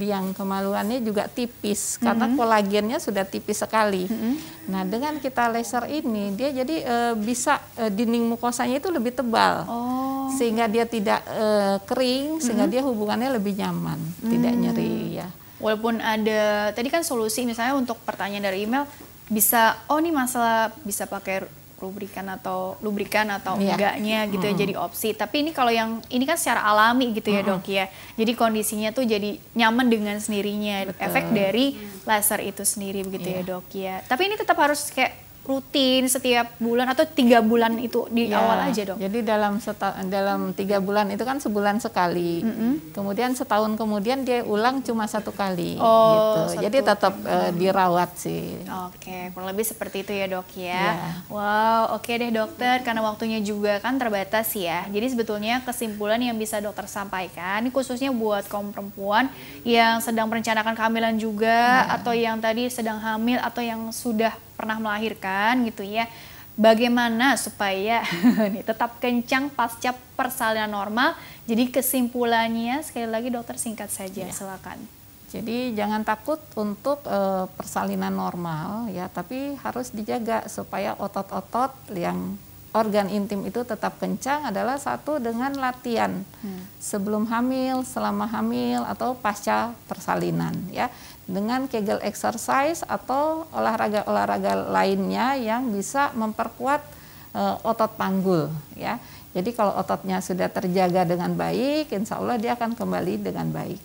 liang 0.00 0.32
kemaluannya 0.32 1.04
juga 1.04 1.28
tipis, 1.28 2.00
karena 2.00 2.30
hmm. 2.30 2.36
kolagennya 2.38 2.98
sudah 3.02 3.26
tipis 3.26 3.60
sekali. 3.60 4.08
Hmm. 4.08 4.38
Nah 4.70 4.86
dengan 4.86 5.18
kita 5.20 5.50
laser 5.50 5.90
ini, 5.90 6.32
dia 6.32 6.54
jadi 6.54 6.76
uh, 6.86 7.14
bisa 7.18 7.60
uh, 7.76 7.90
dinding 7.90 8.30
mukosanya 8.30 8.80
itu 8.80 8.88
lebih 8.88 9.12
tebal, 9.12 9.66
oh. 9.66 10.30
sehingga 10.38 10.70
dia 10.70 10.86
tidak 10.86 11.20
uh, 11.26 11.82
kering, 11.84 12.38
sehingga 12.40 12.70
hmm. 12.70 12.72
dia 12.72 12.82
hubungannya 12.86 13.34
lebih 13.36 13.58
nyaman, 13.58 13.98
hmm. 13.98 14.30
tidak 14.30 14.52
nyeri 14.56 15.20
ya 15.20 15.28
walaupun 15.60 16.00
ada 16.00 16.72
tadi 16.72 16.88
kan 16.88 17.04
solusi 17.04 17.44
misalnya 17.44 17.76
untuk 17.76 18.00
pertanyaan 18.02 18.48
dari 18.48 18.66
email 18.66 18.88
bisa 19.30 19.78
oh 19.86 20.02
ini 20.02 20.10
masalah 20.10 20.74
bisa 20.82 21.06
pakai 21.06 21.60
rubrikan 21.80 22.28
atau 22.28 22.76
lubrikan 22.84 23.24
atau 23.32 23.56
yeah. 23.56 23.74
enggaknya 23.74 24.28
gitu 24.28 24.44
mm. 24.44 24.52
ya 24.52 24.54
jadi 24.68 24.74
opsi. 24.76 25.16
Tapi 25.16 25.48
ini 25.48 25.50
kalau 25.56 25.72
yang 25.72 26.04
ini 26.12 26.28
kan 26.28 26.36
secara 26.36 26.68
alami 26.68 27.16
gitu 27.16 27.32
ya 27.32 27.40
mm. 27.40 27.48
dok 27.48 27.64
ya. 27.66 27.88
Jadi 28.20 28.32
kondisinya 28.36 28.92
tuh 28.92 29.08
jadi 29.08 29.40
nyaman 29.56 29.88
dengan 29.88 30.20
sendirinya. 30.20 30.92
Betul. 30.92 31.00
Efek 31.08 31.24
dari 31.32 31.80
laser 32.04 32.40
itu 32.44 32.62
sendiri 32.62 33.00
begitu 33.08 33.32
yeah. 33.32 33.40
ya 33.40 33.48
dok 33.48 33.66
ya. 33.72 33.94
Tapi 34.04 34.22
ini 34.28 34.36
tetap 34.36 34.60
harus 34.60 34.92
kayak 34.92 35.29
rutin 35.50 36.06
setiap 36.06 36.54
bulan 36.62 36.86
atau 36.94 37.02
tiga 37.02 37.42
bulan 37.42 37.74
itu 37.82 38.06
di 38.14 38.30
ya, 38.30 38.38
awal 38.38 38.70
aja 38.70 38.94
dong? 38.94 38.98
Jadi 39.02 39.26
dalam 39.26 39.58
seta, 39.58 39.98
dalam 40.06 40.54
tiga 40.54 40.78
bulan 40.78 41.10
itu 41.10 41.26
kan 41.26 41.42
sebulan 41.42 41.82
sekali. 41.82 42.46
Mm 42.46 42.54
-hmm. 42.54 42.72
Kemudian 42.94 43.34
setahun 43.34 43.74
kemudian 43.74 44.22
dia 44.22 44.46
ulang 44.46 44.78
cuma 44.86 45.10
satu 45.10 45.34
kali. 45.34 45.74
Oh, 45.82 46.14
gitu. 46.14 46.40
Satu. 46.54 46.64
Jadi 46.70 46.78
tetap 46.86 47.14
uh, 47.26 47.50
dirawat 47.50 48.10
sih. 48.14 48.62
Oke, 48.86 49.34
kurang 49.34 49.50
lebih 49.50 49.66
seperti 49.66 50.06
itu 50.06 50.12
ya 50.14 50.30
dok 50.30 50.48
ya. 50.54 50.70
ya. 50.70 51.10
Wow, 51.26 51.98
oke 51.98 52.10
deh 52.14 52.30
dokter. 52.30 52.86
Karena 52.86 53.02
waktunya 53.02 53.42
juga 53.42 53.82
kan 53.82 53.98
terbatas 53.98 54.54
ya. 54.54 54.86
Jadi 54.86 55.06
sebetulnya 55.10 55.66
kesimpulan 55.66 56.22
yang 56.22 56.38
bisa 56.38 56.62
dokter 56.62 56.86
sampaikan, 56.86 57.66
ini 57.66 57.74
khususnya 57.74 58.14
buat 58.14 58.46
kaum 58.46 58.70
perempuan 58.70 59.26
yang 59.66 59.98
sedang 59.98 60.30
merencanakan 60.30 60.78
kehamilan 60.78 61.16
juga, 61.18 61.88
ya. 61.88 61.96
atau 61.98 62.12
yang 62.14 62.38
tadi 62.38 62.68
sedang 62.70 63.00
hamil 63.00 63.40
atau 63.40 63.64
yang 63.64 63.90
sudah 63.90 64.36
pernah 64.60 64.76
melahirkan 64.76 65.64
gitu 65.64 65.80
ya 65.80 66.04
bagaimana 66.60 67.40
supaya 67.40 68.04
tetap 68.68 69.00
kencang 69.00 69.48
pasca 69.48 69.96
persalinan 70.12 70.68
normal. 70.68 71.16
Jadi 71.48 71.72
kesimpulannya 71.72 72.84
sekali 72.84 73.08
lagi 73.08 73.32
dokter 73.32 73.56
singkat 73.56 73.88
saja, 73.88 74.28
ya. 74.28 74.30
silakan. 74.30 74.76
Jadi 75.30 75.72
jangan 75.78 76.02
takut 76.02 76.42
untuk 76.58 77.06
e, 77.06 77.46
persalinan 77.54 78.12
normal 78.12 78.90
ya, 78.90 79.06
tapi 79.06 79.54
harus 79.62 79.94
dijaga 79.94 80.50
supaya 80.50 80.98
otot-otot 80.98 81.70
yang 81.94 82.34
organ 82.70 83.10
intim 83.10 83.42
itu 83.46 83.66
tetap 83.66 83.98
kencang 83.98 84.50
adalah 84.50 84.78
satu 84.78 85.18
dengan 85.18 85.50
latihan 85.58 86.22
hmm. 86.42 86.78
sebelum 86.78 87.26
hamil, 87.26 87.82
selama 87.82 88.30
hamil 88.30 88.86
atau 88.86 89.14
pasca 89.18 89.74
persalinan 89.90 90.54
ya 90.70 90.86
dengan 91.30 91.70
Kegel 91.70 92.02
exercise 92.02 92.82
atau 92.82 93.46
olahraga-olahraga 93.54 94.66
lainnya 94.74 95.38
yang 95.38 95.70
bisa 95.70 96.10
memperkuat 96.18 96.82
uh, 97.38 97.56
otot 97.62 97.94
panggul 97.94 98.50
ya. 98.74 98.98
Jadi 99.30 99.54
kalau 99.54 99.78
ototnya 99.78 100.18
sudah 100.18 100.50
terjaga 100.50 101.06
dengan 101.06 101.30
baik, 101.38 101.94
insya 101.94 102.18
Allah 102.18 102.34
dia 102.34 102.58
akan 102.58 102.74
kembali 102.74 103.22
dengan 103.22 103.46
baik. 103.54 103.78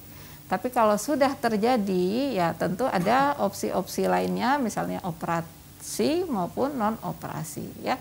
Tapi 0.49 0.73
kalau 0.73 0.97
sudah 0.97 1.33
terjadi, 1.37 2.33
ya 2.33 2.53
tentu 2.57 2.89
ada 2.89 3.37
opsi-opsi 3.37 4.09
lainnya, 4.09 4.57
misalnya 4.57 5.01
operasi 5.05 6.25
maupun 6.25 6.73
non 6.73 6.97
operasi 7.05 7.65
ya. 7.85 7.97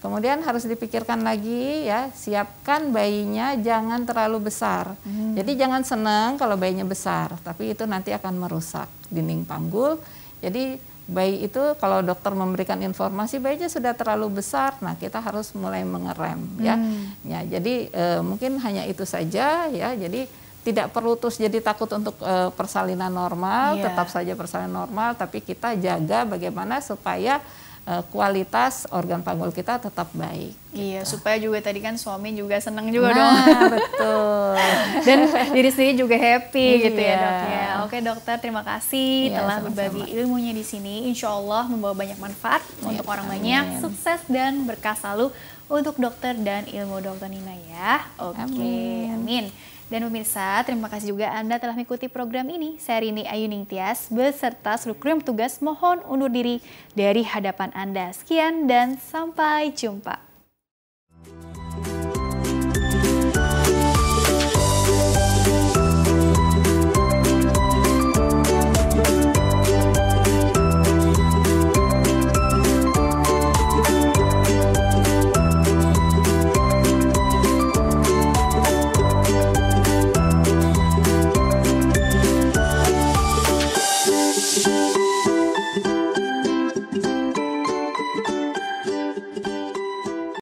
Kemudian 0.00 0.40
harus 0.40 0.64
dipikirkan 0.64 1.20
lagi 1.20 1.84
ya, 1.84 2.08
siapkan 2.16 2.88
bayinya 2.88 3.52
jangan 3.60 4.08
terlalu 4.08 4.48
besar. 4.48 4.96
Hmm. 5.04 5.36
Jadi 5.36 5.60
jangan 5.60 5.84
senang 5.84 6.40
kalau 6.40 6.56
bayinya 6.56 6.88
besar, 6.88 7.36
tapi 7.44 7.76
itu 7.76 7.84
nanti 7.84 8.08
akan 8.16 8.40
merusak 8.40 8.88
dinding 9.12 9.44
panggul. 9.44 10.00
Jadi 10.40 10.80
bayi 11.04 11.44
itu 11.44 11.60
kalau 11.76 12.00
dokter 12.00 12.32
memberikan 12.32 12.80
informasi 12.80 13.44
bayinya 13.44 13.68
sudah 13.68 13.92
terlalu 13.92 14.40
besar, 14.40 14.80
nah 14.80 14.96
kita 14.96 15.20
harus 15.20 15.52
mulai 15.52 15.84
mengerem 15.84 16.48
ya. 16.56 16.80
hmm. 16.80 17.28
ya. 17.28 17.44
Ya, 17.44 17.60
jadi 17.60 17.74
e, 17.92 18.04
mungkin 18.24 18.56
hanya 18.56 18.88
itu 18.88 19.04
saja 19.04 19.68
ya. 19.68 19.88
Jadi 19.92 20.24
tidak 20.64 20.96
perlu 20.96 21.12
terus 21.20 21.36
jadi 21.36 21.60
takut 21.60 21.92
untuk 21.92 22.16
e, 22.24 22.48
persalinan 22.56 23.12
normal, 23.12 23.76
yeah. 23.76 23.92
tetap 23.92 24.08
saja 24.08 24.32
persalinan 24.32 24.80
normal, 24.80 25.12
tapi 25.12 25.44
kita 25.44 25.76
jaga 25.76 26.24
bagaimana 26.24 26.80
supaya 26.80 27.44
uh, 27.90 28.02
kualitas 28.14 28.86
organ 28.94 29.18
panggul 29.26 29.50
kita 29.50 29.82
tetap 29.82 30.06
baik. 30.14 30.54
Iya, 30.70 31.02
gitu. 31.02 31.18
supaya 31.18 31.34
juga 31.42 31.58
tadi 31.58 31.82
kan 31.82 31.98
suami 31.98 32.30
juga 32.30 32.54
senang 32.62 32.94
juga 32.94 33.10
nah, 33.10 33.18
dong. 33.18 33.34
betul. 33.74 34.54
Dan 35.06 35.18
diri 35.50 35.70
sendiri 35.74 35.94
juga 35.98 36.14
happy 36.14 36.68
iya. 36.78 36.84
gitu 36.86 37.00
ya 37.02 37.14
dok 37.18 37.34
ya. 37.42 37.66
Oke 37.82 37.96
dokter, 37.98 38.36
terima 38.38 38.62
kasih 38.62 39.34
iya, 39.34 39.42
telah 39.42 39.58
sama 39.58 39.66
-sama. 39.66 39.74
berbagi 39.74 40.04
ilmunya 40.14 40.52
di 40.54 40.62
sini. 40.62 41.10
Insya 41.10 41.34
Allah 41.34 41.66
membawa 41.66 41.98
banyak 41.98 42.18
manfaat 42.22 42.62
iya, 42.62 42.94
untuk 42.94 43.06
orang 43.10 43.26
amin. 43.26 43.34
banyak, 43.34 43.64
sukses 43.82 44.20
dan 44.30 44.62
berkah 44.62 44.94
selalu 44.94 45.34
untuk 45.66 45.98
dokter 45.98 46.38
dan 46.38 46.70
ilmu 46.70 47.02
dokter 47.02 47.26
Nina 47.26 47.54
ya. 47.66 48.06
Oke, 48.22 48.38
amin. 48.38 49.18
amin. 49.18 49.44
Dan 49.90 50.06
pemirsa, 50.06 50.62
terima 50.62 50.86
kasih 50.86 51.18
juga 51.18 51.34
Anda 51.34 51.58
telah 51.58 51.74
mengikuti 51.74 52.06
program 52.06 52.46
ini. 52.46 52.78
Saya 52.78 53.02
Rini 53.02 53.26
Ayuning 53.26 53.66
Tias 53.66 54.06
beserta 54.06 54.78
seluruh 54.78 54.94
kru 55.02 55.18
tugas 55.18 55.58
mohon 55.58 55.98
undur 56.06 56.30
diri 56.30 56.62
dari 56.94 57.26
hadapan 57.26 57.74
Anda. 57.74 58.14
Sekian 58.14 58.70
dan 58.70 59.02
sampai 59.02 59.74
jumpa. 59.74 60.29